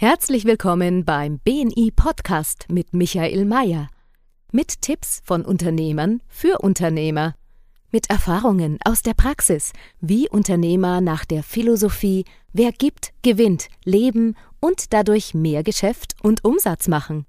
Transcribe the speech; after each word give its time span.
Herzlich 0.00 0.44
willkommen 0.44 1.04
beim 1.04 1.40
BNI 1.40 1.90
Podcast 1.90 2.66
mit 2.70 2.94
Michael 2.94 3.44
Mayer. 3.44 3.88
Mit 4.52 4.80
Tipps 4.80 5.20
von 5.24 5.44
Unternehmern 5.44 6.22
für 6.28 6.60
Unternehmer. 6.60 7.34
Mit 7.90 8.08
Erfahrungen 8.08 8.78
aus 8.84 9.02
der 9.02 9.14
Praxis, 9.14 9.72
wie 10.00 10.28
Unternehmer 10.28 11.00
nach 11.00 11.24
der 11.24 11.42
Philosophie 11.42 12.26
Wer 12.52 12.70
gibt, 12.70 13.12
gewinnt, 13.22 13.66
leben 13.84 14.36
und 14.60 14.92
dadurch 14.92 15.34
mehr 15.34 15.64
Geschäft 15.64 16.14
und 16.22 16.44
Umsatz 16.44 16.86
machen. 16.86 17.26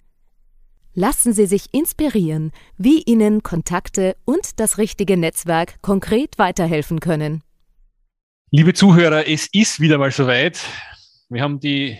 Lassen 0.93 1.33
Sie 1.33 1.47
sich 1.47 1.73
inspirieren, 1.73 2.51
wie 2.77 3.01
Ihnen 3.01 3.41
Kontakte 3.41 4.15
und 4.25 4.59
das 4.59 4.77
richtige 4.77 5.17
Netzwerk 5.17 5.81
konkret 5.81 6.37
weiterhelfen 6.37 6.99
können. 6.99 7.41
Liebe 8.51 8.75
Zuhörer, 8.75 9.27
es 9.27 9.47
ist 9.51 9.79
wieder 9.79 9.97
mal 9.97 10.11
soweit. 10.11 10.59
Wir 11.29 11.41
haben 11.41 11.59
die 11.59 11.97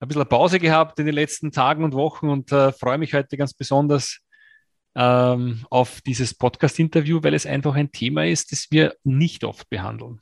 ein 0.00 0.08
bisschen 0.08 0.28
Pause 0.28 0.58
gehabt 0.58 0.98
in 0.98 1.06
den 1.06 1.14
letzten 1.14 1.52
Tagen 1.52 1.84
und 1.84 1.94
Wochen 1.94 2.28
und 2.28 2.52
äh, 2.52 2.72
freue 2.72 2.98
mich 2.98 3.14
heute 3.14 3.36
ganz 3.36 3.54
besonders 3.54 4.20
ähm, 4.94 5.64
auf 5.70 6.00
dieses 6.00 6.34
Podcast-Interview, 6.34 7.22
weil 7.22 7.34
es 7.34 7.46
einfach 7.46 7.74
ein 7.74 7.92
Thema 7.92 8.26
ist, 8.26 8.52
das 8.52 8.70
wir 8.70 8.94
nicht 9.04 9.44
oft 9.44 9.68
behandeln. 9.70 10.20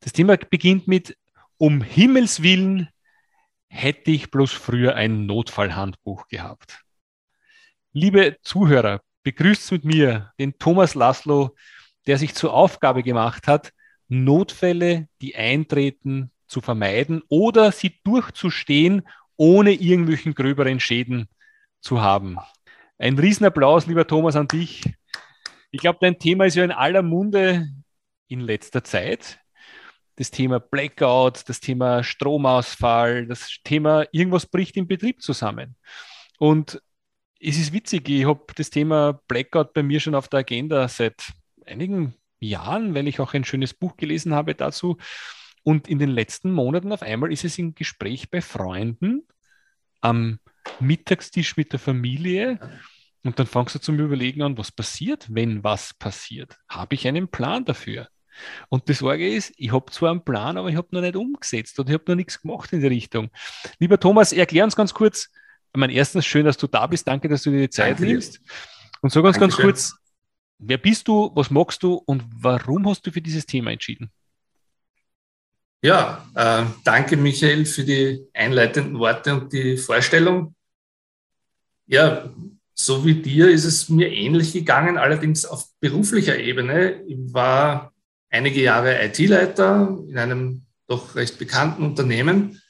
Das 0.00 0.12
Thema 0.12 0.36
beginnt 0.36 0.88
mit, 0.88 1.16
um 1.58 1.82
Himmels 1.82 2.42
Willen 2.42 2.88
hätte 3.68 4.10
ich 4.10 4.30
bloß 4.30 4.52
früher 4.52 4.94
ein 4.94 5.26
Notfallhandbuch 5.26 6.26
gehabt. 6.28 6.82
Liebe 7.92 8.36
Zuhörer, 8.42 9.00
begrüßt 9.22 9.72
mit 9.72 9.84
mir 9.84 10.32
den 10.38 10.58
Thomas 10.58 10.94
Laszlo, 10.94 11.54
der 12.06 12.18
sich 12.18 12.34
zur 12.34 12.54
Aufgabe 12.54 13.02
gemacht 13.02 13.46
hat, 13.46 13.72
Notfälle, 14.08 15.08
die 15.20 15.36
eintreten, 15.36 16.32
zu 16.50 16.60
vermeiden 16.60 17.22
oder 17.28 17.72
sie 17.72 18.00
durchzustehen, 18.04 19.06
ohne 19.36 19.72
irgendwelchen 19.72 20.34
gröberen 20.34 20.80
Schäden 20.80 21.28
zu 21.80 22.02
haben. 22.02 22.38
Ein 22.98 23.18
Riesenapplaus, 23.18 23.86
lieber 23.86 24.06
Thomas, 24.06 24.36
an 24.36 24.48
dich. 24.48 24.82
Ich 25.70 25.80
glaube, 25.80 25.98
dein 26.02 26.18
Thema 26.18 26.44
ist 26.44 26.56
ja 26.56 26.64
in 26.64 26.72
aller 26.72 27.02
Munde 27.02 27.68
in 28.28 28.40
letzter 28.40 28.84
Zeit. 28.84 29.38
Das 30.16 30.30
Thema 30.30 30.58
Blackout, 30.60 31.48
das 31.48 31.60
Thema 31.60 32.02
Stromausfall, 32.02 33.26
das 33.26 33.56
Thema 33.64 34.04
irgendwas 34.12 34.46
bricht 34.46 34.76
im 34.76 34.86
Betrieb 34.86 35.22
zusammen. 35.22 35.76
Und 36.38 36.82
es 37.40 37.56
ist 37.56 37.72
witzig, 37.72 38.08
ich 38.08 38.26
habe 38.26 38.44
das 38.54 38.68
Thema 38.68 39.20
Blackout 39.28 39.72
bei 39.72 39.82
mir 39.82 40.00
schon 40.00 40.14
auf 40.14 40.28
der 40.28 40.40
Agenda 40.40 40.88
seit 40.88 41.32
einigen 41.64 42.14
Jahren, 42.40 42.94
weil 42.94 43.08
ich 43.08 43.20
auch 43.20 43.32
ein 43.32 43.44
schönes 43.44 43.72
Buch 43.72 43.96
gelesen 43.96 44.34
habe 44.34 44.54
dazu. 44.54 44.98
Und 45.62 45.88
in 45.88 45.98
den 45.98 46.10
letzten 46.10 46.52
Monaten 46.52 46.92
auf 46.92 47.02
einmal 47.02 47.32
ist 47.32 47.44
es 47.44 47.58
im 47.58 47.74
Gespräch 47.74 48.30
bei 48.30 48.40
Freunden, 48.40 49.26
am 50.00 50.38
Mittagstisch 50.78 51.56
mit 51.56 51.72
der 51.72 51.78
Familie. 51.78 52.58
Und 53.22 53.38
dann 53.38 53.46
fangst 53.46 53.74
du 53.74 53.78
zum 53.78 53.98
Überlegen 53.98 54.42
an, 54.42 54.56
was 54.56 54.72
passiert, 54.72 55.26
wenn 55.30 55.62
was 55.62 55.92
passiert. 55.94 56.58
Habe 56.68 56.94
ich 56.94 57.06
einen 57.06 57.28
Plan 57.28 57.64
dafür? 57.64 58.08
Und 58.68 58.88
die 58.88 58.94
Sorge 58.94 59.28
ist, 59.28 59.52
ich 59.56 59.72
habe 59.72 59.90
zwar 59.92 60.12
einen 60.12 60.24
Plan, 60.24 60.56
aber 60.56 60.68
ich 60.68 60.76
habe 60.76 60.88
noch 60.92 61.02
nicht 61.02 61.16
umgesetzt 61.16 61.78
und 61.78 61.88
ich 61.88 61.94
habe 61.94 62.04
noch 62.08 62.14
nichts 62.14 62.40
gemacht 62.40 62.72
in 62.72 62.80
die 62.80 62.86
Richtung. 62.86 63.30
Lieber 63.78 64.00
Thomas, 64.00 64.32
erklär 64.32 64.64
uns 64.64 64.76
ganz 64.76 64.94
kurz, 64.94 65.28
mein 65.74 65.90
erstens 65.90 66.26
schön, 66.26 66.46
dass 66.46 66.56
du 66.56 66.66
da 66.66 66.86
bist. 66.86 67.06
Danke, 67.06 67.28
dass 67.28 67.42
du 67.42 67.50
dir 67.50 67.60
die 67.60 67.70
Zeit 67.70 67.98
Danke 67.98 68.06
nimmst. 68.06 68.40
Und 69.02 69.12
so 69.12 69.22
ganz, 69.22 69.38
Dankeschön. 69.38 69.66
ganz 69.66 69.90
kurz, 69.90 69.96
wer 70.58 70.78
bist 70.78 71.08
du, 71.08 71.30
was 71.34 71.50
magst 71.50 71.82
du 71.82 71.94
und 71.94 72.24
warum 72.34 72.88
hast 72.88 73.06
du 73.06 73.12
für 73.12 73.20
dieses 73.20 73.46
Thema 73.46 73.70
entschieden? 73.70 74.10
Ja, 75.82 76.26
äh, 76.34 76.64
danke 76.84 77.16
Michael 77.16 77.64
für 77.64 77.84
die 77.84 78.26
einleitenden 78.34 78.98
Worte 78.98 79.34
und 79.34 79.52
die 79.52 79.78
Vorstellung. 79.78 80.54
Ja, 81.86 82.30
so 82.74 83.04
wie 83.04 83.14
dir 83.14 83.50
ist 83.50 83.64
es 83.64 83.88
mir 83.88 84.10
ähnlich 84.12 84.52
gegangen, 84.52 84.98
allerdings 84.98 85.46
auf 85.46 85.64
beruflicher 85.80 86.38
Ebene. 86.38 87.02
Ich 87.06 87.18
war 87.32 87.94
einige 88.28 88.62
Jahre 88.62 89.02
IT-Leiter 89.04 89.98
in 90.06 90.18
einem 90.18 90.66
doch 90.86 91.14
recht 91.14 91.38
bekannten 91.38 91.82
Unternehmen. 91.82 92.60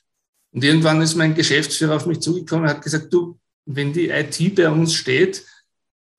Und 0.52 0.64
irgendwann 0.64 1.02
ist 1.02 1.16
mein 1.16 1.34
Geschäftsführer 1.34 1.96
auf 1.96 2.06
mich 2.06 2.20
zugekommen 2.20 2.64
und 2.64 2.70
hat 2.70 2.82
gesagt, 2.82 3.12
du, 3.12 3.40
wenn 3.66 3.92
die 3.92 4.08
IT 4.08 4.54
bei 4.54 4.68
uns 4.68 4.94
steht, 4.94 5.44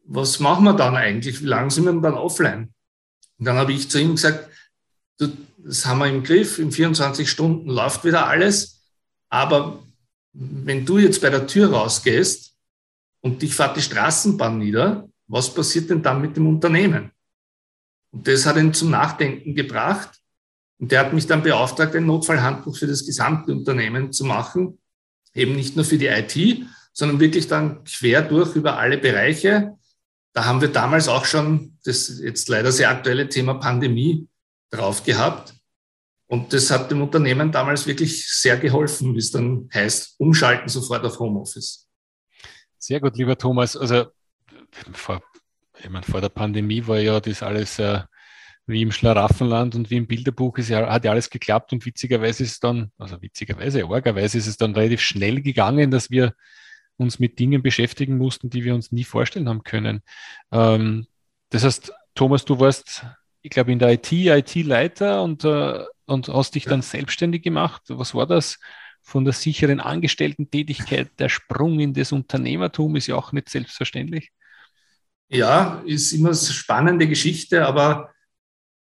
was 0.04 0.40
machen 0.40 0.66
wir 0.66 0.74
dann 0.74 0.96
eigentlich? 0.96 1.42
Wie 1.42 1.48
lange 1.48 1.72
sind 1.72 1.86
wir 1.86 1.92
denn 1.92 2.02
dann 2.02 2.16
offline? 2.16 2.74
Und 3.40 3.46
dann 3.46 3.58
habe 3.58 3.74
ich 3.74 3.90
zu 3.90 4.00
ihm 4.00 4.16
gesagt, 4.16 4.50
das 5.58 5.86
haben 5.86 6.00
wir 6.00 6.08
im 6.08 6.24
Griff, 6.24 6.60
in 6.60 6.72
24 6.72 7.30
Stunden 7.30 7.70
läuft 7.70 8.04
wieder 8.04 8.28
alles. 8.28 8.82
Aber 9.30 9.84
wenn 10.34 10.86
du 10.86 10.98
jetzt 10.98 11.22
bei 11.22 11.30
der 11.30 11.48
Tür 11.48 11.72
rausgehst 11.72 12.56
und 13.22 13.42
dich 13.42 13.56
fährt 13.56 13.78
die 13.78 13.82
Straßenbahn 13.82 14.58
nieder, 14.58 15.10
was 15.28 15.54
passiert 15.54 15.90
denn 15.90 16.02
dann 16.02 16.22
mit 16.22 16.36
dem 16.36 16.48
Unternehmen? 16.48 17.12
Und 18.12 18.28
das 18.28 18.46
hat 18.46 18.58
ihn 18.58 18.74
zum 18.74 18.90
Nachdenken 18.90 19.56
gebracht. 19.56 20.10
Und 20.80 20.92
der 20.92 21.02
hat 21.02 21.14
mich 21.14 21.28
dann 21.28 21.44
beauftragt, 21.44 21.96
ein 21.96 22.06
Notfallhandbuch 22.06 22.76
für 22.76 22.88
das 22.88 23.06
gesamte 23.06 23.52
Unternehmen 23.52 24.12
zu 24.12 24.26
machen. 24.26 24.80
Eben 25.34 25.56
nicht 25.56 25.76
nur 25.76 25.86
für 25.86 25.98
die 25.98 26.08
IT, 26.08 26.66
sondern 26.92 27.20
wirklich 27.20 27.48
dann 27.48 27.84
quer 27.84 28.22
durch 28.22 28.56
über 28.56 28.78
alle 28.78 28.98
Bereiche. 28.98 29.78
Da 30.34 30.46
haben 30.46 30.60
wir 30.60 30.70
damals 30.70 31.08
auch 31.08 31.26
schon 31.26 31.78
das 31.84 32.20
jetzt 32.20 32.50
leider 32.50 32.72
sehr 32.72 32.90
aktuelle 32.90 33.30
Thema 33.30 33.54
Pandemie 33.54 34.28
drauf 34.72 35.04
gehabt. 35.04 35.54
Und 36.28 36.54
das 36.54 36.72
hat 36.72 36.90
dem 36.90 37.02
Unternehmen 37.02 37.52
damals 37.52 37.86
wirklich 37.86 38.28
sehr 38.30 38.58
geholfen, 38.58 39.14
wie 39.14 39.20
es 39.20 39.32
dann 39.32 39.70
heißt, 39.74 40.16
umschalten 40.18 40.70
sofort 40.70 41.06
auf 41.06 41.20
Homeoffice. 41.20 41.90
Sehr 42.78 43.02
gut, 43.02 43.18
lieber 43.18 43.38
Thomas. 43.38 43.76
Also 43.76 44.06
vor, 44.94 45.22
ich 45.78 45.90
meine, 45.90 46.06
vor 46.06 46.22
der 46.22 46.30
Pandemie 46.30 46.88
war 46.88 47.00
ja 47.00 47.20
das 47.20 47.44
alles 47.44 47.80
äh, 47.80 48.00
wie 48.66 48.82
im 48.82 48.92
Schlaraffenland 48.92 49.76
und 49.76 49.90
wie 49.90 49.98
im 49.98 50.08
Bilderbuch 50.08 50.58
ja, 50.60 50.90
hat 50.90 51.04
ja 51.04 51.12
alles 51.12 51.30
geklappt 51.30 51.74
und 51.74 51.86
witzigerweise 51.86 52.44
ist 52.44 52.52
es 52.54 52.60
dann, 52.60 52.92
also 52.98 53.22
witzigerweise, 53.22 53.86
orgerweise 53.86 54.38
ist 54.38 54.48
es 54.48 54.58
dann 54.58 54.74
relativ 54.74 55.02
schnell 55.02 55.42
gegangen, 55.42 55.92
dass 55.92 56.10
wir 56.10 56.34
uns 56.98 57.20
mit 57.20 57.40
Dingen 57.40 57.62
beschäftigen 57.62 58.18
mussten, 58.18 58.50
die 58.50 58.64
wir 58.64 58.76
uns 58.76 58.92
nie 58.92 59.04
vorstellen 59.04 59.50
haben 59.50 59.64
können. 59.64 60.02
Ähm, 60.52 61.08
das 61.50 61.64
heißt, 61.64 61.92
Thomas, 62.16 62.46
du 62.46 62.60
warst 62.60 63.06
ich 63.42 63.50
glaube, 63.50 63.72
in 63.72 63.80
der 63.80 63.92
IT, 63.92 64.12
IT-Leiter 64.12 65.24
und, 65.24 65.44
äh, 65.44 65.84
und 66.06 66.28
hast 66.30 66.56
dich 66.56 66.66
dann 66.66 66.82
selbstständig 66.82 67.44
gemacht. 67.44 67.84
Was 67.88 68.14
war 68.14 68.28
das? 68.28 68.60
Von 69.04 69.26
der 69.26 69.34
sicheren 69.34 69.80
Angestellten-Tätigkeit, 69.80 71.10
der 71.20 71.30
Sprung 71.30 71.80
in 71.80 71.94
das 71.94 72.12
Unternehmertum 72.12 72.96
ist 72.96 73.08
ja 73.08 73.16
auch 73.16 73.32
nicht 73.32 73.50
selbstverständlich. 73.50 74.32
Ja, 75.28 75.82
ist 75.86 76.12
immer 76.12 76.30
eine 76.30 76.38
spannende 76.38 77.08
Geschichte, 77.08 77.66
aber 77.66 78.12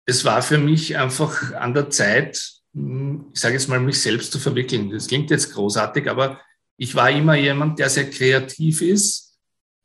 es 0.06 0.26
war 0.26 0.42
für 0.42 0.58
mich 0.58 0.98
einfach 0.98 1.54
an 1.54 1.74
der 1.74 1.90
Zeit, 1.90 2.42
hm, 2.74 3.28
ich 3.34 3.40
sage 3.40 3.54
jetzt 3.54 3.70
mal, 3.70 3.80
mich 3.80 4.02
selbst 4.02 4.34
zu 4.34 4.40
verwickeln. 4.40 4.90
Das 4.90 5.08
klingt 5.08 5.30
jetzt 5.32 5.54
großartig, 5.54 6.10
aber 6.10 6.42
ich 6.76 6.96
war 6.96 7.10
immer 7.10 7.36
jemand, 7.36 7.80
der 7.80 7.90
sehr 7.90 8.10
kreativ 8.10 8.82
ist 8.82 9.38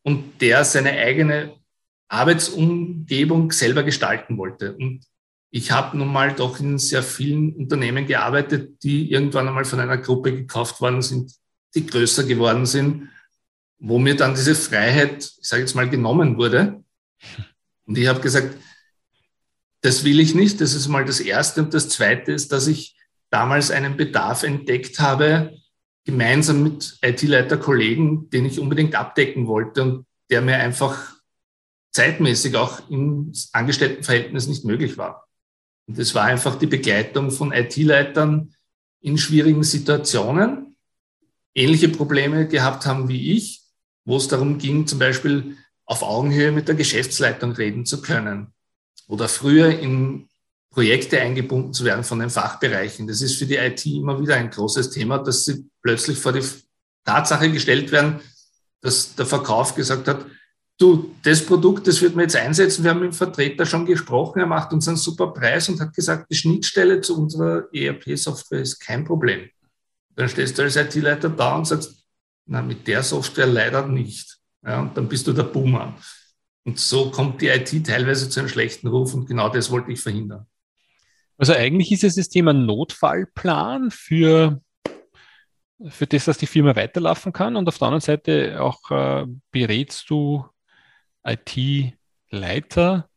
und 0.02 0.40
der 0.40 0.64
seine 0.64 0.92
eigene 0.92 1.57
Arbeitsumgebung 2.08 3.52
selber 3.52 3.82
gestalten 3.82 4.38
wollte. 4.38 4.74
Und 4.74 5.04
ich 5.50 5.70
habe 5.70 5.96
nun 5.96 6.12
mal 6.12 6.34
doch 6.34 6.60
in 6.60 6.78
sehr 6.78 7.02
vielen 7.02 7.54
Unternehmen 7.54 8.06
gearbeitet, 8.06 8.82
die 8.82 9.10
irgendwann 9.10 9.48
einmal 9.48 9.64
von 9.64 9.80
einer 9.80 9.98
Gruppe 9.98 10.34
gekauft 10.34 10.80
worden 10.80 11.02
sind, 11.02 11.32
die 11.74 11.86
größer 11.86 12.24
geworden 12.24 12.66
sind, 12.66 13.10
wo 13.78 13.98
mir 13.98 14.16
dann 14.16 14.34
diese 14.34 14.54
Freiheit, 14.54 15.24
ich 15.40 15.48
sage 15.48 15.62
jetzt 15.62 15.74
mal, 15.74 15.88
genommen 15.88 16.36
wurde. 16.36 16.82
Und 17.86 17.96
ich 17.96 18.08
habe 18.08 18.20
gesagt, 18.20 18.56
das 19.80 20.04
will 20.04 20.20
ich 20.20 20.34
nicht. 20.34 20.60
Das 20.60 20.74
ist 20.74 20.88
mal 20.88 21.04
das 21.04 21.20
Erste. 21.20 21.62
Und 21.62 21.72
das 21.72 21.88
Zweite 21.88 22.32
ist, 22.32 22.52
dass 22.52 22.66
ich 22.66 22.96
damals 23.30 23.70
einen 23.70 23.96
Bedarf 23.96 24.42
entdeckt 24.42 24.98
habe, 25.00 25.56
gemeinsam 26.04 26.62
mit 26.62 26.98
IT-Leiter-Kollegen, 27.02 28.30
den 28.30 28.46
ich 28.46 28.58
unbedingt 28.58 28.94
abdecken 28.94 29.46
wollte 29.46 29.82
und 29.82 30.06
der 30.30 30.40
mir 30.40 30.56
einfach 30.56 31.17
zeitmäßig 31.98 32.54
auch 32.54 32.88
im 32.88 33.32
Angestelltenverhältnis 33.52 34.46
nicht 34.46 34.64
möglich 34.64 34.96
war. 34.98 35.26
Und 35.88 35.98
das 35.98 36.14
war 36.14 36.22
einfach 36.22 36.54
die 36.54 36.68
Begleitung 36.68 37.32
von 37.32 37.50
IT-Leitern 37.50 38.54
in 39.00 39.18
schwierigen 39.18 39.64
Situationen, 39.64 40.76
ähnliche 41.56 41.88
Probleme 41.88 42.46
gehabt 42.46 42.86
haben 42.86 43.08
wie 43.08 43.32
ich, 43.32 43.62
wo 44.04 44.16
es 44.16 44.28
darum 44.28 44.58
ging, 44.58 44.86
zum 44.86 45.00
Beispiel 45.00 45.56
auf 45.86 46.04
Augenhöhe 46.04 46.52
mit 46.52 46.68
der 46.68 46.76
Geschäftsleitung 46.76 47.50
reden 47.50 47.84
zu 47.84 48.00
können 48.00 48.52
oder 49.08 49.28
früher 49.28 49.76
in 49.76 50.28
Projekte 50.70 51.20
eingebunden 51.20 51.72
zu 51.72 51.84
werden 51.84 52.04
von 52.04 52.20
den 52.20 52.30
Fachbereichen. 52.30 53.08
Das 53.08 53.22
ist 53.22 53.38
für 53.38 53.46
die 53.46 53.56
IT 53.56 53.84
immer 53.86 54.20
wieder 54.20 54.36
ein 54.36 54.50
großes 54.50 54.90
Thema, 54.90 55.18
dass 55.18 55.46
sie 55.46 55.68
plötzlich 55.82 56.18
vor 56.18 56.32
die 56.32 56.46
Tatsache 57.04 57.50
gestellt 57.50 57.90
werden, 57.90 58.20
dass 58.82 59.16
der 59.16 59.26
Verkauf 59.26 59.74
gesagt 59.74 60.06
hat, 60.06 60.26
du, 60.78 61.14
das 61.22 61.44
Produkt, 61.44 61.86
das 61.86 62.00
wird 62.00 62.14
man 62.14 62.22
jetzt 62.22 62.36
einsetzen. 62.36 62.84
Wir 62.84 62.90
haben 62.90 63.00
mit 63.00 63.12
dem 63.12 63.16
Vertreter 63.16 63.66
schon 63.66 63.84
gesprochen, 63.84 64.38
er 64.38 64.46
macht 64.46 64.72
uns 64.72 64.88
einen 64.88 64.96
super 64.96 65.32
Preis 65.32 65.68
und 65.68 65.80
hat 65.80 65.94
gesagt, 65.94 66.30
die 66.30 66.36
Schnittstelle 66.36 67.00
zu 67.00 67.20
unserer 67.20 67.68
ERP-Software 67.72 68.60
ist 68.60 68.78
kein 68.78 69.04
Problem. 69.04 69.50
Dann 70.14 70.28
stehst 70.28 70.56
du 70.56 70.62
als 70.62 70.76
IT-Leiter 70.76 71.28
da 71.28 71.56
und 71.56 71.66
sagst, 71.66 72.04
na, 72.46 72.62
mit 72.62 72.86
der 72.86 73.02
Software 73.02 73.46
leider 73.46 73.86
nicht. 73.86 74.38
Ja, 74.64 74.80
und 74.80 74.96
dann 74.96 75.08
bist 75.08 75.26
du 75.26 75.32
der 75.32 75.44
Boomer. 75.44 75.96
Und 76.64 76.78
so 76.78 77.10
kommt 77.10 77.40
die 77.40 77.48
IT 77.48 77.86
teilweise 77.86 78.28
zu 78.28 78.40
einem 78.40 78.48
schlechten 78.48 78.88
Ruf 78.88 79.14
und 79.14 79.26
genau 79.26 79.48
das 79.48 79.70
wollte 79.70 79.92
ich 79.92 80.00
verhindern. 80.00 80.46
Also 81.36 81.52
eigentlich 81.52 81.92
ist 81.92 82.04
es 82.04 82.16
das 82.16 82.28
Thema 82.28 82.52
Notfallplan 82.52 83.90
für, 83.90 84.60
für 85.88 86.06
das, 86.06 86.24
dass 86.24 86.38
die 86.38 86.48
Firma 86.48 86.74
weiterlaufen 86.74 87.32
kann 87.32 87.54
und 87.56 87.68
auf 87.68 87.78
der 87.78 87.86
anderen 87.86 88.00
Seite 88.00 88.60
auch 88.60 88.90
äh, 88.90 89.26
berätst 89.52 90.10
du 90.10 90.44
IT-Leiter, 91.24 93.08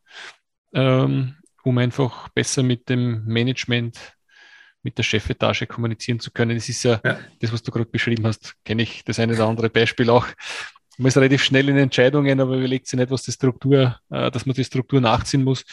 ähm, 0.74 1.36
um 1.64 1.78
einfach 1.78 2.30
besser 2.30 2.64
mit 2.64 2.90
dem 2.90 3.26
Management, 3.26 4.16
mit 4.84 4.98
der 4.98 5.04
Chefetage 5.04 5.68
kommunizieren 5.68 6.20
zu 6.20 6.32
können. 6.32 6.56
Das 6.56 6.70
ist 6.70 6.84
ja, 6.84 7.00
ja. 7.04 7.20
das, 7.40 7.54
was 7.54 7.62
du 7.62 7.72
gerade 7.72 7.86
beschrieben 7.86 8.26
hast, 8.26 8.56
kenne 8.66 8.84
ich 8.84 9.04
das 9.04 9.20
eine 9.20 9.34
oder 9.34 9.48
andere 9.48 9.70
Beispiel 9.70 10.10
auch. 10.10 10.26
Man 10.98 11.08
ist 11.08 11.18
relativ 11.18 11.44
schnell 11.44 11.70
in 11.70 11.78
Entscheidungen, 11.78 12.40
aber 12.40 12.58
überlegt 12.58 12.88
sich 12.88 13.00
nicht, 13.00 13.12
was 13.12 13.24
die 13.24 13.32
Struktur, 13.32 14.00
äh, 14.10 14.32
dass 14.32 14.46
man 14.46 14.56
die 14.56 14.64
Struktur 14.64 15.02
nachziehen 15.02 15.44
muss. 15.44 15.66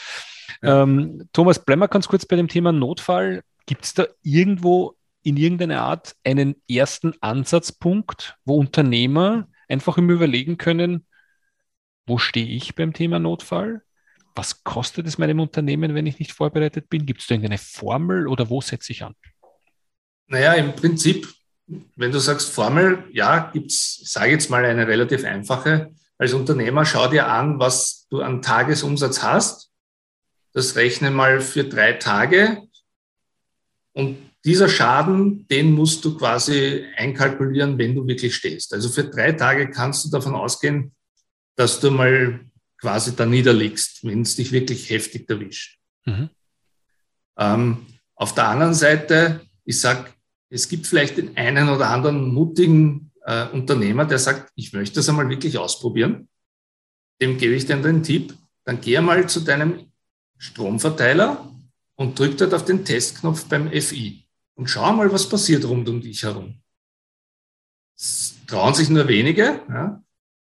Ja. 0.62 0.82
Ähm, 0.82 1.28
Thomas, 1.32 1.64
bleiben 1.64 1.80
wir 1.80 1.88
ganz 1.88 2.08
kurz 2.08 2.24
bei 2.26 2.36
dem 2.36 2.48
Thema 2.48 2.72
Notfall. 2.72 3.42
Gibt 3.66 3.84
es 3.84 3.94
da 3.94 4.06
irgendwo 4.22 4.96
in 5.22 5.36
irgendeiner 5.36 5.82
Art 5.82 6.14
einen 6.24 6.56
ersten 6.68 7.14
Ansatzpunkt, 7.20 8.36
wo 8.44 8.56
Unternehmer 8.56 9.48
einfach 9.68 9.98
immer 9.98 10.12
überlegen 10.12 10.56
können, 10.56 11.06
wo 12.08 12.18
stehe 12.18 12.46
ich 12.46 12.74
beim 12.74 12.92
Thema 12.92 13.18
Notfall? 13.18 13.82
Was 14.34 14.64
kostet 14.64 15.06
es 15.06 15.18
meinem 15.18 15.40
Unternehmen, 15.40 15.94
wenn 15.94 16.06
ich 16.06 16.18
nicht 16.18 16.32
vorbereitet 16.32 16.88
bin? 16.88 17.06
Gibt 17.06 17.20
es 17.20 17.26
da 17.26 17.34
irgendeine 17.34 17.58
Formel 17.58 18.28
oder 18.28 18.48
wo 18.50 18.60
setze 18.60 18.92
ich 18.92 19.02
an? 19.02 19.14
Naja, 20.28 20.54
im 20.54 20.74
Prinzip, 20.74 21.28
wenn 21.96 22.12
du 22.12 22.18
sagst 22.18 22.50
Formel, 22.50 23.04
ja, 23.12 23.50
gibt 23.52 23.70
es, 23.70 23.98
ich 24.02 24.10
sage 24.10 24.32
jetzt 24.32 24.50
mal 24.50 24.64
eine 24.64 24.86
relativ 24.86 25.24
einfache. 25.24 25.92
Als 26.18 26.32
Unternehmer 26.32 26.84
schau 26.84 27.08
dir 27.08 27.28
an, 27.28 27.58
was 27.58 28.06
du 28.10 28.20
an 28.20 28.42
Tagesumsatz 28.42 29.22
hast. 29.22 29.70
Das 30.52 30.76
rechne 30.76 31.10
mal 31.10 31.40
für 31.40 31.64
drei 31.64 31.94
Tage. 31.94 32.62
Und 33.92 34.18
dieser 34.44 34.68
Schaden, 34.68 35.46
den 35.48 35.72
musst 35.72 36.04
du 36.04 36.16
quasi 36.16 36.84
einkalkulieren, 36.96 37.76
wenn 37.78 37.94
du 37.94 38.06
wirklich 38.06 38.34
stehst. 38.34 38.72
Also 38.72 38.88
für 38.88 39.04
drei 39.04 39.32
Tage 39.32 39.70
kannst 39.70 40.04
du 40.04 40.10
davon 40.10 40.34
ausgehen, 40.34 40.92
dass 41.58 41.80
du 41.80 41.90
mal 41.90 42.40
quasi 42.76 43.16
da 43.16 43.26
niederliegst, 43.26 44.04
wenn 44.04 44.22
es 44.22 44.36
dich 44.36 44.52
wirklich 44.52 44.88
heftig 44.90 45.28
erwischt. 45.28 45.80
Mhm. 46.04 46.30
Ähm, 47.36 47.86
auf 48.14 48.32
der 48.32 48.48
anderen 48.48 48.74
Seite, 48.74 49.40
ich 49.64 49.80
sage, 49.80 50.10
es 50.50 50.68
gibt 50.68 50.86
vielleicht 50.86 51.16
den 51.16 51.36
einen 51.36 51.68
oder 51.68 51.90
anderen 51.90 52.32
mutigen 52.32 53.10
äh, 53.22 53.48
Unternehmer, 53.48 54.04
der 54.04 54.20
sagt, 54.20 54.52
ich 54.54 54.72
möchte 54.72 54.96
das 54.96 55.08
einmal 55.08 55.28
wirklich 55.28 55.58
ausprobieren. 55.58 56.28
Dem 57.20 57.38
gebe 57.38 57.54
ich 57.54 57.66
dann 57.66 57.82
den 57.82 58.04
Tipp, 58.04 58.34
dann 58.64 58.80
geh 58.80 59.00
mal 59.00 59.28
zu 59.28 59.40
deinem 59.40 59.90
Stromverteiler 60.36 61.52
und 61.96 62.16
drück 62.16 62.38
dort 62.38 62.54
auf 62.54 62.64
den 62.64 62.84
Testknopf 62.84 63.46
beim 63.46 63.68
FI 63.72 64.24
und 64.54 64.70
schau 64.70 64.92
mal, 64.92 65.12
was 65.12 65.28
passiert 65.28 65.64
rund 65.64 65.88
um 65.88 66.00
dich 66.00 66.22
herum. 66.22 66.62
Das 67.96 68.36
trauen 68.46 68.74
sich 68.74 68.88
nur 68.90 69.08
wenige, 69.08 69.60
ja, 69.68 70.04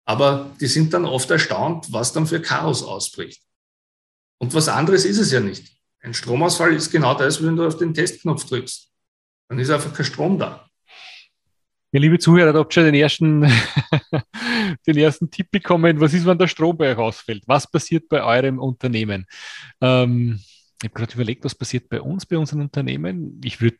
aber 0.09 0.49
die 0.59 0.65
sind 0.65 0.91
dann 0.95 1.05
oft 1.05 1.29
erstaunt, 1.29 1.93
was 1.93 2.11
dann 2.13 2.25
für 2.25 2.41
Chaos 2.41 2.81
ausbricht. 2.81 3.43
Und 4.39 4.55
was 4.55 4.67
anderes 4.67 5.05
ist 5.05 5.19
es 5.19 5.31
ja 5.31 5.39
nicht. 5.39 5.71
Ein 6.01 6.15
Stromausfall 6.15 6.73
ist 6.73 6.89
genau 6.89 7.13
das, 7.13 7.43
wenn 7.43 7.55
du 7.55 7.67
auf 7.67 7.77
den 7.77 7.93
Testknopf 7.93 8.45
drückst. 8.45 8.89
Dann 9.49 9.59
ist 9.59 9.69
einfach 9.69 9.93
kein 9.93 10.07
Strom 10.07 10.39
da. 10.39 10.67
Ja, 11.91 11.99
liebe 11.99 12.17
Zuhörer, 12.17 12.53
da 12.53 12.57
habt 12.57 12.71
ihr 12.71 12.73
schon 12.73 12.85
den 12.85 12.95
ersten, 12.95 13.41
den 14.87 14.97
ersten 14.97 15.29
Tipp 15.29 15.51
bekommen. 15.51 15.99
Was 16.01 16.15
ist, 16.15 16.25
wenn 16.25 16.39
der 16.39 16.47
Strom 16.47 16.75
bei 16.75 16.91
euch 16.91 16.97
ausfällt? 16.97 17.43
Was 17.45 17.69
passiert 17.69 18.09
bei 18.09 18.23
eurem 18.23 18.57
Unternehmen? 18.57 19.27
Ähm, 19.79 20.39
ich 20.81 20.89
habe 20.89 20.95
gerade 20.95 21.13
überlegt, 21.13 21.45
was 21.45 21.53
passiert 21.53 21.87
bei 21.87 22.01
uns, 22.01 22.25
bei 22.25 22.39
unseren 22.39 22.61
Unternehmen. 22.61 23.39
Ich 23.43 23.61
würde 23.61 23.77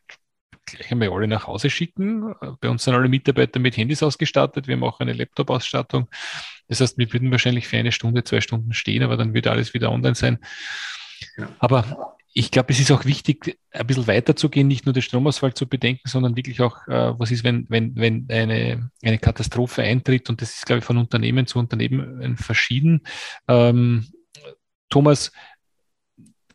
gleich 0.76 0.90
einmal 0.92 1.10
alle 1.10 1.28
nach 1.28 1.46
Hause 1.46 1.70
schicken. 1.70 2.34
Bei 2.60 2.68
uns 2.68 2.84
sind 2.84 2.94
alle 2.94 3.08
Mitarbeiter 3.08 3.60
mit 3.60 3.76
Handys 3.76 4.02
ausgestattet. 4.02 4.66
Wir 4.66 4.76
haben 4.76 4.84
auch 4.84 5.00
eine 5.00 5.12
Laptop-Ausstattung. 5.12 6.08
Das 6.68 6.80
heißt, 6.80 6.98
wir 6.98 7.12
würden 7.12 7.30
wahrscheinlich 7.30 7.68
für 7.68 7.78
eine 7.78 7.92
Stunde, 7.92 8.24
zwei 8.24 8.40
Stunden 8.40 8.72
stehen, 8.72 9.02
aber 9.02 9.16
dann 9.16 9.34
würde 9.34 9.50
alles 9.50 9.74
wieder 9.74 9.90
online 9.90 10.14
sein. 10.14 10.38
Ja. 11.36 11.48
Aber 11.58 12.16
ich 12.32 12.50
glaube, 12.50 12.72
es 12.72 12.78
ist 12.78 12.92
auch 12.92 13.04
wichtig, 13.04 13.58
ein 13.72 13.86
bisschen 13.86 14.06
weiter 14.06 14.36
zu 14.36 14.48
gehen, 14.48 14.68
nicht 14.68 14.86
nur 14.86 14.92
den 14.92 15.02
Stromausfall 15.02 15.52
zu 15.54 15.68
bedenken, 15.68 16.08
sondern 16.08 16.36
wirklich 16.36 16.60
auch, 16.60 16.86
äh, 16.86 17.18
was 17.18 17.32
ist, 17.32 17.42
wenn, 17.42 17.66
wenn, 17.68 17.96
wenn 17.96 18.26
eine, 18.30 18.90
eine 19.02 19.18
Katastrophe 19.18 19.82
eintritt. 19.82 20.30
Und 20.30 20.40
das 20.40 20.54
ist, 20.54 20.66
glaube 20.66 20.78
ich, 20.78 20.84
von 20.84 20.98
Unternehmen 20.98 21.46
zu 21.46 21.58
Unternehmen 21.58 22.36
verschieden. 22.36 23.02
Ähm, 23.48 24.06
Thomas, 24.90 25.32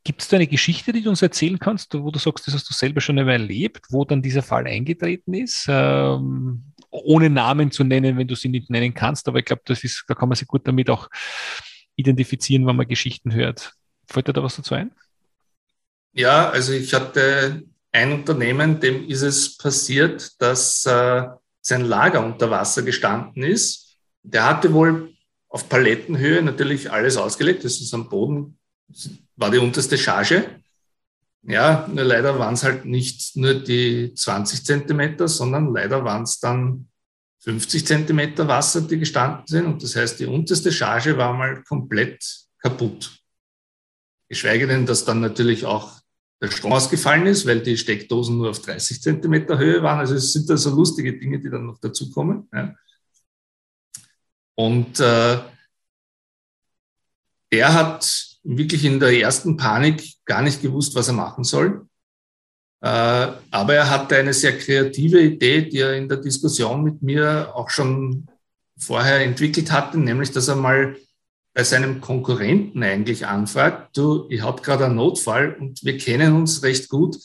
Gibt 0.06 0.22
es 0.22 0.28
da 0.28 0.38
eine 0.38 0.46
Geschichte, 0.46 0.94
die 0.94 1.02
du 1.02 1.10
uns 1.10 1.24
erzählen 1.24 1.58
kannst, 1.58 1.92
wo 1.96 2.12
du 2.12 2.20
sagst, 2.20 2.46
das 2.46 2.54
hast 2.54 2.70
du 2.70 2.76
selber 2.76 3.02
schon 3.02 3.18
einmal 3.18 3.34
erlebt, 3.34 3.88
wo 3.90 4.06
dann 4.06 4.22
dieser 4.22 4.44
Fall 4.44 4.68
eingetreten 4.68 5.34
ist? 5.34 5.66
Ähm, 5.68 6.64
ohne 6.92 7.32
Namen 7.32 7.72
zu 7.72 7.84
nennen, 7.84 8.16
wenn 8.16 8.28
du 8.28 8.36
sie 8.36 8.50
nicht 8.50 8.70
nennen 8.70 8.94
kannst, 8.94 9.28
aber 9.28 9.40
ich 9.40 9.46
glaube, 9.46 9.64
das 9.66 9.84
ist, 9.84 10.06
da 10.08 10.14
kann 10.14 10.30
man 10.30 10.36
sich 10.36 10.48
gut 10.48 10.68
damit 10.68 10.92
auch 10.92 11.10
identifizieren, 11.96 12.68
wenn 12.68 12.76
man 12.76 12.88
Geschichten 12.88 13.34
hört. 13.34 13.74
Fällt 14.06 14.28
dir 14.28 14.34
da 14.34 14.44
was 14.44 14.58
dazu 14.58 14.76
ein? 14.76 14.92
Ja, 16.14 16.52
also 16.52 16.74
ich 16.74 16.94
hatte 16.94 17.64
ein 17.92 18.12
Unternehmen, 18.12 18.80
dem 18.80 19.10
ist 19.10 19.24
es 19.24 19.58
passiert, 19.58 20.40
dass 20.40 20.86
äh, 20.86 21.24
sein 21.62 21.82
Lager 21.82 22.24
unter 22.24 22.52
Wasser 22.52 22.84
gestanden 22.84 23.42
ist. 23.42 23.98
Der 24.22 24.46
hatte 24.46 24.72
wohl 24.72 25.16
auf 25.50 25.68
Palettenhöhe 25.68 26.44
natürlich 26.44 26.92
alles 26.92 27.18
ausgelegt. 27.18 27.66
Das 27.66 27.82
ist 27.82 27.92
am 27.92 28.08
Boden 28.08 28.60
war 29.36 29.52
die 29.52 29.58
unterste 29.58 29.98
Charge. 29.98 30.62
Ja, 31.44 31.88
nur 31.88 32.04
leider 32.04 32.40
waren 32.40 32.56
es 32.56 32.64
halt 32.64 32.86
nicht 32.86 33.36
nur 33.36 33.54
die 33.54 34.14
20 34.14 34.66
Zentimeter, 34.66 35.28
sondern 35.28 35.72
leider 35.74 36.04
waren 36.04 36.24
es 36.24 36.40
dann 36.40 36.88
50 37.40 37.86
Zentimeter 37.86 38.48
Wasser, 38.48 38.82
die 38.82 38.98
gestanden 38.98 39.46
sind. 39.46 39.66
Und 39.66 39.84
das 39.84 39.96
heißt, 39.96 40.20
die 40.20 40.26
unterste 40.26 40.72
Charge 40.72 41.18
war 41.18 41.34
mal 41.34 41.64
komplett 41.64 42.48
kaputt. 42.60 43.20
Geschweige 44.28 44.66
denn, 44.66 44.88
dass 44.88 45.06
dann 45.06 45.22
natürlich 45.22 45.66
auch 45.66 46.00
der 46.42 46.50
Strom 46.50 46.74
ausgefallen 46.74 47.28
ist, 47.28 47.46
weil 47.46 47.62
die 47.62 47.78
Steckdosen 47.78 48.38
nur 48.38 48.50
auf 48.50 48.62
30 48.62 49.00
Zentimeter 49.00 49.60
Höhe 49.60 49.84
waren. 49.84 50.00
Also 50.00 50.16
es 50.16 50.34
sind 50.34 50.50
da 50.50 50.58
so 50.58 50.72
lustige 50.72 51.18
Dinge, 51.18 51.40
die 51.40 51.50
dann 51.52 51.68
noch 51.68 51.80
dazukommen. 51.80 52.50
Ja. 52.52 52.74
Und 54.56 55.00
äh, 55.00 55.38
der 57.52 57.74
hat 57.74 58.35
wirklich 58.46 58.86
in 58.86 59.00
der 59.00 59.20
ersten 59.20 59.58
Panik 59.58 60.04
gar 60.24 60.42
nicht 60.42 60.62
gewusst, 60.62 60.96
was 60.96 61.08
er 61.08 61.14
machen 61.14 61.44
soll. 61.44 61.88
Äh, 62.82 63.32
aber 63.52 63.74
er 63.74 63.90
hatte 63.90 64.16
eine 64.16 64.34
sehr 64.34 64.58
kreative 64.58 65.20
Idee, 65.20 65.64
die 65.64 65.80
er 65.80 65.98
in 65.98 66.08
der 66.08 66.18
Diskussion 66.18 66.84
mit 66.84 67.02
mir 67.02 67.52
auch 67.56 67.70
schon 67.70 68.28
vorher 68.78 69.22
entwickelt 69.22 69.72
hatte, 69.72 69.98
nämlich 69.98 70.32
dass 70.32 70.48
er 70.48 70.56
mal 70.56 70.96
bei 71.54 71.64
seinem 71.64 72.02
Konkurrenten 72.02 72.84
eigentlich 72.84 73.26
anfragt, 73.26 73.98
du, 73.98 74.28
ich 74.30 74.42
habe 74.42 74.62
gerade 74.62 74.86
einen 74.86 74.96
Notfall 74.96 75.56
und 75.56 75.84
wir 75.84 75.98
kennen 75.98 76.36
uns 76.36 76.62
recht 76.64 76.90
gut, 76.90 77.18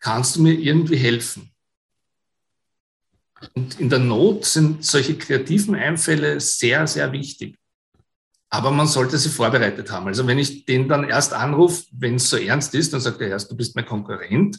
kannst 0.00 0.36
du 0.36 0.42
mir 0.42 0.54
irgendwie 0.54 0.96
helfen? 0.96 1.52
Und 3.54 3.78
in 3.78 3.90
der 3.90 3.98
Not 3.98 4.46
sind 4.46 4.84
solche 4.84 5.16
kreativen 5.16 5.74
Einfälle 5.74 6.40
sehr, 6.40 6.86
sehr 6.86 7.12
wichtig. 7.12 7.59
Aber 8.50 8.72
man 8.72 8.88
sollte 8.88 9.16
sie 9.16 9.28
vorbereitet 9.28 9.90
haben. 9.92 10.08
Also 10.08 10.26
wenn 10.26 10.38
ich 10.38 10.64
den 10.64 10.88
dann 10.88 11.08
erst 11.08 11.32
anrufe, 11.32 11.84
wenn 11.92 12.16
es 12.16 12.28
so 12.28 12.36
ernst 12.36 12.74
ist, 12.74 12.92
dann 12.92 13.00
sagt 13.00 13.20
er 13.20 13.28
erst, 13.28 13.50
du 13.50 13.56
bist 13.56 13.76
mein 13.76 13.86
Konkurrent. 13.86 14.58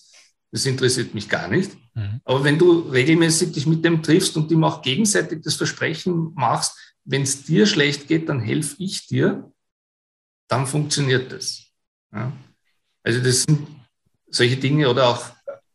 Das 0.52 0.66
interessiert 0.66 1.14
mich 1.14 1.28
gar 1.28 1.50
nicht. 1.50 1.72
Mhm. 1.94 2.22
Aber 2.24 2.44
wenn 2.44 2.58
du 2.58 2.80
regelmäßig 2.80 3.52
dich 3.52 3.66
mit 3.66 3.84
dem 3.84 4.02
triffst 4.02 4.36
und 4.38 4.50
ihm 4.52 4.64
auch 4.64 4.82
gegenseitig 4.82 5.42
das 5.44 5.56
Versprechen 5.56 6.34
machst, 6.36 6.78
wenn 7.04 7.24
es 7.24 7.44
dir 7.44 7.66
schlecht 7.66 8.08
geht, 8.08 8.30
dann 8.30 8.40
helfe 8.40 8.76
ich 8.80 9.08
dir, 9.08 9.52
dann 10.48 10.68
funktioniert 10.68 11.32
das. 11.32 11.64
Ja? 12.14 12.32
Also 13.04 13.22
das 13.22 13.44
sind 13.44 13.68
solche 14.30 14.58
Dinge 14.58 14.90
oder 14.90 15.10
auch 15.10 15.26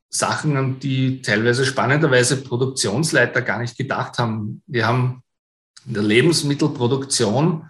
Sachen, 0.09 0.57
an 0.57 0.79
die 0.79 1.21
teilweise 1.21 1.67
spannenderweise 1.67 2.39
Produktionsleiter 2.39 3.43
gar 3.43 3.61
nicht 3.61 3.77
gedacht 3.77 4.19
haben. 4.19 4.63
Wir 4.67 4.87
haben 4.87 5.23
in 5.87 5.95
der 5.95 6.03
Lebensmittelproduktion 6.03 7.69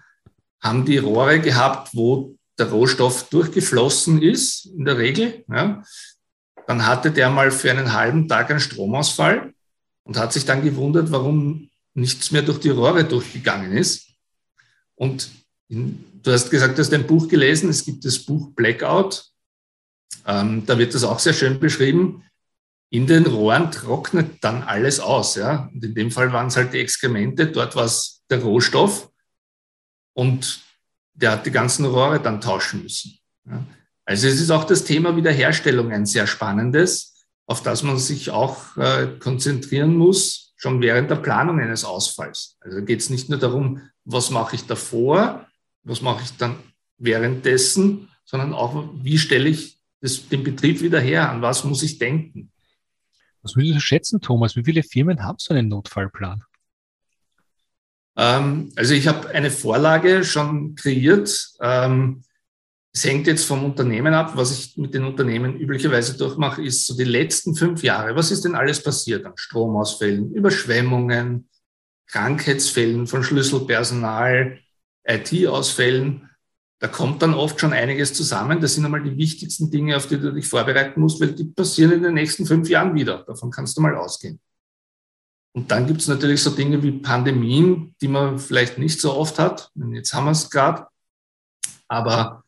haben 0.67 0.85
die 0.85 0.99
Rohre 0.99 1.41
gehabt, 1.41 1.95
wo 1.95 2.37
der 2.59 2.71
Rohstoff 2.71 3.29
durchgeflossen 3.29 4.23
ist, 4.23 4.67
in 4.67 4.85
der 4.85 4.99
Regel. 4.99 5.45
Ja. 5.49 5.83
Dann 6.67 6.87
hatte 6.87 7.11
der 7.11 7.31
mal 7.31 7.51
für 7.51 7.71
einen 7.71 7.93
halben 7.93 8.29
Tag 8.29 8.51
einen 8.51 8.61
Stromausfall 8.61 9.53
und 10.05 10.19
hat 10.19 10.33
sich 10.33 10.45
dann 10.45 10.63
gewundert, 10.63 11.13
warum 11.13 11.71
nichts 11.95 12.31
mehr 12.31 12.43
durch 12.43 12.61
die 12.61 12.71
Rohre 12.71 13.05
durchgegangen 13.05 13.73
ist. 13.73 14.09
Und 14.95 15.31
in, 15.69 16.05
du 16.23 16.33
hast 16.33 16.51
gesagt, 16.51 16.77
du 16.77 16.83
hast 16.83 16.93
ein 16.93 17.07
Buch 17.07 17.29
gelesen. 17.29 17.69
Es 17.71 17.85
gibt 17.85 18.05
das 18.05 18.19
Buch 18.19 18.51
Blackout. 18.55 19.25
Ähm, 20.27 20.65
da 20.67 20.79
wird 20.79 20.95
das 20.95 21.05
auch 21.05 21.19
sehr 21.19 21.35
schön 21.35 21.61
beschrieben. 21.61 22.23
in 22.89 23.07
den 23.07 23.27
Rohren 23.27 23.73
trocknet 23.73 24.43
dann 24.43 24.63
alles 24.63 25.01
aus. 25.01 25.35
Ja? 25.35 25.69
Und 25.73 25.85
in 25.85 25.95
dem 25.95 26.11
Fall 26.11 26.33
waren 26.33 26.47
es 26.47 26.57
halt 26.57 26.73
die 26.73 26.79
Exkremente, 26.79 27.49
dort 27.49 27.75
war 27.75 27.85
es 27.85 28.23
der 28.31 28.41
Rohstoff 28.43 29.11
und 30.17 30.63
der 31.15 31.33
hat 31.33 31.47
die 31.47 31.51
ganzen 31.51 31.85
Rohre 31.85 32.21
dann 32.21 32.41
tauschen 32.41 32.83
müssen. 32.83 33.19
Also 34.05 34.29
es 34.29 34.41
ist 34.41 34.51
auch 34.51 34.65
das 34.65 34.85
Thema 34.85 35.15
Wiederherstellung 35.15 35.93
ein 35.93 36.07
sehr 36.07 36.27
spannendes, 36.27 37.27
auf 37.47 37.63
das 37.63 37.83
man 37.83 37.99
sich 37.99 38.31
auch 38.31 38.77
äh, 38.77 39.09
konzentrieren 39.21 39.95
muss, 39.95 40.55
schon 40.57 40.81
während 40.81 41.11
der 41.11 41.17
Planung 41.17 41.61
eines 41.61 41.85
Ausfalls. 41.85 42.57
Also 42.61 42.83
geht 42.83 43.01
es 43.01 43.11
nicht 43.11 43.29
nur 43.29 43.39
darum, 43.39 43.83
was 44.05 44.31
mache 44.31 44.57
ich 44.57 44.67
davor, 44.67 45.47
was 45.83 46.01
mache 46.01 46.23
ich 46.25 46.37
dann 46.39 46.57
währenddessen, 46.99 48.09
sondern 48.25 48.55
auch, 48.55 48.89
wie 48.95 49.19
stelle 49.19 49.51
ich 49.51 49.79
das, 50.01 50.29
den 50.29 50.43
Betrieb 50.43 50.81
wieder 50.81 51.01
her, 51.01 51.31
an 51.31 51.43
was 51.43 51.63
muss 51.65 51.83
ich 51.83 51.99
denken. 51.99 52.51
Was 53.43 53.55
würdest 53.55 53.77
du 53.77 53.81
schätzen, 53.81 54.21
Thomas? 54.21 54.57
Wie 54.57 54.65
viele 54.65 54.83
Firmen 54.83 55.23
haben 55.23 55.37
so 55.39 55.53
einen 55.53 55.69
Notfallplan? 55.69 56.43
Ähm, 58.17 58.73
also 58.77 58.95
ich 58.95 59.07
habe 59.09 59.29
eine 59.31 59.51
Vorlage 59.51 60.25
schon 60.25 60.75
kreiert. 60.75 61.51
Ähm, 61.61 62.23
es 62.93 63.05
hängt 63.05 63.27
jetzt 63.27 63.45
vom 63.45 63.65
Unternehmen 63.65 64.15
ab. 64.15 64.33
Was 64.37 64.59
ich 64.59 64.77
mit 64.77 64.95
den 64.95 65.05
Unternehmen 65.05 65.59
üblicherweise 65.59 66.17
durchmache, 66.17 66.63
ist 66.63 66.87
so 66.87 66.97
die 66.97 67.05
letzten 67.05 67.55
fünf 67.55 67.83
Jahre. 67.83 68.17
Was 68.17 68.31
ist 68.31 68.45
denn 68.45 68.55
alles 68.55 68.83
passiert 68.83 69.27
an 69.27 69.35
Stromausfällen, 69.37 70.33
Überschwemmungen, 70.33 71.49
Krankheitsfällen 72.07 73.07
von 73.07 73.23
Schlüsselpersonal, 73.23 74.59
IT-Ausfällen? 75.07 76.27
da 76.79 76.89
kommt 76.89 77.23
dann 77.23 77.35
oft 77.35 77.59
schon 77.61 77.73
einiges 77.73 78.13
zusammen. 78.13 78.61
Das 78.61 78.75
sind 78.75 78.85
einmal 78.85 79.03
die 79.03 79.17
wichtigsten 79.17 79.71
Dinge, 79.71 79.97
auf 79.97 80.07
die 80.07 80.19
du 80.19 80.33
dich 80.33 80.47
vorbereiten 80.47 81.01
musst, 81.01 81.21
weil 81.21 81.33
die 81.33 81.45
passieren 81.45 81.93
in 81.93 82.03
den 82.03 82.15
nächsten 82.15 82.45
fünf 82.45 82.69
Jahren 82.69 82.95
wieder. 82.95 83.25
Davon 83.27 83.51
kannst 83.51 83.77
du 83.77 83.81
mal 83.81 83.97
ausgehen. 83.97 84.41
Und 85.57 85.71
dann 85.71 85.87
gibt 85.87 86.03
es 86.03 86.09
natürlich 86.09 86.43
so 86.43 86.51
Dinge 86.51 86.83
wie 86.83 86.93
Pandemien, 86.93 87.95
die 88.03 88.09
man 88.09 88.39
vielleicht 88.39 88.77
nicht 88.77 89.01
so 89.01 89.15
oft 89.15 89.39
hat. 89.39 89.71
Jetzt 89.95 90.13
haben 90.13 90.27
wir 90.27 90.33
es 90.33 90.51
gerade. 90.51 90.87
Aber 91.89 92.45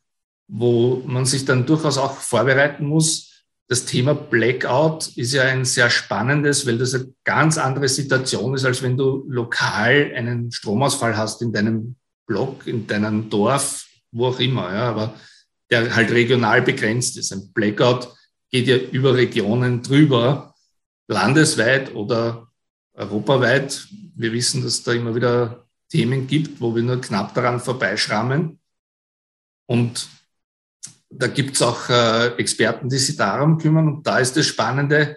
wo 0.47 1.03
man 1.07 1.25
sich 1.25 1.47
dann 1.47 1.65
durchaus 1.65 1.97
auch 1.97 2.13
vorbereiten 2.13 2.85
muss. 2.85 3.45
Das 3.67 3.87
Thema 3.87 4.15
Blackout 4.15 5.09
ist 5.17 5.33
ja 5.33 5.45
ein 5.45 5.65
sehr 5.65 5.89
spannendes, 5.89 6.67
weil 6.67 6.77
das 6.77 6.95
eine 6.95 7.15
ganz 7.25 7.57
andere 7.57 7.89
Situation 7.89 8.55
ist, 8.55 8.67
als 8.67 8.83
wenn 8.83 8.99
du 8.99 9.25
lokal 9.27 10.13
einen 10.15 10.53
Stromausfall 10.53 11.17
hast 11.17 11.41
in 11.41 11.51
deinem 11.51 11.97
Block, 12.27 12.67
in 12.67 12.87
deinem 12.87 13.31
Dorf, 13.31 13.87
wo 14.13 14.27
auch 14.27 14.41
immer, 14.41 14.73
ja, 14.75 14.91
aber 14.91 15.15
der 15.71 15.97
halt 15.97 16.11
regional 16.11 16.61
begrenzt 16.61 17.17
ist. 17.17 17.33
Ein 17.33 17.53
Blackout 17.55 18.15
geht 18.51 18.67
ja 18.67 18.77
über 18.77 19.15
Regionen 19.15 19.83
drüber, 19.83 20.55
landesweit 21.09 21.95
oder 21.95 22.48
europaweit. 22.99 23.87
Wir 24.17 24.33
wissen, 24.33 24.63
dass 24.63 24.83
da 24.83 24.93
immer 24.93 25.15
wieder 25.15 25.67
Themen 25.89 26.27
gibt, 26.27 26.61
wo 26.61 26.75
wir 26.75 26.83
nur 26.83 27.01
knapp 27.01 27.33
daran 27.35 27.61
vorbeischrammen. 27.61 28.59
Und 29.67 30.09
da 31.11 31.29
gibt 31.29 31.55
es 31.55 31.63
auch 31.63 31.89
äh, 31.89 32.29
Experten, 32.37 32.89
die 32.89 32.99
sich 32.99 33.17
darum 33.17 33.59
kümmern. 33.59 33.89
Und 33.89 34.07
da 34.07 34.19
ist 34.19 34.37
das 34.37 34.47
Spannende, 34.47 35.17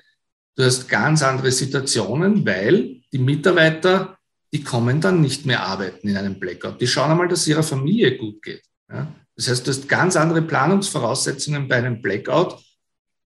du 0.56 0.64
hast 0.64 0.88
ganz 0.88 1.24
andere 1.24 1.52
Situationen, 1.52 2.46
weil 2.46 3.02
die 3.12 3.20
Mitarbeiter, 3.20 4.18
die 4.54 4.64
kommen 4.64 5.02
dann 5.02 5.22
nicht 5.22 5.46
mehr 5.46 5.64
arbeiten 5.64 6.08
in 6.08 6.18
einem 6.18 6.40
Blackout. 6.40 6.80
Die 6.80 6.88
schauen 6.88 7.12
einmal, 7.12 7.28
dass 7.28 7.48
ihrer 7.48 7.64
Familie 7.64 8.18
gut 8.18 8.42
geht. 8.42 8.64
Ja? 8.90 9.14
Das 9.36 9.50
heißt, 9.50 9.66
du 9.66 9.72
hast 9.72 9.90
ganz 9.90 10.16
andere 10.16 10.42
Planungsvoraussetzungen 10.42 11.68
bei 11.68 11.78
einem 11.78 12.02
Blackout, 12.02 12.58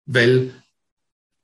weil 0.06 0.52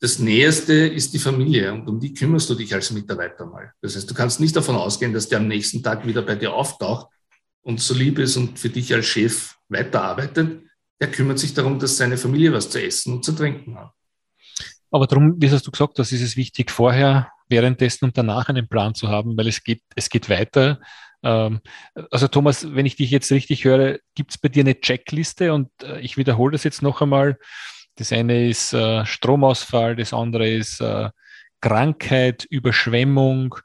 das 0.00 0.18
Näheste 0.18 0.72
ist 0.72 1.12
die 1.12 1.18
Familie 1.18 1.72
und 1.72 1.88
um 1.88 1.98
die 1.98 2.14
kümmerst 2.14 2.48
du 2.50 2.54
dich 2.54 2.72
als 2.72 2.92
Mitarbeiter 2.92 3.46
mal. 3.46 3.72
Das 3.80 3.96
heißt, 3.96 4.08
du 4.08 4.14
kannst 4.14 4.38
nicht 4.38 4.54
davon 4.54 4.76
ausgehen, 4.76 5.12
dass 5.12 5.28
der 5.28 5.38
am 5.38 5.48
nächsten 5.48 5.82
Tag 5.82 6.06
wieder 6.06 6.22
bei 6.22 6.36
dir 6.36 6.52
auftaucht 6.52 7.08
und 7.62 7.80
so 7.80 7.94
lieb 7.94 8.18
ist 8.18 8.36
und 8.36 8.58
für 8.58 8.68
dich 8.68 8.94
als 8.94 9.06
Chef 9.06 9.56
weiterarbeitet. 9.68 10.62
Der 11.00 11.10
kümmert 11.10 11.38
sich 11.38 11.52
darum, 11.52 11.78
dass 11.78 11.96
seine 11.96 12.16
Familie 12.16 12.52
was 12.52 12.70
zu 12.70 12.80
essen 12.80 13.14
und 13.14 13.24
zu 13.24 13.32
trinken 13.32 13.76
hat. 13.76 13.92
Aber 14.90 15.06
darum, 15.06 15.34
wie 15.38 15.50
hast 15.50 15.66
du 15.66 15.70
gesagt, 15.70 15.98
das 15.98 16.12
ist 16.12 16.22
es 16.22 16.36
wichtig, 16.36 16.70
vorher, 16.70 17.30
währenddessen 17.48 18.06
und 18.06 18.16
danach 18.16 18.48
einen 18.48 18.68
Plan 18.68 18.94
zu 18.94 19.08
haben, 19.08 19.36
weil 19.36 19.48
es 19.48 19.62
geht, 19.62 19.82
es 19.96 20.08
geht 20.08 20.30
weiter. 20.30 20.80
Ähm, 21.22 21.60
also 22.10 22.28
Thomas, 22.28 22.74
wenn 22.74 22.86
ich 22.86 22.96
dich 22.96 23.10
jetzt 23.10 23.30
richtig 23.32 23.64
höre, 23.64 23.98
gibt 24.14 24.30
es 24.30 24.38
bei 24.38 24.48
dir 24.48 24.62
eine 24.62 24.80
Checkliste 24.80 25.52
und 25.52 25.70
äh, 25.82 26.00
ich 26.00 26.16
wiederhole 26.16 26.52
das 26.52 26.64
jetzt 26.64 26.82
noch 26.82 27.02
einmal. 27.02 27.38
Das 27.98 28.12
eine 28.12 28.48
ist 28.48 28.72
äh, 28.72 29.04
Stromausfall, 29.04 29.96
das 29.96 30.12
andere 30.12 30.48
ist 30.48 30.80
äh, 30.80 31.10
Krankheit, 31.60 32.46
Überschwemmung. 32.48 33.56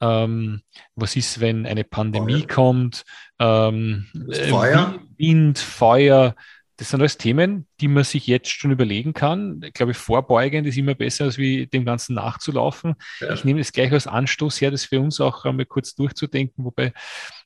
Ähm, 0.00 0.60
was 0.94 1.16
ist, 1.16 1.40
wenn 1.40 1.66
eine 1.66 1.84
Pandemie 1.84 2.40
Feuer. 2.40 2.46
kommt? 2.48 3.04
Ähm, 3.38 4.06
Feuer. 4.50 4.98
Wind, 5.16 5.58
Feuer. 5.58 6.36
Das 6.76 6.90
sind 6.90 7.00
alles 7.00 7.16
Themen, 7.16 7.66
die 7.80 7.88
man 7.88 8.04
sich 8.04 8.26
jetzt 8.26 8.50
schon 8.50 8.70
überlegen 8.70 9.14
kann. 9.14 9.62
Ich 9.64 9.72
glaube, 9.72 9.94
vorbeugend 9.94 10.66
ist 10.66 10.76
immer 10.76 10.94
besser, 10.94 11.24
als 11.24 11.38
wie 11.38 11.66
dem 11.66 11.86
Ganzen 11.86 12.14
nachzulaufen. 12.14 12.94
Ja. 13.20 13.32
Ich 13.32 13.42
nehme 13.42 13.58
das 13.58 13.72
gleich 13.72 13.90
als 13.90 14.06
Anstoß 14.06 14.60
her, 14.60 14.70
das 14.70 14.84
für 14.84 15.00
uns 15.00 15.18
auch 15.20 15.46
einmal 15.46 15.66
kurz 15.66 15.94
durchzudenken, 15.94 16.64
wobei 16.64 16.92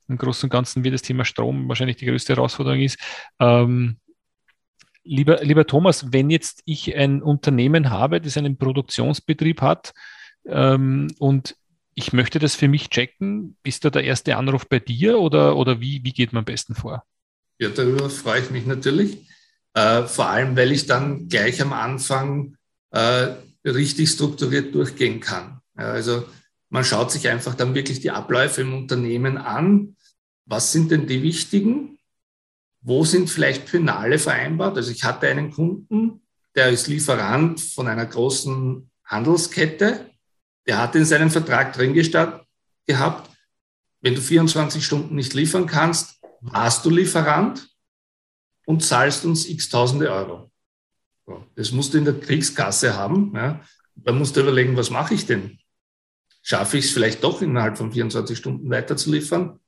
im 0.09 0.19
Großen 0.19 0.49
und 0.49 0.51
Ganzen 0.51 0.83
wie 0.83 0.91
das 0.91 1.03
Thema 1.03 1.25
Strom 1.25 1.69
wahrscheinlich 1.69 1.97
die 1.97 2.07
größte 2.07 2.35
Herausforderung 2.35 2.81
ist. 2.81 2.99
Ähm, 3.39 3.97
lieber, 5.05 5.43
lieber 5.43 5.67
Thomas, 5.67 6.13
wenn 6.13 6.31
jetzt 6.31 6.63
ich 6.65 6.95
ein 6.97 7.23
Unternehmen 7.23 7.91
habe, 7.91 8.21
das 8.21 8.37
einen 8.37 8.59
Produktionsbetrieb 8.59 9.61
hat 9.61 9.93
ähm, 10.47 11.09
und 11.19 11.57
ich 11.95 12.13
möchte 12.13 12.39
das 12.39 12.55
für 12.55 12.69
mich 12.69 12.89
checken, 12.89 13.57
ist 13.65 13.85
da 13.85 13.91
der 13.91 14.05
erste 14.05 14.37
Anruf 14.37 14.69
bei 14.69 14.79
dir 14.79 15.19
oder, 15.19 15.57
oder 15.57 15.81
wie, 15.81 16.03
wie 16.05 16.13
geht 16.13 16.33
man 16.33 16.41
am 16.41 16.45
besten 16.47 16.75
vor? 16.75 17.05
Ja, 17.59 17.69
darüber 17.69 18.09
freue 18.09 18.41
ich 18.41 18.51
mich 18.51 18.67
natürlich. 18.67 19.19
Äh, 19.75 20.05
vor 20.05 20.29
allem, 20.29 20.57
weil 20.57 20.73
ich 20.73 20.87
dann 20.87 21.29
gleich 21.29 21.61
am 21.61 21.73
Anfang 21.73 22.57
äh, 22.91 23.35
richtig 23.65 24.11
strukturiert 24.11 24.75
durchgehen 24.75 25.21
kann. 25.21 25.61
Ja, 25.79 25.93
also 25.93 26.25
man 26.71 26.85
schaut 26.85 27.11
sich 27.11 27.29
einfach 27.29 27.55
dann 27.55 27.75
wirklich 27.75 28.01
die 28.01 28.11
Abläufe 28.11 28.63
im 28.63 28.75
Unternehmen 28.75 29.37
an. 29.37 29.97
Was 30.47 30.73
sind 30.73 30.91
denn 30.91 31.07
die 31.07 31.23
wichtigen? 31.23 31.99
Wo 32.83 33.05
sind 33.05 33.31
vielleicht 33.31 33.67
Penale 33.67 34.19
vereinbart? 34.19 34.77
Also 34.77 34.91
ich 34.91 35.05
hatte 35.05 35.29
einen 35.29 35.51
Kunden, 35.53 36.21
der 36.55 36.69
ist 36.71 36.89
Lieferant 36.89 37.61
von 37.61 37.89
einer 37.89 38.07
großen 38.07 38.91
Handelskette. 39.05 40.11
Der 40.67 40.79
hat 40.79 40.95
in 40.95 41.05
seinem 41.05 41.31
Vertrag 41.31 41.73
drin 41.73 41.95
gehabt, 41.95 43.31
wenn 44.01 44.15
du 44.15 44.21
24 44.21 44.85
Stunden 44.85 45.15
nicht 45.15 45.33
liefern 45.33 45.67
kannst, 45.67 46.21
warst 46.41 46.85
du 46.85 46.91
Lieferant 46.91 47.69
und 48.67 48.85
zahlst 48.85 49.25
uns 49.25 49.49
x 49.49 49.69
tausende 49.69 50.11
Euro. 50.11 50.51
Das 51.55 51.71
musst 51.71 51.95
du 51.95 51.99
in 51.99 52.05
der 52.05 52.19
Kriegskasse 52.19 52.97
haben. 52.97 53.33
Ja. 53.35 53.61
Da 53.95 54.13
musst 54.13 54.37
du 54.37 54.41
überlegen, 54.41 54.77
was 54.77 54.91
mache 54.91 55.15
ich 55.15 55.27
denn? 55.27 55.59
Schaffe 56.43 56.79
ich 56.79 56.87
es 56.87 56.91
vielleicht 56.91 57.23
doch 57.23 57.43
innerhalb 57.43 57.79
von 57.79 57.93
24 57.93 58.37
Stunden 58.37 58.69
weiterzuliefern? 58.69 59.61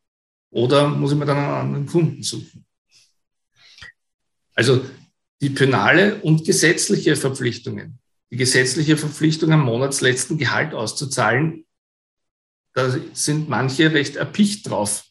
Oder 0.50 0.88
muss 0.88 1.12
ich 1.12 1.18
mir 1.18 1.26
dann 1.26 1.38
einen 1.38 1.54
anderen 1.54 1.86
Kunden 1.86 2.22
suchen? 2.22 2.66
Also 4.54 4.84
die 5.40 5.50
penale 5.50 6.16
und 6.22 6.44
gesetzliche 6.44 7.16
Verpflichtungen. 7.16 7.98
Die 8.30 8.36
gesetzliche 8.36 8.96
Verpflichtung, 8.96 9.52
am 9.52 9.64
monatsletzten 9.64 10.38
Gehalt 10.38 10.74
auszuzahlen, 10.74 11.66
da 12.72 12.90
sind 13.12 13.48
manche 13.48 13.92
recht 13.92 14.16
erpicht 14.16 14.68
drauf 14.68 15.04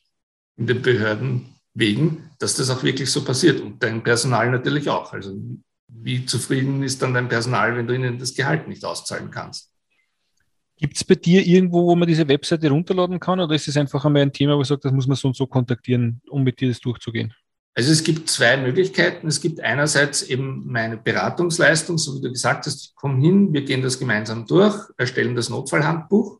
in 0.57 0.67
den 0.67 0.81
Behörden, 0.81 1.53
wegen, 1.73 2.29
dass 2.39 2.55
das 2.55 2.69
auch 2.69 2.83
wirklich 2.83 3.09
so 3.09 3.23
passiert 3.23 3.61
und 3.61 3.81
dein 3.81 4.03
Personal 4.03 4.51
natürlich 4.51 4.89
auch. 4.89 5.13
Also 5.13 5.35
wie 5.87 6.25
zufrieden 6.25 6.83
ist 6.83 7.01
dann 7.01 7.13
dein 7.13 7.29
Personal, 7.29 7.75
wenn 7.75 7.87
du 7.87 7.95
ihnen 7.95 8.19
das 8.19 8.33
Gehalt 8.33 8.67
nicht 8.67 8.85
auszahlen 8.85 9.31
kannst? 9.31 9.71
Gibt 10.77 10.97
es 10.97 11.03
bei 11.03 11.15
dir 11.15 11.45
irgendwo, 11.45 11.85
wo 11.85 11.95
man 11.95 12.07
diese 12.07 12.27
Webseite 12.27 12.69
runterladen 12.69 13.19
kann 13.19 13.39
oder 13.39 13.55
ist 13.55 13.67
es 13.67 13.77
einfach 13.77 14.03
einmal 14.05 14.23
ein 14.23 14.33
Thema, 14.33 14.55
wo 14.55 14.59
du 14.59 14.65
sagst, 14.65 14.85
das 14.85 14.91
muss 14.91 15.07
man 15.07 15.15
so 15.15 15.29
und 15.29 15.35
so 15.35 15.47
kontaktieren, 15.47 16.21
um 16.29 16.43
mit 16.43 16.59
dir 16.59 16.67
das 16.67 16.79
durchzugehen? 16.79 17.33
Also 17.75 17.91
es 17.91 18.03
gibt 18.03 18.29
zwei 18.29 18.57
Möglichkeiten. 18.57 19.27
Es 19.27 19.41
gibt 19.41 19.59
einerseits 19.59 20.21
eben 20.23 20.63
meine 20.67 20.97
Beratungsleistung, 20.97 21.97
so 21.97 22.15
wie 22.15 22.21
du 22.21 22.31
gesagt 22.31 22.67
hast, 22.67 22.85
ich 22.85 22.95
komme 22.95 23.19
hin, 23.19 23.51
wir 23.51 23.63
gehen 23.63 23.81
das 23.81 23.97
gemeinsam 23.97 24.45
durch, 24.45 24.75
erstellen 24.97 25.35
das 25.35 25.49
Notfallhandbuch 25.49 26.39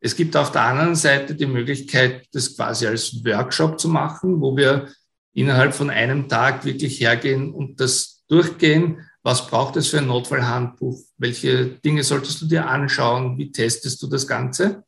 es 0.00 0.14
gibt 0.14 0.36
auf 0.36 0.52
der 0.52 0.62
anderen 0.62 0.94
Seite 0.94 1.34
die 1.34 1.46
Möglichkeit, 1.46 2.28
das 2.32 2.54
quasi 2.54 2.86
als 2.86 3.24
Workshop 3.24 3.80
zu 3.80 3.88
machen, 3.88 4.40
wo 4.40 4.56
wir 4.56 4.88
innerhalb 5.32 5.74
von 5.74 5.90
einem 5.90 6.28
Tag 6.28 6.64
wirklich 6.64 7.00
hergehen 7.00 7.52
und 7.52 7.80
das 7.80 8.24
durchgehen. 8.28 9.00
Was 9.22 9.46
braucht 9.46 9.76
es 9.76 9.88
für 9.88 9.98
ein 9.98 10.06
Notfallhandbuch? 10.06 11.00
Welche 11.18 11.66
Dinge 11.66 12.04
solltest 12.04 12.40
du 12.40 12.46
dir 12.46 12.68
anschauen? 12.68 13.36
Wie 13.38 13.50
testest 13.50 14.00
du 14.02 14.06
das 14.06 14.26
Ganze? 14.26 14.84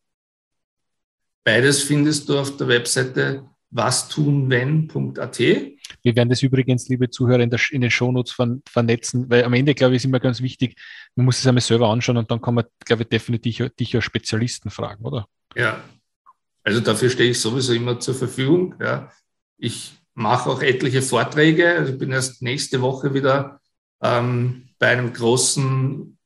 Beides 1.42 1.82
findest 1.82 2.28
du 2.28 2.38
auf 2.38 2.56
der 2.56 2.68
Webseite 2.68 3.44
wastunwen.at. 3.70 5.38
Wir 5.38 6.16
werden 6.16 6.28
das 6.28 6.42
übrigens, 6.42 6.88
liebe 6.88 7.10
Zuhörer, 7.10 7.40
in, 7.40 7.50
der, 7.50 7.60
in 7.70 7.80
den 7.80 7.90
Shownotes 7.90 8.32
ver, 8.32 8.56
vernetzen, 8.66 9.28
weil 9.28 9.44
am 9.44 9.52
Ende, 9.52 9.74
glaube 9.74 9.94
ich, 9.94 10.00
ist 10.00 10.04
immer 10.04 10.20
ganz 10.20 10.40
wichtig, 10.40 10.76
man 11.16 11.26
muss 11.26 11.38
es 11.38 11.46
einmal 11.46 11.60
selber 11.60 11.88
anschauen 11.88 12.16
und 12.16 12.30
dann 12.30 12.40
kann 12.40 12.54
man, 12.54 12.64
glaube 12.84 13.02
ich, 13.02 13.08
definitiv 13.08 13.68
dich 13.78 13.94
als 13.94 14.04
Spezialisten 14.04 14.70
fragen, 14.70 15.04
oder? 15.04 15.26
Ja, 15.54 15.82
also 16.68 16.80
dafür 16.80 17.08
stehe 17.08 17.30
ich 17.30 17.40
sowieso 17.40 17.72
immer 17.72 17.98
zur 17.98 18.14
Verfügung. 18.14 18.74
Ja. 18.78 19.10
Ich 19.56 19.94
mache 20.12 20.50
auch 20.50 20.60
etliche 20.60 21.00
Vorträge. 21.00 21.70
Also 21.76 21.92
ich 21.94 21.98
bin 21.98 22.12
erst 22.12 22.42
nächste 22.42 22.82
Woche 22.82 23.14
wieder 23.14 23.60
ähm, 24.02 24.68
bei 24.78 24.88
einem 24.88 25.12
großen 25.12 26.18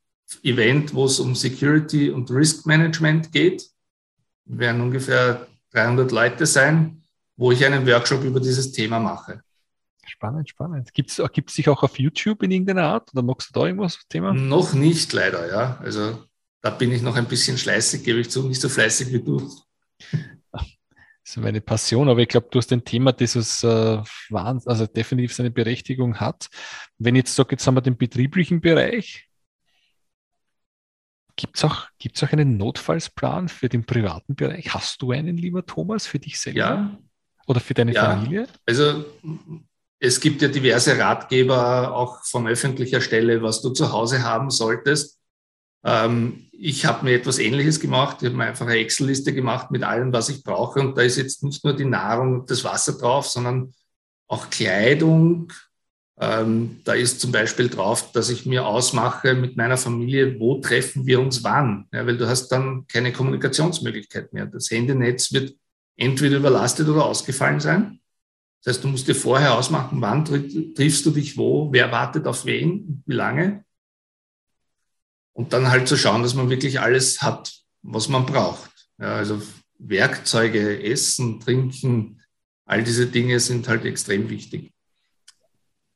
Event, 0.42 0.94
wo 0.94 1.04
es 1.04 1.20
um 1.20 1.36
Security 1.36 2.10
und 2.10 2.30
Risk 2.30 2.66
Management 2.66 3.30
geht. 3.30 3.68
Wir 4.44 4.58
werden 4.58 4.80
ungefähr 4.80 5.46
300 5.72 6.10
Leute 6.10 6.46
sein, 6.46 7.01
wo 7.42 7.50
ich 7.50 7.64
einen 7.64 7.84
Workshop 7.88 8.22
über 8.22 8.38
dieses 8.38 8.70
Thema 8.70 9.00
mache. 9.00 9.42
Spannend, 10.06 10.48
spannend. 10.48 10.94
Gibt 10.94 11.10
es 11.10 11.54
dich 11.56 11.68
auch 11.68 11.82
auf 11.82 11.98
YouTube 11.98 12.44
in 12.44 12.52
irgendeiner 12.52 12.84
Art 12.84 13.12
oder 13.12 13.22
magst 13.22 13.48
du 13.48 13.58
da 13.58 13.66
irgendwas 13.66 13.98
Thema? 14.08 14.32
Noch 14.32 14.74
nicht, 14.74 15.12
leider, 15.12 15.48
ja. 15.48 15.76
Also 15.78 16.22
da 16.60 16.70
bin 16.70 16.92
ich 16.92 17.02
noch 17.02 17.16
ein 17.16 17.26
bisschen 17.26 17.58
schleißig, 17.58 18.04
gebe 18.04 18.20
ich 18.20 18.30
zu, 18.30 18.46
nicht 18.46 18.60
so 18.60 18.68
fleißig 18.68 19.12
wie 19.12 19.24
du. 19.24 19.50
Das 20.54 21.36
ist 21.36 21.36
meine 21.36 21.60
Passion, 21.60 22.08
aber 22.08 22.20
ich 22.20 22.28
glaube, 22.28 22.46
du 22.48 22.58
hast 22.60 22.72
ein 22.72 22.84
Thema, 22.84 23.12
das 23.12 23.34
es 23.34 23.64
äh, 23.64 24.00
also 24.30 24.86
definitiv 24.86 25.34
seine 25.34 25.50
Berechtigung 25.50 26.20
hat. 26.20 26.48
Wenn 26.98 27.16
ich 27.16 27.22
jetzt 27.22 27.34
sage, 27.34 27.50
jetzt 27.52 27.66
haben 27.66 27.74
wir 27.74 27.80
den 27.80 27.96
betrieblichen 27.96 28.60
Bereich, 28.60 29.28
gibt 31.34 31.56
es 31.56 31.64
auch, 31.64 31.88
gibt's 31.98 32.22
auch 32.22 32.30
einen 32.30 32.56
Notfallsplan 32.56 33.48
für 33.48 33.68
den 33.68 33.84
privaten 33.84 34.36
Bereich? 34.36 34.72
Hast 34.72 35.02
du 35.02 35.10
einen, 35.10 35.36
lieber 35.36 35.66
Thomas, 35.66 36.06
für 36.06 36.20
dich 36.20 36.38
selber? 36.38 36.58
Ja. 36.58 36.98
Oder 37.46 37.60
für 37.60 37.74
deine 37.74 37.92
ja. 37.92 38.16
Familie? 38.16 38.46
Also 38.66 39.04
es 39.98 40.20
gibt 40.20 40.42
ja 40.42 40.48
diverse 40.48 40.98
Ratgeber 40.98 41.94
auch 41.94 42.24
von 42.24 42.48
öffentlicher 42.48 43.00
Stelle, 43.00 43.42
was 43.42 43.62
du 43.62 43.70
zu 43.70 43.92
Hause 43.92 44.22
haben 44.22 44.50
solltest. 44.50 45.18
Ähm, 45.84 46.48
ich 46.52 46.86
habe 46.86 47.04
mir 47.04 47.14
etwas 47.14 47.38
Ähnliches 47.38 47.80
gemacht. 47.80 48.18
Ich 48.20 48.26
habe 48.26 48.36
mir 48.36 48.46
einfach 48.46 48.66
eine 48.66 48.76
Excel-Liste 48.76 49.32
gemacht 49.32 49.70
mit 49.70 49.82
allem, 49.82 50.12
was 50.12 50.28
ich 50.28 50.42
brauche. 50.42 50.80
Und 50.80 50.96
da 50.96 51.02
ist 51.02 51.16
jetzt 51.16 51.42
nicht 51.42 51.64
nur 51.64 51.74
die 51.74 51.84
Nahrung 51.84 52.40
und 52.40 52.50
das 52.50 52.64
Wasser 52.64 52.98
drauf, 52.98 53.26
sondern 53.26 53.72
auch 54.28 54.50
Kleidung. 54.50 55.52
Ähm, 56.20 56.80
da 56.84 56.94
ist 56.94 57.20
zum 57.20 57.32
Beispiel 57.32 57.68
drauf, 57.68 58.12
dass 58.12 58.30
ich 58.30 58.46
mir 58.46 58.66
ausmache 58.66 59.34
mit 59.34 59.56
meiner 59.56 59.76
Familie, 59.76 60.38
wo 60.38 60.60
treffen 60.60 61.06
wir 61.06 61.20
uns 61.20 61.42
wann. 61.42 61.88
Ja, 61.92 62.06
weil 62.06 62.16
du 62.16 62.28
hast 62.28 62.48
dann 62.48 62.86
keine 62.86 63.12
Kommunikationsmöglichkeit 63.12 64.32
mehr. 64.32 64.46
Das 64.46 64.70
Handynetz 64.70 65.32
wird 65.32 65.54
entweder 66.02 66.36
überlastet 66.36 66.88
oder 66.88 67.04
ausgefallen 67.04 67.60
sein. 67.60 68.00
Das 68.62 68.74
heißt, 68.74 68.84
du 68.84 68.88
musst 68.88 69.08
dir 69.08 69.14
vorher 69.14 69.54
ausmachen, 69.54 70.00
wann 70.00 70.24
triffst 70.24 71.06
du 71.06 71.10
dich 71.10 71.36
wo, 71.36 71.72
wer 71.72 71.90
wartet 71.90 72.26
auf 72.26 72.44
wen, 72.44 73.02
wie 73.06 73.14
lange. 73.14 73.64
Und 75.32 75.52
dann 75.52 75.70
halt 75.70 75.88
zu 75.88 75.96
schauen, 75.96 76.22
dass 76.22 76.34
man 76.34 76.50
wirklich 76.50 76.80
alles 76.80 77.22
hat, 77.22 77.52
was 77.82 78.08
man 78.08 78.26
braucht. 78.26 78.70
Ja, 78.98 79.16
also 79.16 79.42
Werkzeuge, 79.78 80.82
Essen, 80.82 81.40
Trinken, 81.40 82.20
all 82.66 82.84
diese 82.84 83.06
Dinge 83.06 83.40
sind 83.40 83.66
halt 83.68 83.84
extrem 83.84 84.28
wichtig. 84.30 84.72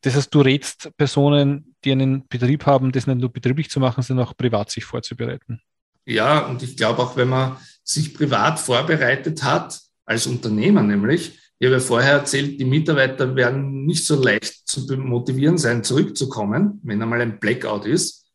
Das 0.00 0.14
heißt, 0.14 0.34
du 0.34 0.40
rätst 0.40 0.90
Personen, 0.96 1.74
die 1.84 1.92
einen 1.92 2.26
Betrieb 2.28 2.66
haben, 2.66 2.92
das 2.92 3.06
nicht 3.06 3.18
nur 3.18 3.32
betrieblich 3.32 3.70
zu 3.70 3.80
machen, 3.80 4.02
sondern 4.02 4.26
auch 4.26 4.36
privat 4.36 4.70
sich 4.70 4.84
vorzubereiten. 4.84 5.60
Ja, 6.04 6.46
und 6.46 6.62
ich 6.62 6.76
glaube 6.76 7.02
auch, 7.02 7.16
wenn 7.16 7.28
man 7.28 7.56
sich 7.82 8.14
privat 8.14 8.58
vorbereitet 8.58 9.42
hat, 9.42 9.80
als 10.06 10.26
Unternehmer 10.26 10.82
nämlich, 10.82 11.38
ich 11.58 11.66
habe 11.66 11.76
ja 11.76 11.80
vorher 11.80 12.12
erzählt, 12.12 12.60
die 12.60 12.64
Mitarbeiter 12.64 13.34
werden 13.36 13.84
nicht 13.84 14.04
so 14.04 14.22
leicht 14.22 14.66
zu 14.68 14.86
motivieren 14.96 15.58
sein, 15.58 15.84
zurückzukommen, 15.84 16.80
wenn 16.82 17.02
einmal 17.02 17.20
ein 17.20 17.38
Blackout 17.38 17.86
ist 17.86 18.26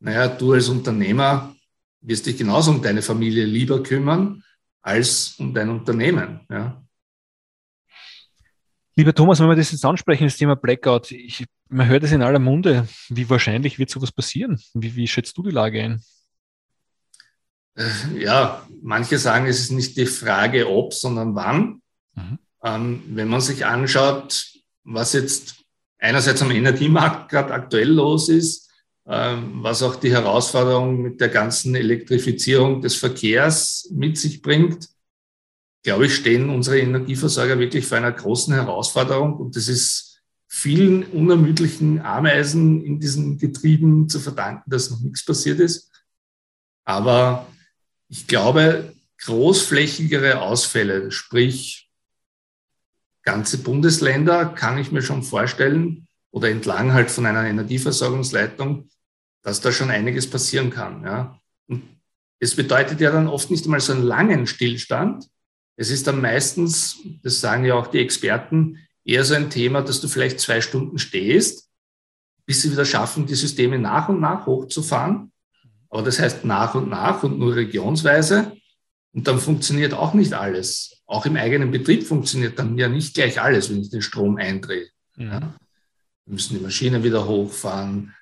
naja, 0.00 0.28
du 0.28 0.52
als 0.52 0.68
Unternehmer 0.68 1.54
wirst 2.00 2.26
dich 2.26 2.36
genauso 2.36 2.70
um 2.70 2.82
deine 2.82 3.02
Familie 3.02 3.44
lieber 3.44 3.82
kümmern 3.82 4.42
als 4.80 5.34
um 5.38 5.52
dein 5.52 5.68
Unternehmen. 5.68 6.40
Ja. 6.48 6.82
Lieber 8.94 9.14
Thomas, 9.14 9.40
wenn 9.40 9.48
wir 9.48 9.56
das 9.56 9.72
jetzt 9.72 9.84
ansprechen, 9.84 10.24
das 10.24 10.36
Thema 10.36 10.56
Blackout, 10.56 11.10
ich, 11.10 11.44
man 11.68 11.88
hört 11.88 12.04
es 12.04 12.12
in 12.12 12.22
aller 12.22 12.38
Munde. 12.38 12.88
Wie 13.08 13.28
wahrscheinlich 13.28 13.78
wird 13.78 13.90
sowas 13.90 14.12
passieren? 14.12 14.60
Wie, 14.74 14.94
wie 14.94 15.06
schätzt 15.06 15.36
du 15.36 15.42
die 15.42 15.50
Lage 15.50 15.82
ein? 15.82 16.02
Äh, 17.78 18.18
ja, 18.18 18.66
manche 18.82 19.18
sagen, 19.18 19.46
es 19.46 19.60
ist 19.60 19.72
nicht 19.72 19.96
die 19.96 20.06
Frage 20.06 20.68
ob, 20.68 20.92
sondern 20.92 21.34
wann. 21.34 21.82
Mhm. 22.14 22.38
Ähm, 22.62 23.02
wenn 23.10 23.28
man 23.28 23.40
sich 23.40 23.64
anschaut, 23.64 24.52
was 24.84 25.12
jetzt 25.12 25.64
einerseits 25.98 26.42
am 26.42 26.50
Energiemarkt 26.50 27.30
gerade 27.30 27.54
aktuell 27.54 27.90
los 27.90 28.28
ist, 28.28 28.68
ähm, 29.06 29.62
was 29.62 29.82
auch 29.82 29.96
die 29.96 30.10
Herausforderung 30.10 31.02
mit 31.02 31.20
der 31.20 31.28
ganzen 31.28 31.74
Elektrifizierung 31.74 32.82
des 32.82 32.96
Verkehrs 32.96 33.88
mit 33.92 34.18
sich 34.18 34.42
bringt, 34.42 34.88
glaube 35.84 36.06
ich, 36.06 36.16
stehen 36.16 36.50
unsere 36.50 36.80
Energieversorger 36.80 37.58
wirklich 37.58 37.86
vor 37.86 37.98
einer 37.98 38.12
großen 38.12 38.52
Herausforderung. 38.52 39.36
Und 39.36 39.54
das 39.56 39.68
ist 39.68 40.20
vielen 40.48 41.04
unermüdlichen 41.04 42.00
Ameisen 42.00 42.84
in 42.84 42.98
diesen 42.98 43.38
Getrieben 43.38 44.08
zu 44.08 44.18
verdanken, 44.18 44.68
dass 44.68 44.90
noch 44.90 45.00
nichts 45.00 45.24
passiert 45.24 45.60
ist. 45.60 45.90
Aber 46.84 47.46
ich 48.08 48.26
glaube, 48.26 48.92
großflächigere 49.24 50.40
Ausfälle, 50.40 51.10
sprich 51.10 51.90
ganze 53.22 53.58
Bundesländer, 53.58 54.46
kann 54.46 54.78
ich 54.78 54.90
mir 54.90 55.02
schon 55.02 55.22
vorstellen, 55.22 56.06
oder 56.30 56.50
entlang 56.50 56.92
halt 56.92 57.10
von 57.10 57.26
einer 57.26 57.44
Energieversorgungsleitung, 57.44 58.88
dass 59.42 59.60
da 59.60 59.72
schon 59.72 59.90
einiges 59.90 60.28
passieren 60.28 60.70
kann. 60.70 61.02
Ja. 61.04 61.38
Und 61.66 61.82
es 62.38 62.54
bedeutet 62.54 63.00
ja 63.00 63.10
dann 63.10 63.28
oft 63.28 63.50
nicht 63.50 63.64
einmal 63.64 63.80
so 63.80 63.92
einen 63.92 64.02
langen 64.02 64.46
Stillstand. 64.46 65.28
Es 65.76 65.90
ist 65.90 66.06
dann 66.06 66.20
meistens, 66.20 66.98
das 67.22 67.40
sagen 67.40 67.64
ja 67.64 67.74
auch 67.74 67.86
die 67.86 67.98
Experten, 67.98 68.78
eher 69.04 69.24
so 69.24 69.34
ein 69.34 69.50
Thema, 69.50 69.82
dass 69.82 70.00
du 70.00 70.08
vielleicht 70.08 70.40
zwei 70.40 70.60
Stunden 70.60 70.98
stehst, 70.98 71.68
bis 72.46 72.62
sie 72.62 72.72
wieder 72.72 72.84
schaffen, 72.84 73.26
die 73.26 73.34
Systeme 73.34 73.78
nach 73.78 74.08
und 74.08 74.20
nach 74.20 74.46
hochzufahren. 74.46 75.32
Aber 75.90 76.02
das 76.02 76.18
heißt 76.18 76.44
nach 76.44 76.74
und 76.74 76.88
nach 76.88 77.22
und 77.22 77.38
nur 77.38 77.56
regionsweise. 77.56 78.52
Und 79.12 79.26
dann 79.26 79.38
funktioniert 79.38 79.94
auch 79.94 80.14
nicht 80.14 80.34
alles. 80.34 81.02
Auch 81.06 81.24
im 81.24 81.36
eigenen 81.36 81.70
Betrieb 81.70 82.04
funktioniert 82.04 82.58
dann 82.58 82.76
ja 82.76 82.88
nicht 82.88 83.14
gleich 83.14 83.40
alles, 83.40 83.70
wenn 83.70 83.80
ich 83.80 83.90
den 83.90 84.02
Strom 84.02 84.36
eindrehe. 84.36 84.88
Mhm. 85.16 85.26
Ja. 85.26 85.40
Wir 86.26 86.32
müssen 86.34 86.58
die 86.58 86.62
Maschine 86.62 87.02
wieder 87.02 87.26
hochfahren. 87.26 88.14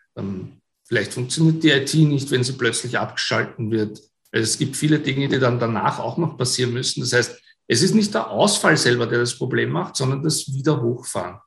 Vielleicht 0.84 1.12
funktioniert 1.12 1.64
die 1.64 1.70
IT 1.70 1.94
nicht, 1.94 2.30
wenn 2.30 2.44
sie 2.44 2.52
plötzlich 2.52 2.98
abgeschalten 2.98 3.72
wird. 3.72 4.00
Es 4.30 4.58
gibt 4.58 4.76
viele 4.76 5.00
Dinge, 5.00 5.28
die 5.28 5.40
dann 5.40 5.58
danach 5.58 5.98
auch 5.98 6.16
noch 6.16 6.36
passieren 6.36 6.72
müssen. 6.72 7.00
Das 7.00 7.12
heißt, 7.12 7.42
es 7.66 7.82
ist 7.82 7.94
nicht 7.94 8.14
der 8.14 8.30
Ausfall 8.30 8.76
selber, 8.76 9.06
der 9.06 9.18
das 9.18 9.36
Problem 9.36 9.70
macht, 9.70 9.96
sondern 9.96 10.22
das 10.22 10.46
Wiederhochfahren. 10.52 11.40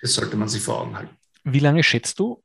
Das 0.00 0.14
sollte 0.14 0.36
man 0.36 0.48
sich 0.48 0.62
vor 0.62 0.80
Augen 0.80 0.96
halten. 0.96 1.16
Wie 1.42 1.58
lange 1.58 1.82
schätzt 1.82 2.20
du, 2.20 2.40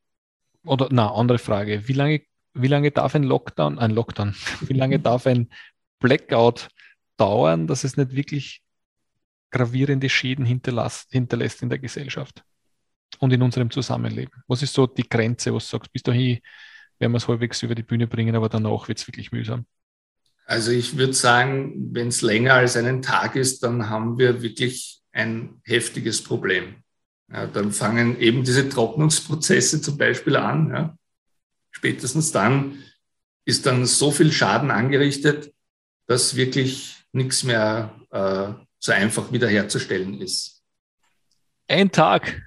oder 0.66 0.88
na, 0.92 1.14
andere 1.14 1.38
Frage, 1.38 1.88
wie 1.88 1.94
lange, 1.94 2.22
wie 2.54 2.68
lange 2.68 2.92
darf 2.92 3.16
ein 3.16 3.24
Lockdown, 3.24 3.80
ein 3.80 3.92
Lockdown, 3.92 4.36
wie 4.62 4.74
lange 4.74 5.00
darf 5.00 5.28
ein 5.28 5.50
Blackout 6.00 6.70
dauern, 7.18 7.68
dass 7.68 7.84
es 7.84 7.98
nicht 7.98 8.16
wirklich 8.16 8.62
gravierende 9.52 10.10
Schäden 10.10 10.46
hinterlässt 10.46 11.14
in 11.62 11.70
der 11.70 11.80
Gesellschaft? 11.80 12.44
und 13.20 13.32
in 13.32 13.42
unserem 13.42 13.72
Zusammenleben? 13.72 14.44
Was 14.48 14.62
ist 14.62 14.74
so 14.74 14.88
die 14.88 15.08
Grenze, 15.08 15.52
wo 15.54 15.58
du 15.58 15.64
sagst, 15.64 15.92
bis 15.92 16.04
dahin 16.04 16.40
werden 17.00 17.12
wir 17.12 17.18
es 17.18 17.28
halbwegs 17.28 17.62
über 17.64 17.76
die 17.76 17.84
Bühne 17.84 18.08
bringen, 18.08 18.36
aber 18.36 18.50
danach 18.50 18.88
wird 18.88 19.00
es 19.00 19.08
wirklich 19.08 19.32
mühsam? 19.32 19.66
Also 20.46 20.72
ich 20.72 20.98
würde 20.98 21.14
sagen, 21.14 21.94
wenn 21.94 22.10
es 22.10 22.22
länger 22.22 22.56
als 22.56 22.76
einen 22.76 23.02
Tag 23.02 23.36
ist, 23.36 23.64
dann 23.64 23.90
haben 23.90 24.18
wir 24.18 24.42
wirklich 24.42 25.02
ein 25.14 25.62
heftiges 25.64 26.24
Problem. 26.24 26.84
Ja, 27.32 27.48
dann 27.48 27.72
fangen 27.72 28.20
eben 28.20 28.44
diese 28.44 28.68
Trocknungsprozesse 28.68 29.82
zum 29.82 29.98
Beispiel 29.98 30.36
an. 30.36 30.70
Ja. 30.70 30.98
Spätestens 31.74 32.32
dann 32.32 32.84
ist 33.46 33.66
dann 33.66 33.86
so 33.86 34.12
viel 34.12 34.32
Schaden 34.32 34.72
angerichtet, 34.72 35.54
dass 36.08 36.36
wirklich 36.36 36.96
nichts 37.12 37.44
mehr 37.44 37.94
äh, 38.12 38.54
so 38.80 38.92
einfach 38.92 39.32
wiederherzustellen 39.32 40.22
ist. 40.22 40.64
Ein 41.68 41.92
Tag. 41.92 42.42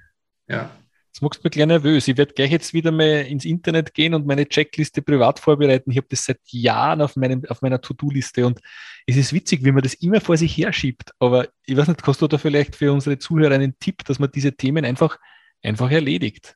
Ja. 0.47 0.71
Das 1.17 1.21
macht 1.21 1.43
mich 1.43 1.51
gleich 1.51 1.65
nervös. 1.65 2.07
Ich 2.07 2.15
werde 2.15 2.33
gleich 2.33 2.51
jetzt 2.51 2.73
wieder 2.73 2.91
mal 2.91 3.25
ins 3.25 3.43
Internet 3.43 3.95
gehen 3.95 4.13
und 4.13 4.27
meine 4.27 4.47
Checkliste 4.47 5.01
privat 5.01 5.39
vorbereiten. 5.39 5.89
Ich 5.89 5.97
habe 5.97 6.05
das 6.09 6.25
seit 6.25 6.39
Jahren 6.45 7.01
auf, 7.01 7.15
meinem, 7.15 7.43
auf 7.45 7.63
meiner 7.63 7.81
To-Do-Liste 7.81 8.45
und 8.45 8.59
es 9.07 9.15
ist 9.15 9.33
witzig, 9.33 9.65
wie 9.65 9.71
man 9.71 9.81
das 9.81 9.95
immer 9.95 10.21
vor 10.21 10.37
sich 10.37 10.55
herschiebt. 10.55 11.13
Aber 11.17 11.47
ich 11.65 11.75
weiß 11.75 11.87
nicht, 11.87 12.05
hast 12.05 12.21
du 12.21 12.27
da 12.27 12.37
vielleicht 12.37 12.75
für 12.75 12.93
unsere 12.93 13.17
Zuhörer 13.17 13.55
einen 13.55 13.79
Tipp, 13.79 14.03
dass 14.05 14.19
man 14.19 14.29
diese 14.31 14.53
Themen 14.53 14.85
einfach, 14.85 15.17
einfach 15.63 15.89
erledigt? 15.89 16.55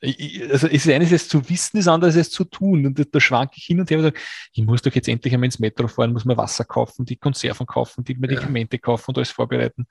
Also 0.00 0.68
es 0.68 0.86
ist 0.86 0.88
eines, 0.88 1.10
es 1.10 1.28
zu 1.28 1.48
wissen, 1.50 1.78
das 1.78 1.88
andere 1.88 2.10
ist 2.10 2.16
es 2.16 2.30
zu 2.30 2.44
tun. 2.44 2.86
Und 2.86 2.98
da, 2.98 3.02
da 3.10 3.20
schwanke 3.20 3.54
ich 3.56 3.64
hin 3.64 3.80
und 3.80 3.90
her 3.90 3.98
und 3.98 4.04
sage, 4.04 4.18
ich 4.52 4.64
muss 4.64 4.82
doch 4.82 4.94
jetzt 4.94 5.08
endlich 5.08 5.34
einmal 5.34 5.46
ins 5.46 5.58
Metro 5.58 5.88
fahren, 5.88 6.12
muss 6.12 6.24
mir 6.24 6.36
Wasser 6.36 6.64
kaufen, 6.64 7.04
die 7.04 7.16
Konserven 7.16 7.66
kaufen, 7.66 8.04
die 8.04 8.14
Medikamente 8.14 8.76
ja. 8.76 8.80
kaufen 8.80 9.10
und 9.10 9.18
alles 9.18 9.30
vorbereiten 9.30 9.86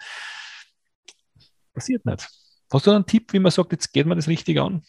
passiert 1.78 2.06
nicht. 2.06 2.28
Hast 2.74 2.88
du 2.88 2.92
einen 2.92 3.06
Tipp, 3.06 3.32
wie 3.34 3.40
man 3.40 3.52
sagt, 3.52 3.72
jetzt 3.72 3.94
geht 3.94 4.08
man 4.08 4.18
das 4.18 4.28
richtig 4.28 4.60
an? 4.60 4.82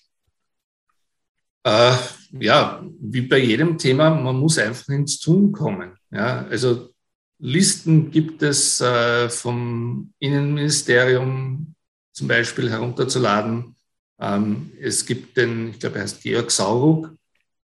Äh, 1.64 1.94
ja, 2.40 2.82
wie 3.00 3.20
bei 3.20 3.38
jedem 3.38 3.76
Thema, 3.76 4.10
man 4.10 4.36
muss 4.36 4.58
einfach 4.58 4.88
ins 4.88 5.18
Tun 5.18 5.52
kommen. 5.52 5.96
Ja, 6.10 6.46
also 6.46 6.88
Listen 7.38 8.10
gibt 8.10 8.42
es 8.42 8.80
äh, 8.80 9.28
vom 9.28 10.12
Innenministerium 10.18 11.74
zum 12.12 12.26
Beispiel 12.26 12.70
herunterzuladen. 12.70 13.76
Ähm, 14.20 14.72
es 14.80 15.06
gibt 15.06 15.36
den, 15.36 15.70
ich 15.70 15.80
glaube, 15.80 15.96
er 15.96 16.02
heißt 16.02 16.22
Georg 16.22 16.50
Sauruck, 16.50 17.14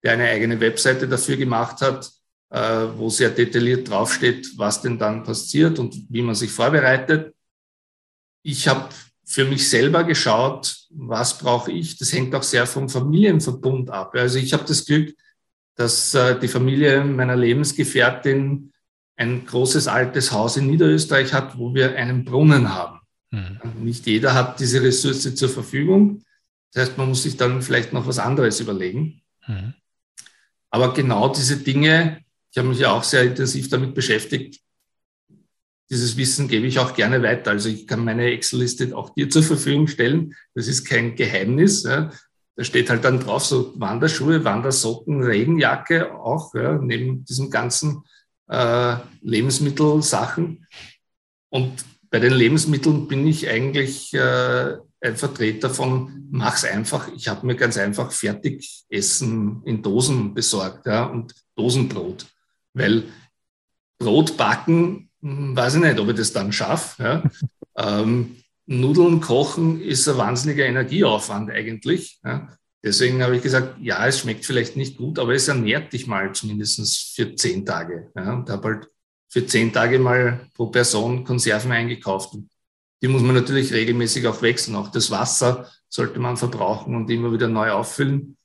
der 0.04 0.14
eine 0.14 0.26
eigene 0.26 0.60
Webseite 0.60 1.08
dafür 1.08 1.38
gemacht 1.38 1.82
hat, 1.82 2.12
äh, 2.50 2.88
wo 2.98 3.10
sehr 3.10 3.30
detailliert 3.30 3.90
draufsteht, 3.90 4.58
was 4.58 4.82
denn 4.82 4.98
dann 4.98 5.24
passiert 5.24 5.80
und 5.80 5.96
wie 6.10 6.22
man 6.22 6.36
sich 6.36 6.52
vorbereitet. 6.52 7.34
Ich 8.44 8.68
habe 8.68 8.90
für 9.24 9.46
mich 9.46 9.70
selber 9.70 10.04
geschaut, 10.04 10.88
was 10.90 11.38
brauche 11.38 11.72
ich. 11.72 11.98
Das 11.98 12.12
hängt 12.12 12.36
auch 12.36 12.44
sehr 12.44 12.68
vom 12.68 12.90
Familienverbund 12.90 13.90
ab. 13.90 14.14
Also 14.16 14.40
ich 14.40 14.52
habe 14.52 14.66
das 14.66 14.86
Glück, 14.86 15.16
dass 15.76 16.14
äh, 16.14 16.38
die 16.38 16.50
Familie 16.50 17.04
meiner 17.06 17.38
Lebensgefährtin 17.38 18.74
ein 19.16 19.46
großes 19.46 19.88
altes 19.88 20.32
Haus 20.32 20.58
in 20.58 20.68
Niederösterreich 20.68 21.32
hat, 21.34 21.58
wo 21.58 21.74
wir 21.74 21.96
einen 21.96 22.26
Brunnen 22.26 22.74
haben. 22.74 23.00
Mhm. 23.30 23.60
Nicht 23.84 24.06
jeder 24.08 24.34
hat 24.34 24.60
diese 24.60 24.82
Ressource 24.82 25.34
zur 25.36 25.50
Verfügung. 25.50 26.24
Das 26.74 26.88
heißt, 26.88 26.98
man 26.98 27.10
muss 27.10 27.24
sich 27.24 27.38
dann 27.38 27.62
vielleicht 27.62 27.94
noch 27.94 28.08
was 28.08 28.20
anderes 28.20 28.60
überlegen. 28.60 29.22
Mhm. 29.48 29.74
Aber 30.70 30.94
genau 30.94 31.30
diese 31.30 31.58
Dinge, 31.58 32.24
ich 32.52 32.58
habe 32.58 32.70
mich 32.70 32.80
ja 32.80 32.92
auch 32.92 33.04
sehr 33.04 33.24
intensiv 33.24 33.70
damit 33.70 33.94
beschäftigt, 33.94 34.62
dieses 35.92 36.16
Wissen 36.16 36.48
gebe 36.48 36.68
ich 36.68 36.80
auch 36.80 36.94
gerne 36.94 37.22
weiter. 37.22 37.52
Also 37.52 37.68
ich 37.68 37.86
kann 37.86 38.06
meine 38.06 38.32
Excel-Liste 38.32 38.96
auch 38.96 39.14
dir 39.14 39.30
zur 39.30 39.44
Verfügung 39.44 39.88
stellen. 39.88 40.34
Das 40.56 40.70
ist 40.70 40.86
kein 40.86 41.18
Geheimnis. 41.18 41.84
Ja. 41.84 42.12
Da 42.56 42.64
steht 42.64 42.90
halt 42.90 43.04
dann 43.04 43.20
drauf 43.20 43.46
so 43.46 43.74
Wanderschuhe, 43.78 44.46
Wandersocken, 44.46 45.22
Regenjacke 45.22 46.14
auch, 46.14 46.54
ja, 46.56 46.78
neben 46.78 47.26
diesen 47.26 47.50
ganzen 47.50 48.04
äh, 48.48 48.96
Lebensmittelsachen. 49.22 50.66
Und 51.50 51.84
bei 52.10 52.20
den 52.20 52.34
Lebensmitteln 52.34 53.10
bin 53.10 53.28
ich 53.28 53.50
eigentlich 53.50 54.14
äh, 54.14 54.78
ein 55.02 55.16
Vertreter 55.18 55.70
von 55.70 56.28
mach's 56.30 56.64
einfach. 56.64 57.10
Ich 57.16 57.28
habe 57.28 57.46
mir 57.46 57.56
ganz 57.56 57.78
einfach 57.78 58.12
Fertigessen 58.12 59.64
in 59.66 59.82
Dosen 59.82 60.34
besorgt 60.34 60.86
ja, 60.86 61.06
und 61.06 61.34
Dosenbrot, 61.56 62.28
weil 62.74 63.04
Brot 63.98 64.38
backen, 64.38 65.10
hm, 65.22 65.56
weiß 65.56 65.76
ich 65.76 65.82
nicht, 65.82 66.00
ob 66.00 66.10
ich 66.10 66.16
das 66.16 66.34
dann 66.34 66.52
schaffe. 66.52 67.04
Ja. 67.04 67.24
ähm, 68.02 68.38
Nudeln 68.68 69.22
kochen 69.22 69.82
ist 69.82 70.08
ein 70.08 70.18
wahnsinniger 70.18 70.66
Energieaufwand 70.66 71.52
eigentlich. 71.52 72.20
Ja. 72.24 72.48
Deswegen 72.84 73.22
habe 73.22 73.36
ich 73.36 73.44
gesagt, 73.44 73.76
ja, 73.82 74.06
es 74.08 74.20
schmeckt 74.20 74.46
vielleicht 74.46 74.76
nicht 74.76 74.98
gut, 74.98 75.20
aber 75.20 75.34
es 75.34 75.48
ernährt 75.48 75.94
dich 75.94 76.08
mal 76.08 76.34
zumindest 76.34 77.16
für 77.16 77.36
zehn 77.36 77.66
Tage. 77.66 78.12
Ja, 78.16 78.34
und 78.34 78.50
habe 78.50 78.68
halt 78.68 78.88
für 79.30 79.46
zehn 79.46 79.72
Tage 79.72 80.00
mal 80.00 80.48
pro 80.56 80.68
Person 80.68 81.24
Konserven 81.24 81.72
eingekauft. 81.72 82.34
Und 82.34 82.50
die 83.02 83.08
muss 83.08 83.22
man 83.22 83.36
natürlich 83.36 83.74
regelmäßig 83.74 84.28
auch 84.28 84.42
wechseln. 84.42 84.76
Auch 84.76 84.92
das 84.92 85.10
Wasser 85.10 85.70
sollte 85.90 86.20
man 86.20 86.38
verbrauchen 86.38 86.96
und 86.96 87.10
immer 87.10 87.34
wieder 87.34 87.48
neu 87.48 87.72
auffüllen. 87.72 88.38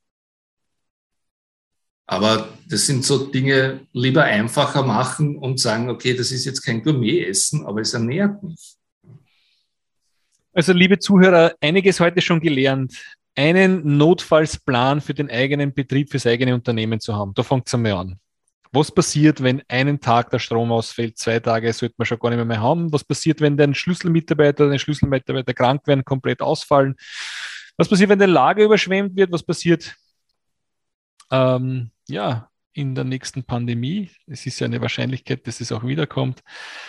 Aber 2.06 2.48
das 2.68 2.86
sind 2.86 3.04
so 3.04 3.26
Dinge, 3.26 3.80
lieber 3.92 4.24
einfacher 4.24 4.84
machen 4.84 5.36
und 5.36 5.58
sagen, 5.58 5.90
okay, 5.90 6.14
das 6.14 6.30
ist 6.30 6.44
jetzt 6.44 6.62
kein 6.62 6.82
Gourmet-Essen, 6.82 7.66
aber 7.66 7.80
es 7.80 7.94
ernährt 7.94 8.42
mich. 8.42 8.76
Also, 10.52 10.72
liebe 10.72 10.98
Zuhörer, 10.98 11.54
einiges 11.60 12.00
heute 12.00 12.22
schon 12.22 12.40
gelernt 12.40 12.94
einen 13.34 13.98
Notfallsplan 13.98 15.02
für 15.02 15.12
den 15.12 15.30
eigenen 15.30 15.74
Betrieb, 15.74 16.10
fürs 16.10 16.26
eigene 16.26 16.54
Unternehmen 16.54 17.00
zu 17.00 17.14
haben. 17.14 17.34
Da 17.34 17.42
fängt 17.42 17.66
es 17.66 17.74
einmal 17.74 17.92
an. 17.92 18.20
Was 18.72 18.92
passiert, 18.92 19.42
wenn 19.42 19.62
einen 19.68 20.00
Tag 20.00 20.30
der 20.30 20.38
Strom 20.38 20.72
ausfällt? 20.72 21.18
Zwei 21.18 21.40
Tage 21.40 21.72
sollte 21.72 21.94
man 21.98 22.06
schon 22.06 22.18
gar 22.18 22.30
nicht 22.30 22.36
mehr, 22.36 22.44
mehr 22.44 22.60
haben. 22.60 22.92
Was 22.92 23.04
passiert, 23.04 23.40
wenn 23.40 23.56
der 23.56 23.72
Schlüsselmitarbeiter 23.74 24.64
oder 24.64 24.72
der 24.72 24.78
Schlüsselmitarbeiter 24.78 25.54
krank 25.54 25.86
werden, 25.86 26.04
komplett 26.04 26.42
ausfallen? 26.42 26.96
Was 27.76 27.88
passiert, 27.88 28.10
wenn 28.10 28.18
der 28.18 28.28
Lager 28.28 28.64
überschwemmt 28.64 29.16
wird? 29.16 29.32
Was 29.32 29.42
passiert, 29.42 29.94
ähm, 31.30 31.90
ja, 32.08 32.48
in 32.76 32.94
der 32.94 33.04
nächsten 33.04 33.42
Pandemie. 33.42 34.10
Es 34.26 34.44
ist 34.44 34.60
ja 34.60 34.66
eine 34.66 34.82
Wahrscheinlichkeit, 34.82 35.46
dass 35.46 35.60
es 35.60 35.72
auch 35.72 35.84
wiederkommt. 35.84 36.42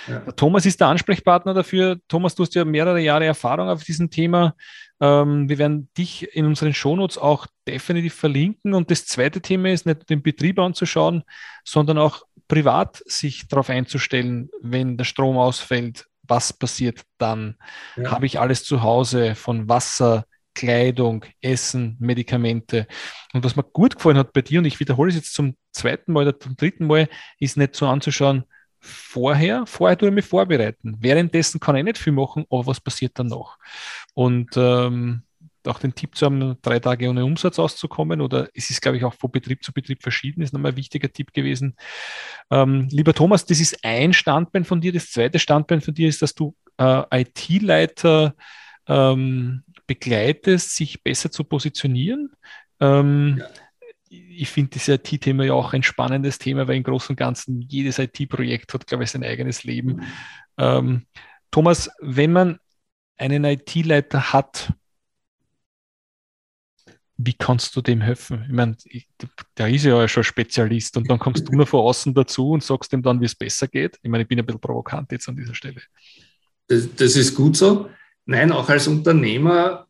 Ja. 0.07 0.19
Thomas 0.33 0.65
ist 0.65 0.81
der 0.81 0.87
Ansprechpartner 0.87 1.53
dafür. 1.53 1.97
Thomas, 2.09 2.35
du 2.35 2.43
hast 2.43 2.55
ja 2.55 2.65
mehrere 2.65 2.99
Jahre 2.99 3.25
Erfahrung 3.25 3.69
auf 3.69 3.85
diesem 3.85 4.09
Thema. 4.09 4.55
Ähm, 4.99 5.47
wir 5.47 5.57
werden 5.57 5.89
dich 5.97 6.35
in 6.35 6.45
unseren 6.45 6.73
Shownotes 6.73 7.17
auch 7.17 7.47
definitiv 7.67 8.13
verlinken. 8.13 8.73
Und 8.73 8.89
das 8.91 9.05
zweite 9.05 9.41
Thema 9.41 9.69
ist 9.69 9.85
nicht 9.85 10.09
den 10.09 10.21
Betrieb 10.21 10.59
anzuschauen, 10.59 11.23
sondern 11.63 11.97
auch 11.97 12.23
privat 12.47 13.03
sich 13.05 13.47
darauf 13.47 13.69
einzustellen, 13.69 14.49
wenn 14.61 14.97
der 14.97 15.05
Strom 15.05 15.37
ausfällt. 15.37 16.07
Was 16.23 16.53
passiert 16.53 17.03
dann? 17.17 17.55
Ja. 17.95 18.11
Habe 18.11 18.25
ich 18.25 18.39
alles 18.39 18.63
zu 18.63 18.81
Hause 18.81 19.35
von 19.35 19.69
Wasser, 19.69 20.25
Kleidung, 20.53 21.23
Essen, 21.39 21.95
Medikamente. 21.99 22.87
Und 23.33 23.43
was 23.43 23.55
mir 23.55 23.63
gut 23.63 23.95
gefallen 23.95 24.17
hat 24.17 24.33
bei 24.33 24.41
dir, 24.41 24.59
und 24.59 24.65
ich 24.65 24.79
wiederhole 24.79 25.09
es 25.09 25.15
jetzt 25.15 25.33
zum 25.33 25.55
zweiten 25.71 26.11
Mal 26.11 26.23
oder 26.27 26.39
zum 26.39 26.55
dritten 26.55 26.87
Mal, 26.87 27.07
ist 27.39 27.57
nicht 27.57 27.75
so 27.75 27.85
anzuschauen, 27.87 28.43
vorher, 28.79 29.65
vorher 29.67 29.97
tue 29.97 30.09
ich 30.09 30.15
mich 30.15 30.25
vorbereiten. 30.25 30.97
Währenddessen 30.99 31.59
kann 31.59 31.75
ich 31.75 31.83
nicht 31.83 31.97
viel 31.97 32.13
machen, 32.13 32.45
aber 32.49 32.65
was 32.65 32.81
passiert 32.81 33.19
dann 33.19 33.27
noch? 33.27 33.57
Und 34.13 34.49
ähm, 34.57 35.23
auch 35.67 35.79
den 35.79 35.95
Tipp 35.95 36.15
zu 36.15 36.25
haben, 36.25 36.57
drei 36.61 36.79
Tage 36.79 37.09
ohne 37.09 37.25
Umsatz 37.25 37.59
auszukommen, 37.59 38.21
oder 38.21 38.49
es 38.53 38.69
ist, 38.69 38.81
glaube 38.81 38.97
ich, 38.97 39.03
auch 39.03 39.13
von 39.13 39.31
Betrieb 39.31 39.63
zu 39.63 39.73
Betrieb 39.73 40.01
verschieden, 40.01 40.41
ist 40.41 40.53
nochmal 40.53 40.71
ein 40.71 40.77
wichtiger 40.77 41.11
Tipp 41.11 41.33
gewesen. 41.33 41.75
Ähm, 42.49 42.87
lieber 42.91 43.13
Thomas, 43.13 43.45
das 43.45 43.59
ist 43.59 43.83
ein 43.83 44.13
Standbein 44.13 44.65
von 44.65 44.81
dir. 44.81 44.93
Das 44.93 45.11
zweite 45.11 45.39
Standbein 45.39 45.81
von 45.81 45.93
dir 45.93 46.07
ist, 46.07 46.21
dass 46.21 46.33
du 46.33 46.55
äh, 46.77 47.21
IT-Leiter 47.21 48.35
ähm, 48.87 49.63
begleitest, 49.85 50.75
sich 50.75 51.03
besser 51.03 51.31
zu 51.31 51.43
positionieren. 51.43 52.31
Ähm, 52.79 53.37
ja. 53.39 53.47
Ich 54.09 54.49
finde 54.49 54.71
das 54.71 54.87
IT-Thema 54.87 55.43
ja 55.43 55.53
auch 55.53 55.73
ein 55.73 55.83
spannendes 55.83 56.37
Thema, 56.39 56.67
weil 56.67 56.77
im 56.77 56.83
Großen 56.83 57.13
und 57.13 57.17
Ganzen 57.17 57.61
jedes 57.61 57.99
IT-Projekt 57.99 58.73
hat, 58.73 58.87
glaube 58.87 59.03
ich, 59.03 59.11
sein 59.11 59.23
eigenes 59.23 59.63
Leben. 59.63 59.97
Mhm. 59.97 60.03
Ähm, 60.57 61.05
Thomas, 61.51 61.89
wenn 61.99 62.31
man 62.31 62.59
einen 63.17 63.43
IT-Leiter 63.43 64.31
hat, 64.33 64.73
wie 67.17 67.33
kannst 67.33 67.75
du 67.75 67.81
dem 67.81 68.01
helfen? 68.01 68.45
Ich 68.47 68.53
meine, 68.53 68.77
der 69.57 69.69
ist 69.69 69.85
ja 69.85 70.07
schon 70.07 70.23
Spezialist 70.23 70.97
und 70.97 71.09
dann 71.09 71.17
kommst 71.17 71.47
du 71.47 71.51
nur 71.53 71.65
von 71.65 71.81
außen 71.81 72.13
dazu 72.13 72.51
und 72.51 72.63
sagst 72.63 72.93
ihm 72.93 73.01
dann, 73.01 73.19
wie 73.19 73.25
es 73.25 73.35
besser 73.35 73.67
geht. 73.67 73.97
Ich 74.03 74.09
meine, 74.09 74.23
ich 74.23 74.27
bin 74.27 74.39
ein 74.39 74.45
bisschen 74.45 74.61
provokant 74.61 75.11
jetzt 75.11 75.27
an 75.27 75.35
dieser 75.35 75.55
Stelle. 75.55 75.81
Das, 76.67 76.87
das 76.95 77.15
ist 77.15 77.33
gut 77.33 77.57
so. 77.57 77.89
Nein, 78.25 78.51
auch 78.51 78.69
als 78.69 78.87
Unternehmer 78.87 79.87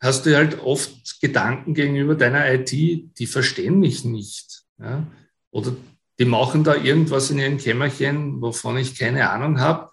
hast 0.00 0.24
du 0.24 0.34
halt 0.34 0.60
oft 0.60 1.20
Gedanken 1.20 1.74
gegenüber 1.74 2.14
deiner 2.14 2.50
IT, 2.54 2.72
die 2.72 3.26
verstehen 3.26 3.80
mich 3.80 4.04
nicht. 4.04 4.62
Ja? 4.78 5.06
Oder 5.50 5.76
die 6.18 6.24
machen 6.24 6.64
da 6.64 6.74
irgendwas 6.74 7.30
in 7.30 7.38
ihrem 7.38 7.58
Kämmerchen, 7.58 8.40
wovon 8.40 8.78
ich 8.78 8.98
keine 8.98 9.28
Ahnung 9.28 9.60
habe. 9.60 9.90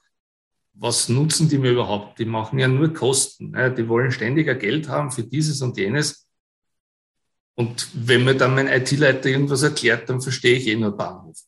Was 0.74 1.10
nutzen 1.10 1.50
die 1.50 1.58
mir 1.58 1.72
überhaupt? 1.72 2.20
Die 2.20 2.26
machen 2.26 2.60
ja 2.60 2.70
nur 2.70 2.94
Kosten. 2.94 3.54
Ja? 3.54 3.70
Die 3.70 3.90
wollen 3.90 4.12
ständiger 4.12 4.56
Geld 4.56 4.88
haben 4.88 5.12
für 5.12 5.24
dieses 5.24 5.62
und 5.62 5.78
jenes. 5.78 6.27
Und 7.58 7.88
wenn 7.94 8.24
mir 8.24 8.36
dann 8.36 8.54
mein 8.54 8.68
IT-Leiter 8.68 9.30
irgendwas 9.30 9.64
erklärt, 9.64 10.08
dann 10.10 10.22
verstehe 10.22 10.58
ich 10.58 10.68
eh 10.68 10.76
nur 10.76 10.96
Bahnhof. 10.96 11.40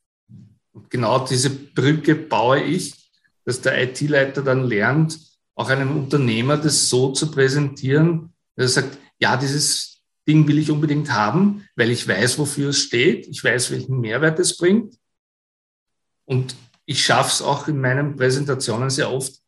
Und 0.74 0.90
genau 0.90 1.24
diese 1.24 1.52
Brücke 1.52 2.16
baue 2.16 2.64
ich, 2.64 3.12
dass 3.46 3.62
der 3.62 3.80
IT-Leiter 3.84 4.42
dann 4.42 4.64
lernt, 4.64 5.20
auch 5.54 5.70
einem 5.70 5.96
Unternehmer 5.96 6.58
das 6.58 6.90
so 6.90 7.12
zu 7.12 7.30
präsentieren, 7.30 8.34
dass 8.56 8.76
er 8.76 8.82
sagt, 8.82 8.98
ja, 9.20 9.38
dieses 9.38 10.02
Ding 10.28 10.48
will 10.48 10.58
ich 10.58 10.72
unbedingt 10.72 11.12
haben, 11.12 11.68
weil 11.76 11.92
ich 11.92 12.08
weiß, 12.08 12.40
wofür 12.40 12.70
es 12.70 12.80
steht, 12.80 13.28
ich 13.28 13.44
weiß, 13.44 13.70
welchen 13.70 14.00
Mehrwert 14.00 14.40
es 14.40 14.58
bringt. 14.58 14.96
Und 16.26 16.56
ich 16.86 17.06
schaffe 17.06 17.30
es 17.30 17.42
auch 17.44 17.68
in 17.68 17.80
meinen 17.80 18.16
Präsentationen 18.16 18.90
sehr 18.90 19.12
oft, 19.12 19.39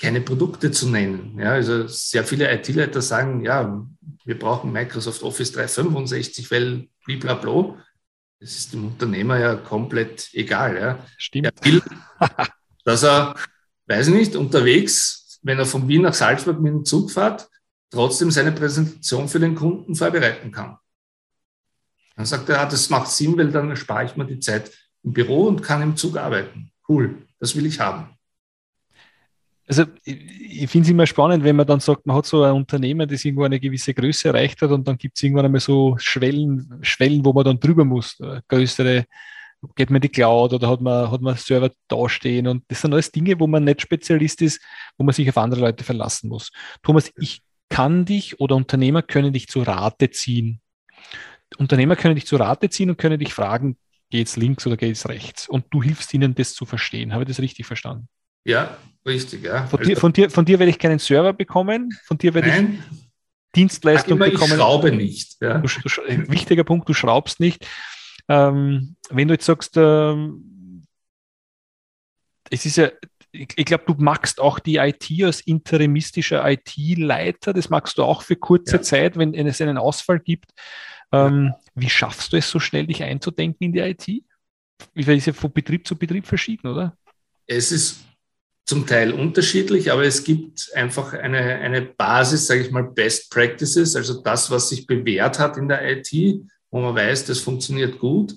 keine 0.00 0.20
Produkte 0.20 0.70
zu 0.70 0.88
nennen. 0.88 1.38
Ja, 1.38 1.52
also 1.52 1.86
sehr 1.86 2.24
viele 2.24 2.52
IT-Leiter 2.52 3.02
sagen, 3.02 3.44
ja, 3.44 3.86
wir 4.24 4.38
brauchen 4.38 4.72
Microsoft 4.72 5.22
Office 5.22 5.52
365, 5.52 6.50
weil 6.50 6.88
blablabla. 7.04 7.76
Das 8.40 8.56
ist 8.56 8.72
dem 8.72 8.86
Unternehmer 8.86 9.38
ja 9.38 9.54
komplett 9.54 10.30
egal. 10.32 10.78
Ja. 10.78 11.06
Stimmt. 11.18 11.46
Er 11.46 11.64
will, 11.64 11.82
dass 12.84 13.02
er, 13.02 13.34
weiß 13.86 14.08
ich 14.08 14.14
nicht, 14.14 14.36
unterwegs 14.36 15.20
wenn 15.42 15.58
er 15.58 15.66
von 15.66 15.88
Wien 15.88 16.02
nach 16.02 16.14
Salzburg 16.14 16.60
mit 16.60 16.72
dem 16.72 16.84
Zug 16.84 17.10
fährt, 17.10 17.48
trotzdem 17.90 18.30
seine 18.30 18.52
Präsentation 18.52 19.28
für 19.28 19.40
den 19.40 19.54
Kunden 19.54 19.94
vorbereiten 19.94 20.50
kann. 20.52 20.78
Dann 22.16 22.26
sagt 22.26 22.48
er, 22.48 22.56
ja, 22.56 22.66
das 22.66 22.90
macht 22.90 23.08
Sinn, 23.08 23.36
weil 23.38 23.50
dann 23.50 23.74
spare 23.76 24.04
ich 24.04 24.16
mir 24.16 24.26
die 24.26 24.40
Zeit 24.40 24.70
im 25.02 25.12
Büro 25.12 25.46
und 25.46 25.62
kann 25.62 25.82
im 25.82 25.96
Zug 25.96 26.16
arbeiten. 26.18 26.72
Cool, 26.88 27.26
das 27.38 27.56
will 27.56 27.66
ich 27.66 27.80
haben. 27.80 28.10
Also 29.70 29.84
ich, 30.02 30.68
finde 30.68 30.86
es 30.86 30.90
immer 30.90 31.06
spannend, 31.06 31.44
wenn 31.44 31.54
man 31.54 31.66
dann 31.66 31.78
sagt, 31.78 32.04
man 32.04 32.16
hat 32.16 32.26
so 32.26 32.42
ein 32.42 32.54
Unternehmen, 32.54 33.08
das 33.08 33.24
irgendwo 33.24 33.44
eine 33.44 33.60
gewisse 33.60 33.94
Größe 33.94 34.28
erreicht 34.28 34.60
hat 34.62 34.72
und 34.72 34.88
dann 34.88 34.98
gibt 34.98 35.16
es 35.16 35.22
irgendwann 35.22 35.44
einmal 35.44 35.60
so 35.60 35.96
Schwellen, 35.98 36.80
Schwellen, 36.82 37.24
wo 37.24 37.32
man 37.32 37.44
dann 37.44 37.60
drüber 37.60 37.84
muss, 37.84 38.18
äh, 38.18 38.40
größere 38.48 39.06
geht 39.76 39.90
man 39.90 40.00
die 40.00 40.08
Cloud 40.08 40.54
oder 40.54 40.68
hat 40.68 40.80
man, 40.80 41.10
hat 41.10 41.20
man 41.20 41.36
Server 41.36 41.70
dastehen 41.86 42.48
und 42.48 42.64
das 42.66 42.80
sind 42.80 42.92
alles 42.92 43.12
Dinge, 43.12 43.38
wo 43.38 43.46
man 43.46 43.62
nicht 43.62 43.82
Spezialist 43.82 44.42
ist, 44.42 44.60
wo 44.98 45.04
man 45.04 45.14
sich 45.14 45.28
auf 45.28 45.36
andere 45.36 45.60
Leute 45.60 45.84
verlassen 45.84 46.30
muss. 46.30 46.50
Thomas, 46.82 47.12
ich 47.18 47.42
kann 47.68 48.04
dich 48.04 48.40
oder 48.40 48.56
Unternehmer 48.56 49.02
können 49.02 49.32
dich 49.32 49.46
zu 49.46 49.62
Rate 49.62 50.10
ziehen. 50.10 50.60
Unternehmer 51.58 51.94
können 51.94 52.16
dich 52.16 52.26
zu 52.26 52.36
Rate 52.36 52.70
ziehen 52.70 52.90
und 52.90 52.96
können 52.96 53.20
dich 53.20 53.34
fragen, 53.34 53.76
geht's 54.08 54.36
links 54.36 54.66
oder 54.66 54.76
geht's 54.76 55.08
rechts? 55.08 55.48
Und 55.48 55.66
du 55.70 55.80
hilfst 55.80 56.12
ihnen, 56.12 56.34
das 56.34 56.54
zu 56.54 56.64
verstehen. 56.64 57.12
Habe 57.12 57.22
ich 57.22 57.28
das 57.28 57.38
richtig 57.38 57.66
verstanden? 57.66 58.08
Ja, 58.44 58.76
richtig, 59.06 59.44
ja. 59.44 59.66
Von, 59.66 59.82
dir, 59.82 59.96
von, 59.96 60.12
dir, 60.12 60.30
von 60.30 60.44
dir 60.44 60.58
werde 60.58 60.70
ich 60.70 60.78
keinen 60.78 60.98
Server 60.98 61.32
bekommen, 61.32 61.90
von 62.04 62.18
dir 62.18 62.34
werde 62.34 62.48
Nein. 62.48 62.82
ich 62.82 63.00
Dienstleistung 63.54 64.16
immer, 64.16 64.26
bekommen. 64.26 64.52
Ich 64.52 64.58
schraube 64.58 64.92
nicht. 64.92 65.36
Ja. 65.40 65.58
Du, 65.58 65.68
du, 65.68 66.28
wichtiger 66.28 66.64
Punkt, 66.64 66.88
du 66.88 66.94
schraubst 66.94 67.40
nicht. 67.40 67.66
Ähm, 68.28 68.96
wenn 69.10 69.28
du 69.28 69.34
jetzt 69.34 69.46
sagst, 69.46 69.76
ähm, 69.76 70.86
es 72.48 72.64
ist 72.64 72.76
ja, 72.76 72.90
ich, 73.32 73.48
ich 73.56 73.64
glaube, 73.64 73.84
du 73.86 73.94
magst 73.98 74.40
auch 74.40 74.58
die 74.58 74.76
IT 74.76 75.08
als 75.22 75.40
interimistischer 75.40 76.48
IT-Leiter, 76.48 77.52
das 77.52 77.70
magst 77.70 77.98
du 77.98 78.04
auch 78.04 78.22
für 78.22 78.36
kurze 78.36 78.76
ja. 78.76 78.82
Zeit, 78.82 79.16
wenn 79.16 79.34
es 79.34 79.60
einen 79.60 79.78
Ausfall 79.78 80.20
gibt. 80.20 80.52
Ähm. 81.12 81.54
Wie 81.74 81.90
schaffst 81.90 82.32
du 82.32 82.36
es 82.36 82.50
so 82.50 82.60
schnell, 82.60 82.86
dich 82.86 83.02
einzudenken 83.02 83.64
in 83.64 83.72
die 83.72 83.80
IT? 83.80 84.06
Wie 84.94 85.16
ist 85.16 85.26
ja 85.26 85.32
von 85.32 85.52
Betrieb 85.52 85.86
zu 85.86 85.96
Betrieb 85.96 86.26
verschieden, 86.26 86.68
oder? 86.68 86.96
Es 87.46 87.72
ist 87.72 88.04
zum 88.70 88.86
Teil 88.86 89.10
unterschiedlich, 89.12 89.90
aber 89.90 90.04
es 90.04 90.22
gibt 90.22 90.70
einfach 90.76 91.12
eine, 91.12 91.40
eine 91.40 91.82
Basis, 91.82 92.46
sage 92.46 92.60
ich 92.60 92.70
mal, 92.70 92.84
Best 92.84 93.28
Practices, 93.28 93.96
also 93.96 94.22
das, 94.22 94.48
was 94.48 94.68
sich 94.68 94.86
bewährt 94.86 95.40
hat 95.40 95.56
in 95.56 95.66
der 95.66 95.82
IT, 95.90 96.12
wo 96.70 96.80
man 96.80 96.94
weiß, 96.94 97.24
das 97.24 97.40
funktioniert 97.40 97.98
gut, 97.98 98.32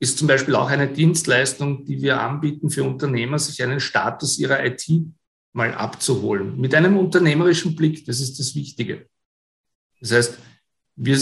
ist 0.00 0.16
zum 0.16 0.28
Beispiel 0.28 0.54
auch 0.54 0.70
eine 0.70 0.88
Dienstleistung, 0.88 1.84
die 1.84 2.00
wir 2.00 2.22
anbieten 2.22 2.70
für 2.70 2.84
Unternehmer, 2.84 3.38
sich 3.38 3.62
einen 3.62 3.78
Status 3.78 4.38
ihrer 4.38 4.64
IT 4.64 4.86
mal 5.52 5.74
abzuholen. 5.74 6.58
Mit 6.58 6.74
einem 6.74 6.96
unternehmerischen 6.96 7.76
Blick, 7.76 8.06
das 8.06 8.20
ist 8.20 8.38
das 8.38 8.54
Wichtige. 8.54 9.06
Das 10.00 10.10
heißt, 10.10 10.38
wir 10.96 11.20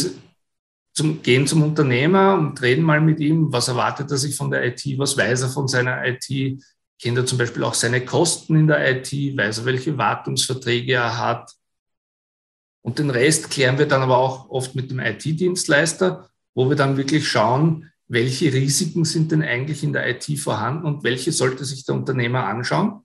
zum, 0.92 1.22
gehen 1.22 1.48
zum 1.48 1.64
Unternehmer 1.64 2.34
und 2.34 2.62
reden 2.62 2.84
mal 2.84 3.00
mit 3.00 3.18
ihm, 3.18 3.52
was 3.52 3.66
erwartet 3.66 4.12
er 4.12 4.16
sich 4.16 4.36
von 4.36 4.52
der 4.52 4.64
IT, 4.64 4.96
was 4.96 5.16
weiß 5.16 5.42
er 5.42 5.48
von 5.48 5.66
seiner 5.66 6.06
IT, 6.06 6.62
kennt 7.00 7.18
er 7.18 7.26
zum 7.26 7.38
Beispiel 7.38 7.64
auch 7.64 7.74
seine 7.74 8.04
Kosten 8.04 8.56
in 8.56 8.66
der 8.66 8.90
IT, 8.90 9.12
weiß 9.12 9.58
er, 9.58 9.64
welche 9.64 9.98
Wartungsverträge 9.98 10.94
er 10.94 11.18
hat. 11.18 11.52
Und 12.82 12.98
den 12.98 13.10
Rest 13.10 13.50
klären 13.50 13.78
wir 13.78 13.86
dann 13.86 14.02
aber 14.02 14.18
auch 14.18 14.50
oft 14.50 14.74
mit 14.74 14.90
dem 14.90 15.00
IT-Dienstleister 15.00 16.28
wo 16.54 16.68
wir 16.68 16.76
dann 16.76 16.96
wirklich 16.96 17.28
schauen, 17.28 17.90
welche 18.06 18.52
Risiken 18.52 19.04
sind 19.04 19.32
denn 19.32 19.42
eigentlich 19.42 19.82
in 19.82 19.92
der 19.92 20.08
IT 20.08 20.38
vorhanden 20.38 20.86
und 20.86 21.04
welche 21.04 21.32
sollte 21.32 21.64
sich 21.64 21.84
der 21.84 21.96
Unternehmer 21.96 22.46
anschauen. 22.46 23.00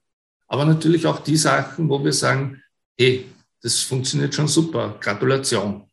Aber 0.46 0.64
natürlich 0.64 1.06
auch 1.06 1.20
die 1.20 1.36
Sachen, 1.36 1.88
wo 1.88 2.02
wir 2.02 2.12
sagen, 2.12 2.62
hey, 2.98 3.26
das 3.62 3.80
funktioniert 3.80 4.34
schon 4.34 4.48
super, 4.48 4.96
Gratulation. 5.00 5.84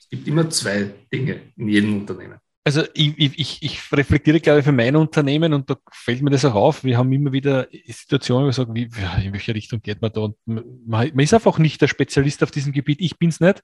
es 0.00 0.08
gibt 0.08 0.26
immer 0.26 0.48
zwei 0.50 0.94
Dinge 1.12 1.52
in 1.56 1.68
jedem 1.68 2.00
Unternehmen. 2.00 2.38
Also 2.68 2.82
ich, 2.92 3.18
ich, 3.18 3.62
ich 3.62 3.92
reflektiere, 3.92 4.40
glaube 4.40 4.58
ich, 4.58 4.64
für 4.66 4.72
mein 4.72 4.94
Unternehmen 4.94 5.54
und 5.54 5.70
da 5.70 5.76
fällt 5.90 6.20
mir 6.20 6.28
das 6.28 6.44
auch 6.44 6.54
auf. 6.54 6.84
Wir 6.84 6.98
haben 6.98 7.10
immer 7.14 7.32
wieder 7.32 7.66
Situationen, 7.86 8.42
wo 8.42 8.48
wir 8.48 8.52
sagen, 8.52 8.74
wie, 8.74 8.90
in 9.24 9.32
welche 9.32 9.54
Richtung 9.54 9.80
geht 9.80 10.02
man 10.02 10.12
da? 10.12 10.20
Und 10.20 10.36
man, 10.44 10.64
man 10.84 11.18
ist 11.18 11.32
einfach 11.32 11.56
nicht 11.56 11.80
der 11.80 11.88
Spezialist 11.88 12.42
auf 12.42 12.50
diesem 12.50 12.74
Gebiet. 12.74 13.00
Ich 13.00 13.18
bin 13.18 13.30
es 13.30 13.40
nicht. 13.40 13.62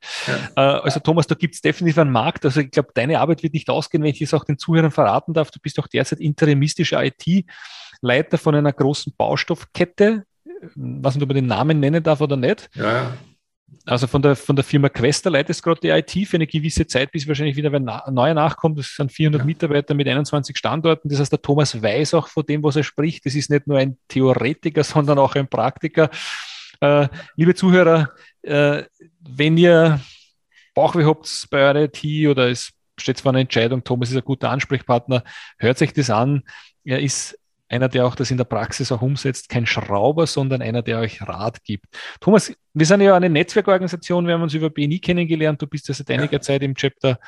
Ja. 0.56 0.78
Äh, 0.78 0.80
also 0.80 1.00
Thomas, 1.00 1.26
da 1.26 1.34
gibt 1.34 1.54
es 1.54 1.60
definitiv 1.60 1.98
einen 1.98 2.12
Markt. 2.12 2.46
Also 2.46 2.60
ich 2.60 2.70
glaube, 2.70 2.92
deine 2.94 3.20
Arbeit 3.20 3.42
wird 3.42 3.52
nicht 3.52 3.68
ausgehen, 3.68 4.02
wenn 4.02 4.08
ich 4.08 4.22
es 4.22 4.32
auch 4.32 4.44
den 4.44 4.56
Zuhörern 4.56 4.90
verraten 4.90 5.34
darf. 5.34 5.50
Du 5.50 5.60
bist 5.60 5.78
auch 5.78 5.86
derzeit 5.86 6.20
interimistischer 6.20 7.04
IT-Leiter 7.04 8.38
von 8.38 8.54
einer 8.54 8.72
großen 8.72 9.12
Baustoffkette. 9.18 10.24
Was 10.76 11.14
nicht, 11.14 11.22
ob 11.22 11.28
man 11.28 11.36
den 11.36 11.46
Namen 11.46 11.78
nennen 11.78 12.02
darf 12.02 12.22
oder 12.22 12.36
nicht. 12.36 12.70
Ja, 12.74 13.12
also 13.86 14.06
von 14.06 14.22
der, 14.22 14.36
von 14.36 14.56
der 14.56 14.64
Firma 14.64 14.88
Quester 14.88 15.30
leitet 15.30 15.62
gerade 15.62 15.80
die 15.80 15.88
IT 15.88 16.28
für 16.28 16.36
eine 16.36 16.46
gewisse 16.46 16.86
Zeit, 16.86 17.12
bis 17.12 17.26
wahrscheinlich 17.28 17.56
wieder 17.56 17.72
ein 17.72 17.84
neuer 18.14 18.34
nachkommt. 18.34 18.78
Das 18.78 18.94
sind 18.96 19.12
400 19.12 19.40
ja. 19.40 19.44
Mitarbeiter 19.44 19.94
mit 19.94 20.08
21 20.08 20.56
Standorten. 20.56 21.08
Das 21.08 21.20
heißt, 21.20 21.32
der 21.32 21.42
Thomas 21.42 21.82
weiß 21.82 22.14
auch 22.14 22.28
von 22.28 22.44
dem, 22.46 22.62
was 22.62 22.76
er 22.76 22.84
spricht. 22.84 23.26
Das 23.26 23.34
ist 23.34 23.50
nicht 23.50 23.66
nur 23.66 23.78
ein 23.78 23.96
Theoretiker, 24.08 24.84
sondern 24.84 25.18
auch 25.18 25.34
ein 25.34 25.48
Praktiker. 25.48 26.10
Äh, 26.80 27.08
liebe 27.36 27.54
Zuhörer, 27.54 28.10
äh, 28.42 28.82
wenn 29.20 29.56
ihr 29.56 30.00
Bauchweh 30.74 31.04
habt 31.04 31.46
bei 31.50 31.58
eurer 31.58 31.82
IT 31.82 32.28
oder 32.28 32.50
es 32.50 32.72
steht 32.98 33.18
zwar 33.18 33.32
eine 33.32 33.40
Entscheidung, 33.40 33.84
Thomas 33.84 34.10
ist 34.10 34.16
ein 34.16 34.24
guter 34.24 34.50
Ansprechpartner, 34.50 35.24
hört 35.58 35.78
sich 35.78 35.92
das 35.92 36.10
an. 36.10 36.42
Er 36.84 37.00
ist 37.00 37.38
einer, 37.74 37.88
der 37.88 38.06
auch 38.06 38.14
das 38.14 38.30
in 38.30 38.36
der 38.36 38.44
Praxis 38.44 38.92
auch 38.92 39.02
umsetzt, 39.02 39.48
kein 39.48 39.66
Schrauber, 39.66 40.26
sondern 40.26 40.62
einer, 40.62 40.82
der 40.82 41.00
euch 41.00 41.20
Rat 41.22 41.62
gibt. 41.64 41.86
Thomas, 42.20 42.52
wir 42.72 42.86
sind 42.86 43.00
ja 43.00 43.14
eine 43.16 43.30
Netzwerkorganisation, 43.30 44.26
wir 44.26 44.34
haben 44.34 44.42
uns 44.42 44.54
über 44.54 44.70
BNI 44.70 44.98
kennengelernt. 45.00 45.60
Du 45.60 45.66
bist 45.66 45.88
ja 45.88 45.94
seit 45.94 46.10
einiger 46.10 46.34
ja. 46.34 46.40
Zeit 46.40 46.62
im 46.62 46.74
Chapter 46.74 47.18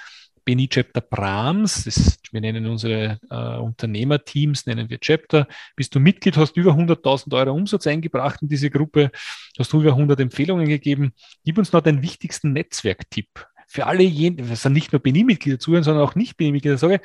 BNI 0.44 0.68
Chapter 0.68 1.00
Brahms. 1.00 1.84
Das, 1.84 2.18
wir 2.30 2.40
nennen 2.40 2.66
unsere 2.66 3.18
äh, 3.30 3.58
Unternehmerteams, 3.58 4.66
nennen 4.66 4.88
wir 4.88 5.00
Chapter. 5.00 5.48
Bist 5.74 5.94
du 5.94 6.00
Mitglied, 6.00 6.36
hast 6.36 6.56
über 6.56 6.72
100.000 6.72 7.36
Euro 7.36 7.52
Umsatz 7.52 7.86
eingebracht 7.86 8.40
in 8.42 8.48
diese 8.48 8.70
Gruppe, 8.70 9.10
hast 9.58 9.72
du 9.72 9.80
über 9.80 9.90
100 9.90 10.20
Empfehlungen 10.20 10.68
gegeben. 10.68 11.12
Gib 11.44 11.58
uns 11.58 11.72
noch 11.72 11.82
deinen 11.82 12.02
wichtigsten 12.02 12.52
Netzwerktipp 12.52 13.46
für 13.66 13.86
alle 13.86 14.04
jenen, 14.04 14.48
das 14.48 14.62
sind 14.62 14.72
nicht 14.72 14.92
nur 14.92 15.02
BNI-Mitglieder 15.02 15.58
zuhören, 15.58 15.82
sondern 15.82 16.04
auch 16.04 16.14
nicht 16.14 16.36
BNI-Mitglieder. 16.36 16.78
Sage, 16.78 17.00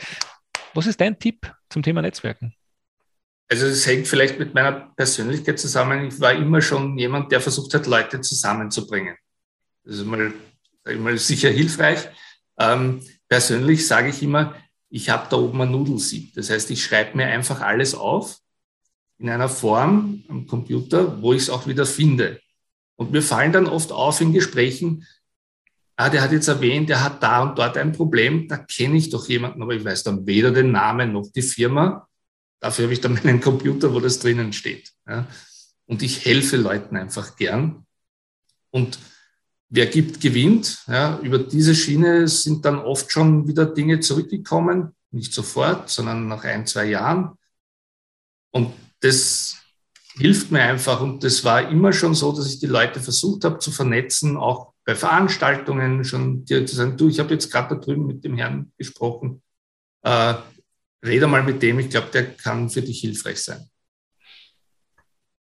was 0.74 0.88
ist 0.88 1.02
dein 1.02 1.20
Tipp 1.20 1.54
zum 1.70 1.84
Thema 1.84 2.02
Netzwerken? 2.02 2.54
Also 3.52 3.66
es 3.66 3.86
hängt 3.86 4.08
vielleicht 4.08 4.40
mit 4.40 4.54
meiner 4.54 4.94
Persönlichkeit 4.96 5.60
zusammen. 5.60 6.08
Ich 6.08 6.18
war 6.22 6.32
immer 6.32 6.62
schon 6.62 6.98
jemand, 6.98 7.34
der 7.34 7.42
versucht 7.42 7.74
hat, 7.74 7.86
Leute 7.86 8.22
zusammenzubringen. 8.22 9.18
Das 9.84 9.98
ist 9.98 10.06
mal, 10.06 10.34
mal 10.98 11.18
sicher 11.18 11.50
hilfreich. 11.50 12.08
Ähm, 12.58 13.02
persönlich 13.28 13.86
sage 13.86 14.08
ich 14.08 14.24
immer, 14.24 14.56
ich 14.88 15.10
habe 15.10 15.28
da 15.30 15.36
oben 15.36 15.62
ein 15.64 15.72
Nudelsieb. 15.72 16.34
Das 16.34 16.50
heißt, 16.50 16.72
ich 16.72 16.82
schreibe 16.82 17.18
mir 17.18 17.26
einfach 17.26 17.60
alles 17.60 17.94
auf 17.94 18.38
in 19.18 19.30
einer 19.30 19.50
Form 19.50 20.24
am 20.30 20.48
Computer, 20.48 21.22
wo 21.22 21.34
ich 21.34 21.42
es 21.42 21.50
auch 21.50 21.68
wieder 21.68 21.86
finde. 21.86 22.40
Und 22.96 23.12
mir 23.12 23.22
fallen 23.22 23.52
dann 23.52 23.68
oft 23.68 23.92
auf 23.92 24.22
in 24.22 24.32
Gesprächen, 24.32 25.06
ah, 25.98 26.10
der 26.10 26.22
hat 26.22 26.32
jetzt 26.32 26.48
erwähnt, 26.48 26.88
der 26.88 27.04
hat 27.04 27.22
da 27.22 27.44
und 27.44 27.58
dort 27.58 27.76
ein 27.76 27.92
Problem, 27.92 28.48
da 28.48 28.60
kenne 28.60 28.98
ich 28.98 29.10
doch 29.10 29.28
jemanden, 29.28 29.62
aber 29.62 29.74
ich 29.74 29.84
weiß 29.84 30.04
dann 30.04 30.26
weder 30.26 30.52
den 30.52 30.72
Namen 30.72 31.12
noch 31.12 31.28
die 31.36 31.42
Firma. 31.42 32.08
Dafür 32.62 32.84
habe 32.84 32.94
ich 32.94 33.02
dann 33.02 33.20
meinen 33.24 33.42
Computer, 33.42 33.94
wo 33.94 34.00
das 34.00 34.20
drinnen 34.20 34.54
steht. 34.54 34.94
Ja. 35.08 35.28
Und 35.86 36.04
ich 36.04 36.24
helfe 36.24 36.56
Leuten 36.56 36.96
einfach 36.96 37.36
gern. 37.36 37.86
Und 38.70 38.98
wer 39.68 39.88
gibt, 39.88 40.22
gewinnt. 40.22 40.84
Ja. 40.88 41.20
Über 41.20 41.40
diese 41.40 41.76
Schiene 41.76 42.28
sind 42.28 42.64
dann 42.64 42.80
oft 42.80 43.12
schon 43.12 43.48
wieder 43.48 43.66
Dinge 43.66 44.00
zurückgekommen. 44.00 44.96
Nicht 45.10 45.34
sofort, 45.34 45.90
sondern 45.90 46.28
nach 46.28 46.46
ein, 46.46 46.66
zwei 46.66 46.86
Jahren. 46.86 47.38
Und 48.52 48.74
das 49.02 49.58
hilft 50.18 50.52
mir 50.52 50.62
einfach. 50.62 51.02
Und 51.02 51.24
das 51.24 51.44
war 51.44 51.68
immer 51.70 51.92
schon 51.92 52.14
so, 52.14 52.32
dass 52.32 52.48
ich 52.48 52.60
die 52.60 52.68
Leute 52.68 53.00
versucht 53.00 53.44
habe 53.44 53.60
zu 53.60 53.72
vernetzen, 53.72 54.38
auch 54.38 54.74
bei 54.86 54.96
Veranstaltungen 54.96 56.04
schon 56.04 56.46
direkt 56.46 56.70
zu 56.70 56.76
sagen, 56.76 56.96
du, 56.98 57.10
ich 57.10 57.20
habe 57.20 57.34
jetzt 57.34 57.52
gerade 57.52 57.76
da 57.76 57.82
drüben 57.82 58.08
mit 58.08 58.24
dem 58.24 58.38
Herrn 58.38 58.72
gesprochen. 58.78 59.42
Äh, 60.04 60.36
rede 61.04 61.28
mal 61.28 61.44
mit 61.44 61.62
dem, 61.62 61.80
ich 61.80 61.90
glaube, 61.90 62.10
der 62.12 62.36
kann 62.36 62.70
für 62.70 62.82
dich 62.82 63.02
hilfreich 63.02 63.40
sein. 63.40 63.70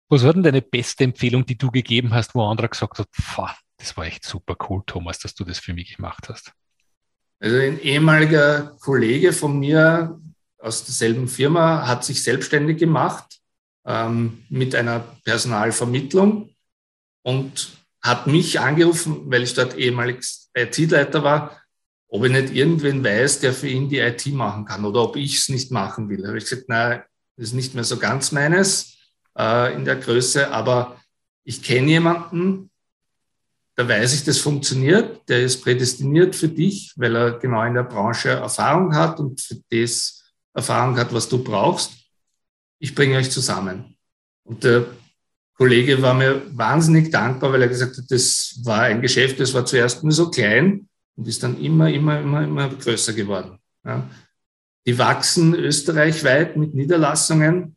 Was 0.10 0.24
war 0.24 0.34
denn 0.34 0.43
deine 0.43 0.62
beste 0.62 1.06
Empfehlung, 1.06 1.45
die 1.45 1.58
du 1.58 1.71
gegeben 1.71 2.13
hast, 2.13 2.36
wo 2.36 2.43
andere 2.43 2.67
gesagt 2.67 3.00
hat, 3.00 3.08
das 3.78 3.97
war 3.97 4.06
echt 4.06 4.26
super 4.26 4.58
cool, 4.69 4.84
Thomas, 4.86 5.19
dass 5.19 5.34
du 5.34 5.45
das 5.45 5.60
für 5.60 5.74
mich 5.74 5.95
gemacht 5.95 6.28
hast? 6.28 6.52
Also 7.39 7.58
ein 7.58 7.80
ehemaliger 7.80 8.78
Kollege 8.82 9.34
von 9.34 9.60
mir 9.60 10.19
aus 10.60 10.84
derselben 10.84 11.28
Firma 11.28 11.88
hat 11.88 12.06
sich 12.06 12.21
selbstständig 12.21 12.78
gemacht 12.78 13.39
ähm, 13.86 14.43
mit 14.50 14.76
einer 14.76 15.00
Personalvermittlung 15.24 16.54
und 17.24 17.78
hat 18.02 18.28
mich 18.28 18.60
angerufen, 18.60 19.32
weil 19.32 19.43
ich 19.43 19.54
dort 19.54 19.76
ehemalig 19.76 20.24
IT-Leiter 20.56 21.24
war 21.24 21.61
ob 22.12 22.26
ich 22.26 22.32
nicht 22.32 22.54
irgendwen 22.54 23.04
weiß, 23.04 23.39
der 23.39 23.54
für 23.54 23.69
ihn 23.69 23.88
die 23.88 24.00
IT 24.00 24.28
machen 24.28 24.65
kann 24.65 24.84
oder 24.84 25.02
ob 25.02 25.15
ich 25.15 25.38
es 25.38 25.50
nicht 25.50 25.71
machen 25.71 26.10
will. 26.10 26.21
Da 26.21 26.28
habe 26.28 26.38
ich 26.38 26.43
gesagt, 26.43 26.67
nein, 26.67 27.02
das 27.38 27.47
ist 27.47 27.54
nicht 27.54 27.74
mehr 27.74 27.86
so 27.86 27.97
ganz 27.97 28.34
meines 28.34 28.97
äh, 29.38 29.74
in 29.74 29.86
der 29.86 29.95
Größe, 29.95 30.52
aber 30.52 31.00
ich 31.45 31.63
kenne 31.63 31.88
jemanden, 31.88 32.69
da 33.76 33.88
weiß 33.88 34.13
ich, 34.13 34.26
das 34.26 34.39
funktioniert, 34.39 35.21
der 35.30 35.41
ist 35.41 35.63
prädestiniert 35.63 36.36
für 36.36 36.50
dich, 36.50 36.91
weil 36.97 37.15
er 37.15 37.39
genau 37.39 37.63
in 37.63 37.76
der 37.76 37.84
Branche 37.84 38.30
Erfahrung 38.30 38.93
hat 38.93 39.21
und 39.21 39.39
für 39.39 39.56
das 39.69 40.21
Erfahrung 40.54 40.97
hat, 40.97 41.13
was 41.13 41.30
du 41.30 41.41
brauchst. 41.41 41.93
Ich 42.80 42.93
bringe 42.93 43.17
euch 43.17 43.32
zusammen. 43.32 43.95
Und 44.43 44.65
der 44.65 44.86
Kollege 45.54 46.02
war 46.02 46.13
mir 46.13 46.41
wahnsinnig 46.58 47.10
dankbar, 47.10 47.54
weil 47.54 47.62
er 47.62 47.69
gesagt 47.69 47.97
hat, 47.97 48.06
das 48.10 48.60
war 48.65 48.82
ein 48.82 49.02
Geschäft, 49.02 49.39
das 49.39 49.54
war 49.54 49.65
zuerst 49.65 50.04
nur 50.04 50.12
so 50.12 50.30
klein 50.30 50.89
und 51.21 51.27
ist 51.27 51.43
dann 51.43 51.62
immer, 51.62 51.88
immer, 51.88 52.19
immer, 52.19 52.43
immer 52.43 52.67
größer 52.67 53.13
geworden. 53.13 53.60
Ja. 53.86 54.10
Die 54.88 54.97
wachsen 54.97 55.53
österreichweit 55.53 56.57
mit 56.57 56.73
Niederlassungen. 56.73 57.75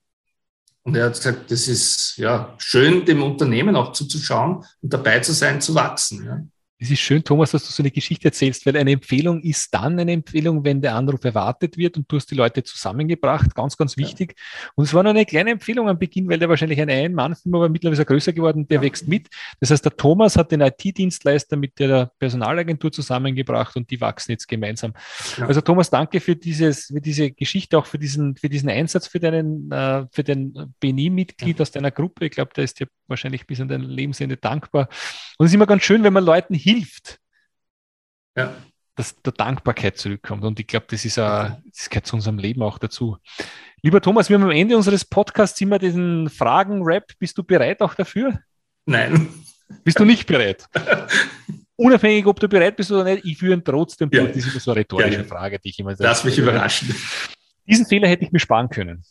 Und 0.83 0.97
er 0.97 1.05
hat 1.05 1.13
gesagt, 1.13 1.51
das 1.51 1.69
ist 1.69 2.17
ja 2.17 2.55
schön, 2.57 3.05
dem 3.05 3.23
Unternehmen 3.23 3.77
auch 3.77 3.93
zuzuschauen 3.93 4.65
und 4.81 4.95
dabei 4.95 5.21
zu 5.21 5.35
sein, 5.35 5.61
zu 5.61 5.75
wachsen. 5.75 6.25
Ja. 6.25 6.41
Es 6.77 6.91
ist 6.91 6.99
schön, 6.99 7.23
Thomas, 7.23 7.53
dass 7.53 7.65
du 7.65 7.73
so 7.73 7.85
eine 7.85 7.93
Geschichte 7.93 8.27
erzählst, 8.27 8.67
weil 8.67 8.77
eine 8.77 8.91
Empfehlung 8.91 9.41
ist 9.43 9.73
dann 9.73 9.97
eine 9.99 10.11
Empfehlung, 10.11 10.65
wenn 10.65 10.83
der 10.83 10.97
Anruf 10.97 11.25
erwartet 11.25 11.77
wird 11.79 11.97
und 11.97 12.11
du 12.11 12.17
hast 12.17 12.27
die 12.33 12.35
Leute 12.35 12.65
zusammengebracht. 12.65 13.55
Ganz, 13.55 13.77
ganz 13.77 13.97
wichtig. 13.97 14.35
Ja. 14.37 14.71
Und 14.75 14.85
es 14.87 14.93
war 14.93 15.05
nur 15.05 15.11
eine 15.11 15.25
kleine 15.25 15.51
Empfehlung 15.53 15.89
am 15.89 16.01
Beginn, 16.01 16.29
weil 16.29 16.41
der 16.41 16.49
wahrscheinlich 16.49 16.81
ein 16.81 16.91
Ein-Mann-Film, 16.91 17.55
aber 17.55 17.69
mittlerweile 17.69 17.93
ist 17.93 18.01
er 18.01 18.07
größer 18.07 18.33
geworden, 18.33 18.67
der 18.67 18.79
ja. 18.79 18.83
wächst 18.83 19.07
mit. 19.07 19.29
Das 19.61 19.71
heißt, 19.71 19.85
der 19.85 19.97
Thomas 19.97 20.37
hat 20.37 20.51
den 20.51 20.63
IT-Dienstleister 20.63 21.57
mit 21.57 21.79
der 21.79 22.11
Personalagentur 22.19 22.91
zusammengebracht 22.91 23.77
und 23.77 23.89
die 23.91 24.01
wachsen 24.01 24.33
jetzt 24.33 24.49
gemeinsam. 24.49 24.95
Ja. 25.39 25.47
Also 25.47 25.61
Thomas, 25.61 25.91
danke 25.91 26.19
für 26.19 26.35
dieses, 26.35 26.87
für 26.87 27.01
diese 27.01 27.31
Geschichte, 27.31 27.79
auch 27.79 27.87
für 27.87 28.01
diesen, 28.01 28.35
für 28.35 28.49
diesen 28.49 28.69
Einsatz 28.69 29.07
für 29.07 29.21
deinen, 29.21 29.71
äh, 29.71 30.07
für 30.11 30.25
den 30.25 30.75
BNI-Mitglied 30.81 31.61
aus 31.61 31.71
deiner 31.71 31.93
Gruppe. 31.93 32.27
Ich 32.27 32.33
glaube, 32.33 32.51
der 32.57 32.65
ist 32.65 32.81
dir 32.81 32.89
wahrscheinlich 33.07 33.47
bis 33.47 33.61
an 33.61 33.69
dein 33.69 33.83
Lebensende 33.83 34.37
dankbar. 34.37 34.89
Und 35.39 35.47
es 35.47 35.53
ist 35.53 35.55
immer 35.55 35.67
ganz 35.67 35.85
schön, 35.85 36.03
wenn 36.03 36.13
man 36.13 36.25
Leuten 36.25 36.55
hilft, 36.65 37.21
ja. 38.37 38.55
dass 38.97 39.21
der 39.23 39.33
Dankbarkeit 39.33 39.97
zurückkommt. 39.99 40.45
Und 40.45 40.59
ich 40.59 40.67
glaube, 40.67 40.87
das 40.89 41.05
ist 41.05 41.19
a, 41.19 41.63
das 41.73 41.89
gehört 41.89 42.07
zu 42.07 42.17
unserem 42.17 42.39
Leben 42.39 42.63
auch 42.63 42.79
dazu. 42.79 43.19
Lieber 43.83 44.01
Thomas, 44.01 44.29
wir 44.29 44.37
haben 44.37 44.45
am 44.45 44.51
Ende 44.51 44.77
unseres 44.77 45.05
Podcasts 45.05 45.61
immer 45.61 45.79
diesen 45.79 46.31
Fragen-Rap. 46.31 47.13
Bist 47.19 47.37
du 47.39 47.45
bereit 47.45 47.83
auch 47.83 47.95
dafür? 47.95 48.41
Nein. 48.87 49.29
Bist 49.85 50.01
du 50.01 50.05
nicht 50.05 50.27
bereit? 50.27 50.67
Unabhängig, 51.77 52.27
ob 52.27 52.39
du 52.41 52.49
bereit 52.49 52.77
bist 52.77 52.91
oder 52.93 53.05
nicht, 53.05 53.25
ich 53.25 53.39
führe 53.39 53.55
ihn 53.55 53.65
trotzdem 53.65 54.09
ja. 54.13 54.25
Das 54.27 54.37
ist 54.37 54.47
immer 54.47 54.61
so 54.61 54.71
eine 54.71 54.81
rhetorische 54.81 55.19
ja, 55.19 55.25
Frage, 55.25 55.59
die 55.59 55.71
ich 55.71 55.79
immer 55.79 55.95
Lass 55.99 56.25
mich 56.25 56.39
überraschen. 56.39 56.95
Diesen 57.67 57.87
Fehler 57.87 58.09
hätte 58.09 58.25
ich 58.25 58.33
mir 58.33 58.39
sparen 58.39 58.69
können. 58.69 59.05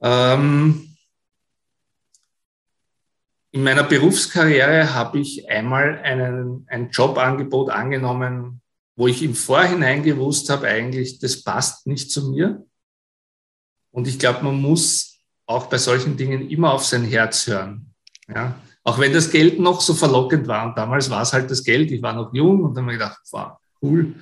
Ähm, 0.00 0.96
in 3.58 3.64
meiner 3.64 3.82
Berufskarriere 3.82 4.94
habe 4.94 5.18
ich 5.18 5.50
einmal 5.50 5.98
einen, 6.04 6.64
ein 6.68 6.90
Jobangebot 6.90 7.70
angenommen, 7.70 8.60
wo 8.94 9.08
ich 9.08 9.20
im 9.20 9.34
Vorhinein 9.34 10.04
gewusst 10.04 10.48
habe, 10.48 10.68
eigentlich, 10.68 11.18
das 11.18 11.42
passt 11.42 11.84
nicht 11.84 12.12
zu 12.12 12.30
mir. 12.30 12.64
Und 13.90 14.06
ich 14.06 14.20
glaube, 14.20 14.44
man 14.44 14.62
muss 14.62 15.18
auch 15.44 15.66
bei 15.66 15.76
solchen 15.76 16.16
Dingen 16.16 16.48
immer 16.48 16.72
auf 16.72 16.84
sein 16.84 17.02
Herz 17.02 17.48
hören. 17.48 17.92
Ja? 18.28 18.54
Auch 18.84 19.00
wenn 19.00 19.12
das 19.12 19.28
Geld 19.28 19.58
noch 19.58 19.80
so 19.80 19.92
verlockend 19.92 20.46
war. 20.46 20.68
Und 20.68 20.78
damals 20.78 21.10
war 21.10 21.22
es 21.22 21.32
halt 21.32 21.50
das 21.50 21.64
Geld. 21.64 21.90
Ich 21.90 22.00
war 22.00 22.12
noch 22.12 22.32
jung 22.32 22.62
und 22.62 22.76
dann 22.76 22.84
habe 22.84 22.92
ich 22.92 23.00
gedacht, 23.00 23.18
wow, 23.32 23.58
cool. 23.82 24.14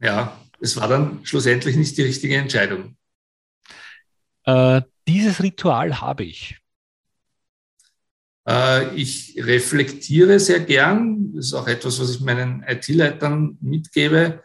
Ja, 0.00 0.38
es 0.60 0.80
war 0.80 0.86
dann 0.86 1.26
schlussendlich 1.26 1.74
nicht 1.74 1.98
die 1.98 2.02
richtige 2.02 2.36
Entscheidung. 2.36 2.96
Äh, 4.44 4.82
dieses 5.08 5.42
Ritual 5.42 6.00
habe 6.00 6.22
ich. 6.22 6.60
Äh, 8.46 8.94
ich 8.94 9.34
reflektiere 9.38 10.38
sehr 10.38 10.60
gern. 10.60 11.34
Das 11.34 11.46
ist 11.46 11.54
auch 11.54 11.66
etwas, 11.66 12.00
was 12.00 12.10
ich 12.10 12.20
meinen 12.20 12.62
IT-Leitern 12.66 13.58
mitgebe. 13.60 14.42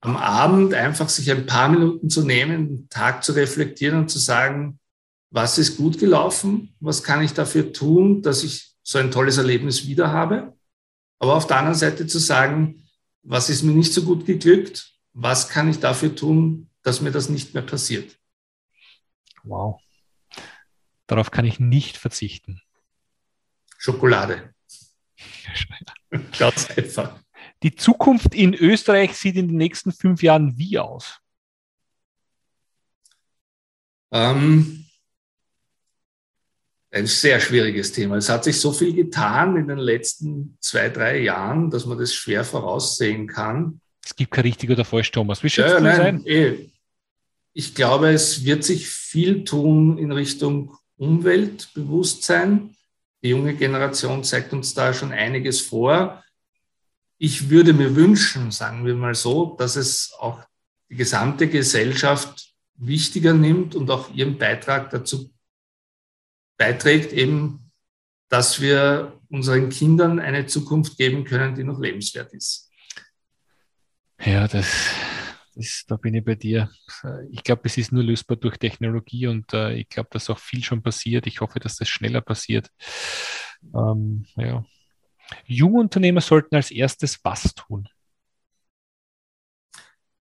Am 0.00 0.16
Abend 0.16 0.74
einfach 0.74 1.08
sich 1.08 1.30
ein 1.30 1.46
paar 1.46 1.68
Minuten 1.68 2.10
zu 2.10 2.24
nehmen, 2.24 2.68
den 2.68 2.88
Tag 2.88 3.22
zu 3.22 3.32
reflektieren 3.32 4.00
und 4.00 4.08
zu 4.10 4.18
sagen, 4.18 4.80
was 5.30 5.58
ist 5.58 5.76
gut 5.76 5.98
gelaufen? 5.98 6.74
Was 6.80 7.02
kann 7.02 7.22
ich 7.22 7.32
dafür 7.32 7.72
tun, 7.72 8.20
dass 8.22 8.42
ich 8.42 8.74
so 8.82 8.98
ein 8.98 9.10
tolles 9.10 9.38
Erlebnis 9.38 9.86
wieder 9.86 10.10
habe? 10.10 10.56
Aber 11.20 11.36
auf 11.36 11.46
der 11.46 11.58
anderen 11.58 11.78
Seite 11.78 12.06
zu 12.06 12.18
sagen, 12.18 12.82
was 13.22 13.48
ist 13.48 13.62
mir 13.62 13.72
nicht 13.72 13.92
so 13.92 14.02
gut 14.02 14.26
geglückt? 14.26 14.92
Was 15.12 15.48
kann 15.48 15.68
ich 15.68 15.78
dafür 15.78 16.14
tun, 16.14 16.68
dass 16.82 17.00
mir 17.00 17.12
das 17.12 17.28
nicht 17.28 17.54
mehr 17.54 17.62
passiert? 17.62 18.18
Wow. 19.44 19.80
Darauf 21.06 21.30
kann 21.30 21.44
ich 21.44 21.60
nicht 21.60 21.96
verzichten. 21.96 22.60
Schokolade. 23.82 24.54
Ganz 26.38 26.70
einfach. 26.70 27.18
Die 27.64 27.74
Zukunft 27.74 28.32
in 28.32 28.54
Österreich 28.54 29.16
sieht 29.16 29.34
in 29.34 29.48
den 29.48 29.56
nächsten 29.56 29.90
fünf 29.90 30.22
Jahren 30.22 30.56
wie 30.56 30.78
aus? 30.78 31.18
Ähm, 34.12 34.84
ein 36.92 37.06
sehr 37.08 37.40
schwieriges 37.40 37.90
Thema. 37.90 38.16
Es 38.16 38.28
hat 38.28 38.44
sich 38.44 38.60
so 38.60 38.72
viel 38.72 38.94
getan 38.94 39.56
in 39.56 39.66
den 39.66 39.78
letzten 39.78 40.56
zwei, 40.60 40.88
drei 40.88 41.18
Jahren, 41.18 41.68
dass 41.68 41.84
man 41.84 41.98
das 41.98 42.14
schwer 42.14 42.44
voraussehen 42.44 43.26
kann. 43.26 43.80
Es 44.04 44.14
gibt 44.14 44.30
kein 44.30 44.44
richtig 44.44 44.70
oder 44.70 44.84
falsch, 44.84 45.10
Thomas. 45.10 45.42
Wie 45.42 45.48
ja, 45.48 45.80
nein, 45.80 45.96
sein? 45.96 46.26
Eh. 46.26 46.68
Ich 47.52 47.74
glaube, 47.74 48.10
es 48.10 48.44
wird 48.44 48.62
sich 48.62 48.88
viel 48.88 49.42
tun 49.42 49.98
in 49.98 50.12
Richtung 50.12 50.76
Umweltbewusstsein. 50.98 52.76
Die 53.22 53.28
junge 53.28 53.54
Generation 53.54 54.24
zeigt 54.24 54.52
uns 54.52 54.74
da 54.74 54.92
schon 54.92 55.12
einiges 55.12 55.60
vor. 55.60 56.22
Ich 57.18 57.50
würde 57.50 57.72
mir 57.72 57.94
wünschen, 57.94 58.50
sagen 58.50 58.84
wir 58.84 58.94
mal 58.94 59.14
so, 59.14 59.56
dass 59.56 59.76
es 59.76 60.12
auch 60.18 60.42
die 60.90 60.96
gesamte 60.96 61.48
Gesellschaft 61.48 62.52
wichtiger 62.74 63.32
nimmt 63.32 63.74
und 63.74 63.90
auch 63.90 64.12
ihren 64.12 64.38
Beitrag 64.38 64.90
dazu 64.90 65.32
beiträgt, 66.58 67.12
eben, 67.12 67.70
dass 68.28 68.60
wir 68.60 69.20
unseren 69.28 69.68
Kindern 69.68 70.18
eine 70.18 70.46
Zukunft 70.46 70.96
geben 70.96 71.24
können, 71.24 71.54
die 71.54 71.64
noch 71.64 71.78
lebenswert 71.78 72.32
ist. 72.32 72.70
Ja, 74.20 74.46
das, 74.46 74.66
das, 75.54 75.84
da 75.86 75.96
bin 75.96 76.14
ich 76.14 76.24
bei 76.24 76.34
dir. 76.34 76.70
Ich 77.30 77.42
glaube, 77.42 77.62
es 77.64 77.76
ist 77.76 77.92
nur 77.92 78.02
lösbar 78.02 78.36
durch 78.36 78.56
Technologie 78.56 79.26
und 79.26 79.52
äh, 79.52 79.74
ich 79.74 79.88
glaube, 79.88 80.08
dass 80.12 80.30
auch 80.30 80.38
viel 80.38 80.62
schon 80.62 80.82
passiert. 80.82 81.26
Ich 81.26 81.40
hoffe, 81.40 81.60
dass 81.60 81.76
das 81.76 81.88
schneller 81.88 82.20
passiert. 82.20 82.70
Ähm, 83.74 84.26
ja. 84.36 84.64
Jungunternehmer 85.46 86.20
sollten 86.20 86.56
als 86.56 86.70
erstes 86.70 87.22
was 87.24 87.54
tun? 87.54 87.88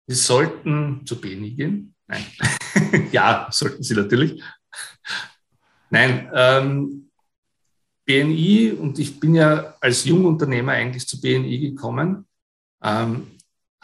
Sie 0.07 0.15
sollten 0.15 1.05
zu 1.05 1.19
BNI 1.19 1.51
gehen. 1.51 1.95
Nein. 2.07 2.25
ja, 3.11 3.47
sollten 3.51 3.81
sie 3.81 3.95
natürlich. 3.95 4.41
Nein, 5.89 6.29
ähm, 6.33 7.09
BNI, 8.05 8.73
und 8.73 8.99
ich 8.99 9.19
bin 9.19 9.35
ja 9.35 9.75
als 9.81 10.05
Jungunternehmer 10.05 10.73
eigentlich 10.73 11.07
zu 11.07 11.19
BNI 11.19 11.59
gekommen, 11.59 12.27
ähm, 12.83 13.34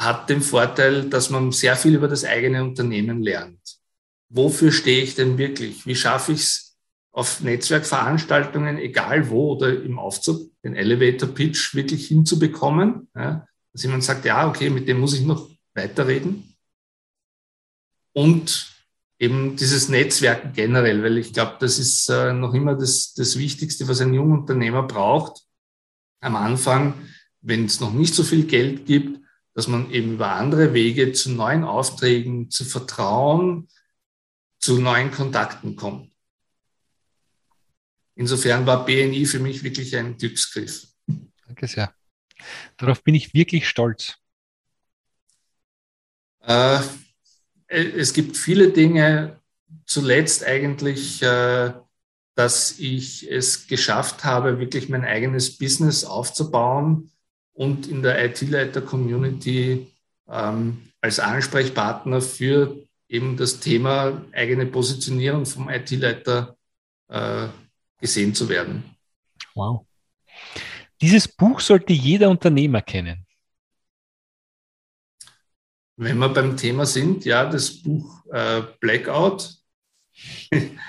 hat 0.02 0.30
den 0.30 0.42
Vorteil, 0.42 1.10
dass 1.10 1.30
man 1.30 1.52
sehr 1.52 1.76
viel 1.76 1.96
über 1.96 2.08
das 2.08 2.26
eigene 2.26 2.64
Unternehmen 2.64 3.22
lernt. 3.22 3.60
Wofür 4.30 4.72
stehe 4.72 5.04
ich 5.04 5.16
denn 5.16 5.38
wirklich? 5.38 5.86
Wie 5.86 5.96
schaffe 5.96 6.32
ich 6.32 6.40
es 6.40 6.78
auf 7.12 7.42
Netzwerkveranstaltungen, 7.42 8.78
egal 8.78 9.30
wo 9.30 9.54
oder 9.54 9.84
im 9.84 10.00
Aufzug, 10.00 10.50
den 10.64 10.76
Elevator 10.76 11.30
Pitch 11.30 11.76
wirklich 11.76 12.08
hinzubekommen? 12.08 13.10
Ja, 13.16 13.46
dass 13.74 13.84
jemand 13.84 14.04
sagt, 14.04 14.26
ja, 14.26 14.48
okay, 14.48 14.70
mit 14.70 14.88
dem 14.88 15.00
muss 15.00 15.14
ich 15.14 15.22
noch 15.22 15.50
weiterreden. 15.76 16.56
Und 18.14 18.74
eben 19.20 19.56
dieses 19.56 19.88
Netzwerk 19.88 20.56
generell, 20.56 21.04
weil 21.04 21.20
ich 21.20 21.32
glaube, 21.32 21.58
das 21.60 21.78
ist 21.78 22.10
äh, 22.10 22.34
noch 22.34 22.56
immer 22.56 22.76
das, 22.76 23.14
das 23.14 23.38
Wichtigste, 23.38 23.88
was 23.88 24.02
ein 24.02 24.14
junger 24.14 24.40
Unternehmer 24.40 24.84
braucht. 24.84 25.44
Am 26.22 26.36
Anfang, 26.36 26.96
wenn 27.42 27.66
es 27.66 27.80
noch 27.80 27.94
nicht 27.94 28.16
so 28.16 28.24
viel 28.24 28.46
Geld 28.46 28.86
gibt, 28.86 29.22
dass 29.54 29.68
man 29.68 29.92
eben 29.92 30.14
über 30.14 30.32
andere 30.32 30.74
Wege 30.74 31.12
zu 31.12 31.32
neuen 31.32 31.64
Aufträgen, 31.64 32.50
zu 32.50 32.64
Vertrauen, 32.64 33.68
zu 34.60 34.80
neuen 34.80 35.12
Kontakten 35.12 35.76
kommt. 35.76 36.12
Insofern 38.16 38.66
war 38.66 38.86
BNI 38.86 39.26
für 39.26 39.40
mich 39.40 39.64
wirklich 39.64 39.96
ein 39.96 40.18
Glücksgriff. 40.18 40.88
Danke 41.46 41.68
sehr. 41.68 41.94
Darauf 42.78 43.04
bin 43.04 43.16
ich 43.16 43.34
wirklich 43.34 43.68
stolz. 43.68 44.16
Äh, 46.42 46.80
es 47.68 48.14
gibt 48.14 48.38
viele 48.38 48.72
Dinge, 48.72 49.40
zuletzt 49.86 50.44
eigentlich, 50.44 51.22
äh, 51.22 51.74
dass 52.36 52.80
ich 52.80 53.30
es 53.30 53.68
geschafft 53.68 54.24
habe, 54.24 54.60
wirklich 54.60 54.90
mein 54.90 55.06
eigenes 55.06 55.58
Business 55.58 56.04
aufzubauen 56.04 57.11
und 57.54 57.88
in 57.88 58.02
der 58.02 58.24
IT-Leiter-Community 58.26 59.88
ähm, 60.30 60.92
als 61.02 61.20
Ansprechpartner 61.20 62.22
für 62.22 62.78
eben 63.08 63.38
das 63.38 63.60
Thema 63.60 64.24
eigene 64.32 64.66
Positionierung 64.66 65.46
vom 65.46 65.70
IT-Leiter 65.70 66.56
äh, 67.10 67.48
gesehen 68.00 68.34
zu 68.34 68.48
werden. 68.48 68.84
Wow. 69.54 69.86
Dieses 71.02 71.28
Buch 71.28 71.60
sollte 71.60 71.94
jeder 71.94 72.30
Unternehmer 72.30 72.82
kennen. 72.82 73.26
Wenn 75.98 76.18
wir 76.18 76.30
beim 76.30 76.56
Thema 76.56 76.86
sind, 76.86 77.26
ja, 77.26 77.46
das 77.46 77.82
Buch 77.82 78.26
äh, 78.32 78.62
Blackout 78.80 79.62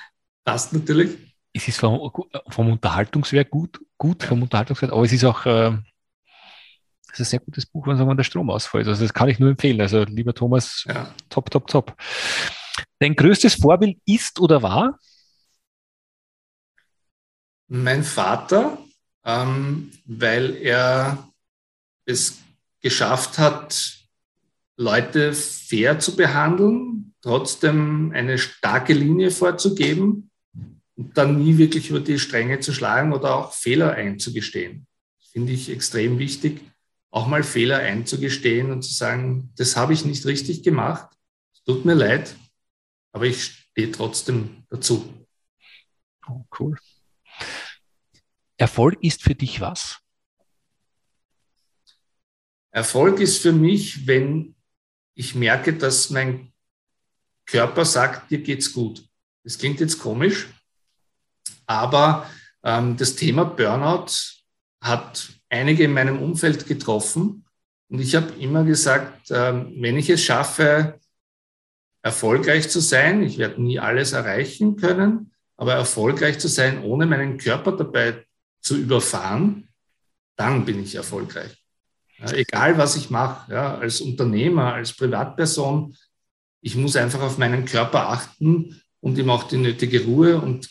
Passt 0.45 0.73
natürlich. 0.73 1.19
Es 1.53 1.69
ist 1.69 1.79
vom, 1.79 2.11
vom 2.49 2.73
Unterhaltungswert 2.73 3.51
gut, 3.51 3.81
gut 3.99 4.23
ja. 4.23 4.29
vom 4.29 4.43
Unterhaltungswert, 4.43 4.93
aber 4.93 5.03
es 5.03 5.13
ist 5.13 5.25
auch 5.25 5.45
äh, 5.47 5.77
es 7.13 7.21
ist 7.21 7.27
ein 7.27 7.31
sehr 7.31 7.41
gutes 7.41 7.67
Buch, 7.67 7.87
wenn 7.87 7.99
sagen 7.99 8.17
der 8.17 8.25
Strom 8.25 8.49
ausfällt. 8.49 8.89
Also 8.89 9.03
das 9.03 9.13
kann 9.13 9.29
ich 9.29 9.39
nur 9.39 9.51
empfehlen. 9.51 9.81
Also 9.81 10.05
lieber 10.05 10.35
Thomas, 10.35 10.85
ja. 10.89 11.15
top, 11.29 11.51
top, 11.51 11.67
top. 11.67 11.95
Dein 12.99 13.15
größtes 13.15 13.57
Vorbild 13.57 13.99
ist 14.07 14.41
oder 14.41 14.63
war? 14.63 14.99
Mein 17.69 18.03
Vater, 18.03 18.79
ähm, 19.25 19.93
weil 20.07 20.57
er 20.57 21.29
es 22.07 22.39
geschafft 22.81 23.39
hat, 23.39 23.99
Leute 24.77 25.35
fair 25.35 25.99
zu 25.99 26.17
behandeln, 26.17 27.15
trotzdem 27.21 28.13
eine 28.15 28.39
starke 28.39 28.95
Linie 28.95 29.31
vorzugeben 29.31 30.31
und 30.97 31.17
dann 31.17 31.43
nie 31.43 31.59
wirklich 31.59 31.91
über 31.91 32.01
die 32.01 32.19
Stränge 32.19 32.61
zu 32.61 32.73
schlagen 32.73 33.13
oder 33.13 33.37
auch 33.37 33.53
Fehler 33.53 33.93
einzugestehen. 33.93 34.87
Finde 35.31 35.53
ich 35.53 35.71
extrem 35.71 36.19
wichtig, 36.19 36.72
auch 37.13 37.27
mal 37.27 37.45
Fehler 37.45 37.79
einzugestehen 37.79 38.73
und 38.73 38.83
zu 38.83 38.93
sagen, 38.93 39.53
das 39.57 39.77
habe 39.77 39.93
ich 39.93 40.05
nicht 40.05 40.25
richtig 40.25 40.63
gemacht, 40.65 41.15
es 41.55 41.63
tut 41.63 41.85
mir 41.85 41.95
leid, 41.95 42.35
aber 43.13 43.27
ich 43.27 43.45
stehe 43.45 43.93
trotzdem 43.93 44.65
dazu. 44.71 45.27
Oh, 46.27 46.45
cool. 46.59 46.79
Erfolg 48.57 48.99
ist 49.03 49.23
für 49.23 49.35
dich 49.35 49.61
was? 49.61 50.01
Erfolg 52.71 53.21
ist 53.21 53.43
für 53.43 53.53
mich, 53.53 54.07
wenn 54.07 54.55
ich 55.15 55.35
merke, 55.35 55.75
dass 55.77 56.09
mein 56.09 56.53
Körper 57.45 57.85
sagt, 57.85 58.31
dir 58.31 58.41
geht's 58.41 58.73
gut. 58.73 59.07
Das 59.45 59.59
klingt 59.59 59.81
jetzt 59.81 59.99
komisch, 59.99 60.49
aber 61.67 62.31
ähm, 62.63 62.97
das 62.97 63.17
Thema 63.17 63.45
Burnout 63.45 64.07
hat 64.81 65.29
einige 65.53 65.84
in 65.84 65.92
meinem 65.92 66.20
Umfeld 66.20 66.66
getroffen 66.66 67.44
und 67.88 68.00
ich 68.00 68.14
habe 68.14 68.32
immer 68.40 68.64
gesagt, 68.64 69.30
ähm, 69.30 69.74
wenn 69.78 69.98
ich 69.98 70.09
es 70.09 70.24
schaffe, 70.24 70.98
erfolgreich 72.03 72.68
zu 72.70 72.80
sein, 72.80 73.22
ich 73.22 73.38
werde 73.38 73.62
nie 73.62 73.78
alles 73.78 74.12
erreichen 74.12 74.76
können, 74.76 75.32
aber 75.57 75.74
erfolgreich 75.74 76.38
zu 76.38 76.48
sein, 76.48 76.82
ohne 76.82 77.07
meinen 77.07 77.36
Körper 77.36 77.72
dabei 77.72 78.24
zu 78.61 78.76
überfahren, 78.76 79.68
dann 80.36 80.64
bin 80.64 80.82
ich 80.82 80.94
erfolgreich. 80.94 81.57
Egal, 82.18 82.78
was 82.78 82.96
ich 82.96 83.11
mache, 83.11 83.59
als 83.59 84.00
Unternehmer, 84.00 84.74
als 84.74 84.92
Privatperson, 84.92 85.96
ich 86.61 86.76
muss 86.76 86.96
einfach 86.96 87.20
auf 87.20 87.36
meinen 87.36 87.64
Körper 87.64 88.09
achten 88.09 88.80
und 89.00 89.18
ihm 89.18 89.28
auch 89.28 89.44
die 89.44 89.57
nötige 89.59 90.05
Ruhe 90.05 90.40
und 90.40 90.70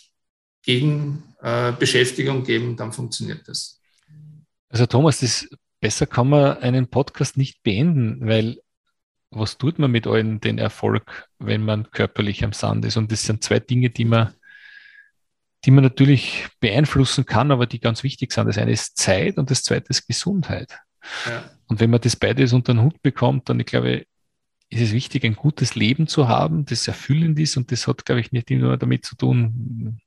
Gegenbeschäftigung 0.63 2.43
äh, 2.43 2.45
geben, 2.45 2.77
dann 2.77 2.93
funktioniert 2.93 3.47
das. 3.47 3.80
Also 4.71 4.85
Thomas, 4.85 5.19
das, 5.19 5.47
besser 5.81 6.05
kann 6.05 6.29
man 6.29 6.57
einen 6.59 6.87
Podcast 6.87 7.37
nicht 7.37 7.61
beenden, 7.63 8.27
weil 8.27 8.61
was 9.31 9.57
tut 9.57 9.79
man 9.79 9.91
mit 9.91 10.07
allen 10.07 10.39
den 10.39 10.57
Erfolg, 10.57 11.29
wenn 11.39 11.63
man 11.63 11.89
körperlich 11.91 12.43
am 12.43 12.53
Sand 12.53 12.85
ist? 12.85 12.97
Und 12.97 13.11
das 13.11 13.23
sind 13.23 13.43
zwei 13.43 13.59
Dinge, 13.59 13.89
die 13.89 14.05
man 14.05 14.33
die 15.65 15.71
man 15.71 15.83
natürlich 15.83 16.47
beeinflussen 16.59 17.25
kann, 17.25 17.51
aber 17.51 17.67
die 17.67 17.79
ganz 17.79 18.03
wichtig 18.03 18.31
sind. 18.31 18.47
Das 18.47 18.57
eine 18.57 18.71
ist 18.71 18.97
Zeit 18.97 19.37
und 19.37 19.51
das 19.51 19.63
zweite 19.63 19.89
ist 19.89 20.07
Gesundheit. 20.07 20.79
Ja. 21.27 21.51
Und 21.67 21.79
wenn 21.79 21.91
man 21.91 22.01
das 22.01 22.15
beides 22.15 22.53
unter 22.53 22.73
den 22.73 22.81
Hut 22.81 23.01
bekommt, 23.01 23.47
dann, 23.47 23.59
ich 23.59 23.67
glaube, 23.67 24.05
ist 24.69 24.81
es 24.81 24.91
wichtig, 24.91 25.23
ein 25.23 25.35
gutes 25.35 25.75
Leben 25.75 26.07
zu 26.07 26.27
haben, 26.27 26.65
das 26.65 26.87
erfüllend 26.87 27.37
ist 27.39 27.57
und 27.57 27.71
das 27.71 27.87
hat, 27.87 28.05
glaube 28.05 28.21
ich, 28.21 28.31
nicht 28.31 28.49
nur 28.49 28.77
damit 28.77 29.05
zu 29.05 29.15
tun, 29.15 30.01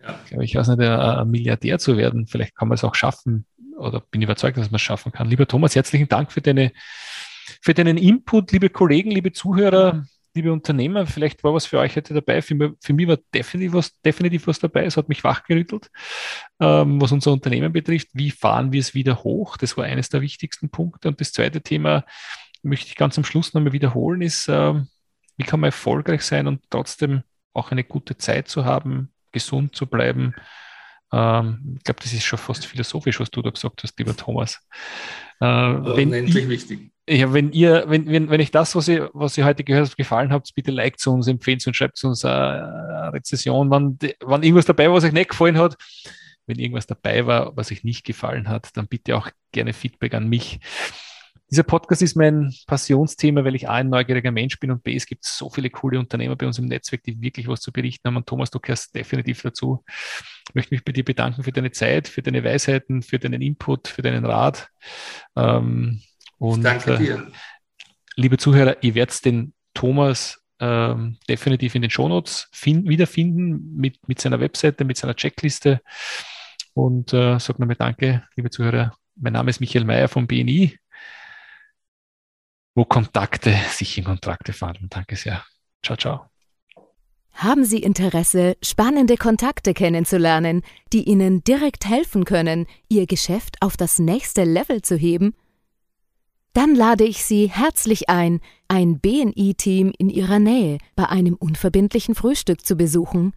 ja. 0.00 0.20
glaube 0.28 0.44
ich, 0.44 0.54
weiß 0.54 0.68
nicht, 0.68 0.80
ein 0.80 1.30
Milliardär 1.30 1.78
zu 1.78 1.96
werden. 1.96 2.26
Vielleicht 2.26 2.54
kann 2.54 2.68
man 2.68 2.76
es 2.76 2.84
auch 2.84 2.94
schaffen 2.94 3.46
oder 3.80 4.00
bin 4.00 4.22
überzeugt, 4.22 4.56
dass 4.56 4.70
man 4.70 4.76
es 4.76 4.82
schaffen 4.82 5.12
kann. 5.12 5.28
Lieber 5.28 5.48
Thomas, 5.48 5.74
herzlichen 5.74 6.08
Dank 6.08 6.32
für 6.32 6.40
deine, 6.40 6.72
für 7.62 7.74
deinen 7.74 7.96
Input, 7.96 8.52
liebe 8.52 8.70
Kollegen, 8.70 9.10
liebe 9.10 9.32
Zuhörer 9.32 10.04
liebe 10.34 10.52
Unternehmer, 10.52 11.06
vielleicht 11.06 11.42
war 11.42 11.54
was 11.54 11.66
für 11.66 11.78
euch 11.78 11.96
heute 11.96 12.14
dabei. 12.14 12.42
Für 12.42 12.54
mich, 12.54 12.72
für 12.80 12.92
mich 12.92 13.08
war 13.08 13.18
definitiv 13.34 13.72
was, 13.72 14.00
definitiv 14.02 14.46
was 14.46 14.58
dabei. 14.58 14.84
Es 14.84 14.96
hat 14.96 15.08
mich 15.08 15.24
wachgerüttelt, 15.24 15.90
ähm, 16.60 17.00
was 17.00 17.12
unser 17.12 17.32
Unternehmen 17.32 17.72
betrifft. 17.72 18.08
Wie 18.12 18.30
fahren 18.30 18.72
wir 18.72 18.80
es 18.80 18.94
wieder 18.94 19.24
hoch? 19.24 19.56
Das 19.56 19.76
war 19.76 19.84
eines 19.84 20.08
der 20.08 20.20
wichtigsten 20.20 20.70
Punkte. 20.70 21.08
Und 21.08 21.20
das 21.20 21.32
zweite 21.32 21.60
Thema 21.62 22.04
möchte 22.62 22.88
ich 22.88 22.96
ganz 22.96 23.18
am 23.18 23.24
Schluss 23.24 23.54
nochmal 23.54 23.72
wiederholen, 23.72 24.22
ist, 24.22 24.48
äh, 24.48 24.74
wie 25.36 25.44
kann 25.44 25.60
man 25.60 25.68
erfolgreich 25.68 26.22
sein 26.22 26.46
und 26.46 26.62
trotzdem 26.70 27.22
auch 27.52 27.70
eine 27.72 27.84
gute 27.84 28.16
Zeit 28.16 28.48
zu 28.48 28.64
haben, 28.64 29.12
gesund 29.32 29.74
zu 29.74 29.86
bleiben. 29.86 30.34
Ähm, 31.12 31.76
ich 31.78 31.84
glaube, 31.84 32.00
das 32.02 32.12
ist 32.12 32.24
schon 32.24 32.38
fast 32.38 32.66
philosophisch, 32.66 33.20
was 33.20 33.30
du 33.30 33.42
da 33.42 33.50
gesagt 33.50 33.82
hast, 33.82 33.98
lieber 33.98 34.16
Thomas. 34.16 34.60
Äh, 35.40 35.46
Unendlich 35.46 36.48
wichtig 36.48 36.90
ja, 37.10 37.32
wenn 37.32 37.52
ihr, 37.52 37.84
wenn, 37.88 38.06
wenn, 38.06 38.30
wenn 38.30 38.40
euch 38.40 38.52
das, 38.52 38.76
was 38.76 38.86
ihr, 38.86 39.10
was 39.14 39.36
ihr 39.36 39.44
heute 39.44 39.64
gehört 39.64 39.88
habt, 39.88 39.96
gefallen 39.96 40.32
habt, 40.32 40.54
bitte 40.54 40.70
liked 40.70 41.04
uns, 41.06 41.26
empfehlt 41.26 41.66
uns, 41.66 41.76
schreibt 41.76 42.02
uns 42.04 42.24
eine 42.24 43.10
Rezession, 43.12 43.70
wann, 43.70 43.98
wann 44.20 44.42
irgendwas 44.42 44.66
dabei 44.66 44.88
war, 44.88 44.94
was 44.94 45.04
euch 45.04 45.12
nicht 45.12 45.30
gefallen 45.30 45.58
hat. 45.58 45.76
Wenn 46.46 46.58
irgendwas 46.58 46.86
dabei 46.86 47.26
war, 47.26 47.56
was 47.56 47.72
euch 47.72 47.84
nicht 47.84 48.04
gefallen 48.04 48.48
hat, 48.48 48.76
dann 48.76 48.86
bitte 48.86 49.16
auch 49.16 49.28
gerne 49.52 49.72
Feedback 49.72 50.14
an 50.14 50.28
mich. 50.28 50.60
Dieser 51.50 51.64
Podcast 51.64 52.00
ist 52.00 52.14
mein 52.14 52.54
Passionsthema, 52.68 53.44
weil 53.44 53.56
ich 53.56 53.68
A, 53.68 53.74
ein 53.74 53.88
neugieriger 53.88 54.30
Mensch 54.30 54.60
bin 54.60 54.70
und 54.70 54.84
B, 54.84 54.94
es 54.94 55.06
gibt 55.06 55.24
so 55.24 55.50
viele 55.50 55.68
coole 55.68 55.98
Unternehmer 55.98 56.36
bei 56.36 56.46
uns 56.46 56.58
im 56.58 56.66
Netzwerk, 56.66 57.02
die 57.02 57.20
wirklich 57.20 57.48
was 57.48 57.60
zu 57.60 57.72
berichten 57.72 58.06
haben. 58.06 58.16
Und 58.16 58.26
Thomas, 58.26 58.50
du 58.50 58.60
gehörst 58.60 58.94
definitiv 58.94 59.42
dazu. 59.42 59.84
Ich 60.48 60.54
möchte 60.54 60.74
mich 60.74 60.84
bei 60.84 60.92
dir 60.92 61.04
bedanken 61.04 61.42
für 61.42 61.50
deine 61.50 61.72
Zeit, 61.72 62.06
für 62.06 62.22
deine 62.22 62.44
Weisheiten, 62.44 63.02
für 63.02 63.18
deinen 63.18 63.42
Input, 63.42 63.88
für 63.88 64.02
deinen 64.02 64.24
Rat. 64.24 64.68
Ähm, 65.34 66.00
und, 66.38 66.62
Danke 66.62 66.96
dir. 66.98 67.14
Äh, 67.16 67.32
liebe 68.14 68.36
Zuhörer, 68.36 68.76
ihr 68.82 68.94
werdet 68.94 69.24
den 69.24 69.52
Thomas 69.74 70.40
ähm, 70.60 71.18
definitiv 71.28 71.74
in 71.74 71.82
den 71.82 71.90
Shownotes 71.90 72.48
find, 72.52 72.88
wiederfinden 72.88 73.74
mit, 73.76 73.96
mit 74.06 74.20
seiner 74.20 74.38
Webseite, 74.38 74.84
mit 74.84 74.98
seiner 74.98 75.16
Checkliste. 75.16 75.80
Und 76.74 77.12
äh, 77.12 77.40
sage 77.40 77.60
nochmal 77.60 77.76
Danke, 77.76 78.22
liebe 78.36 78.50
Zuhörer. 78.50 78.94
Mein 79.16 79.32
Name 79.32 79.50
ist 79.50 79.60
Michael 79.60 79.84
Mayer 79.84 80.08
vom 80.08 80.26
BNI, 80.26 80.78
wo 82.74 82.84
Kontakte 82.84 83.56
sich 83.70 83.98
in 83.98 84.04
Kontrakte 84.04 84.52
verwandeln. 84.52 84.88
Danke 84.90 85.16
sehr. 85.16 85.44
Ciao, 85.82 85.96
ciao. 85.96 86.30
Haben 87.32 87.64
Sie 87.64 87.78
Interesse, 87.78 88.56
spannende 88.62 89.16
Kontakte 89.16 89.72
kennenzulernen, 89.72 90.62
die 90.92 91.04
Ihnen 91.04 91.42
direkt 91.42 91.86
helfen 91.86 92.24
können, 92.24 92.66
Ihr 92.88 93.06
Geschäft 93.06 93.56
auf 93.60 93.76
das 93.76 93.98
nächste 93.98 94.44
Level 94.44 94.82
zu 94.82 94.96
heben? 94.96 95.34
Dann 96.52 96.74
lade 96.74 97.04
ich 97.04 97.24
Sie 97.24 97.48
herzlich 97.48 98.10
ein, 98.10 98.40
ein 98.68 98.98
BNI-Team 98.98 99.92
in 99.96 100.10
Ihrer 100.10 100.38
Nähe 100.40 100.78
bei 100.96 101.08
einem 101.08 101.34
unverbindlichen 101.34 102.14
Frühstück 102.14 102.66
zu 102.66 102.76
besuchen. 102.76 103.32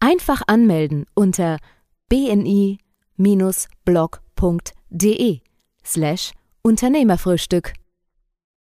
Einfach 0.00 0.42
anmelden 0.46 1.04
unter 1.14 1.58
bni-blog.de 2.08 2.78
slash 5.84 6.32
Unternehmerfrühstück. 6.62 7.72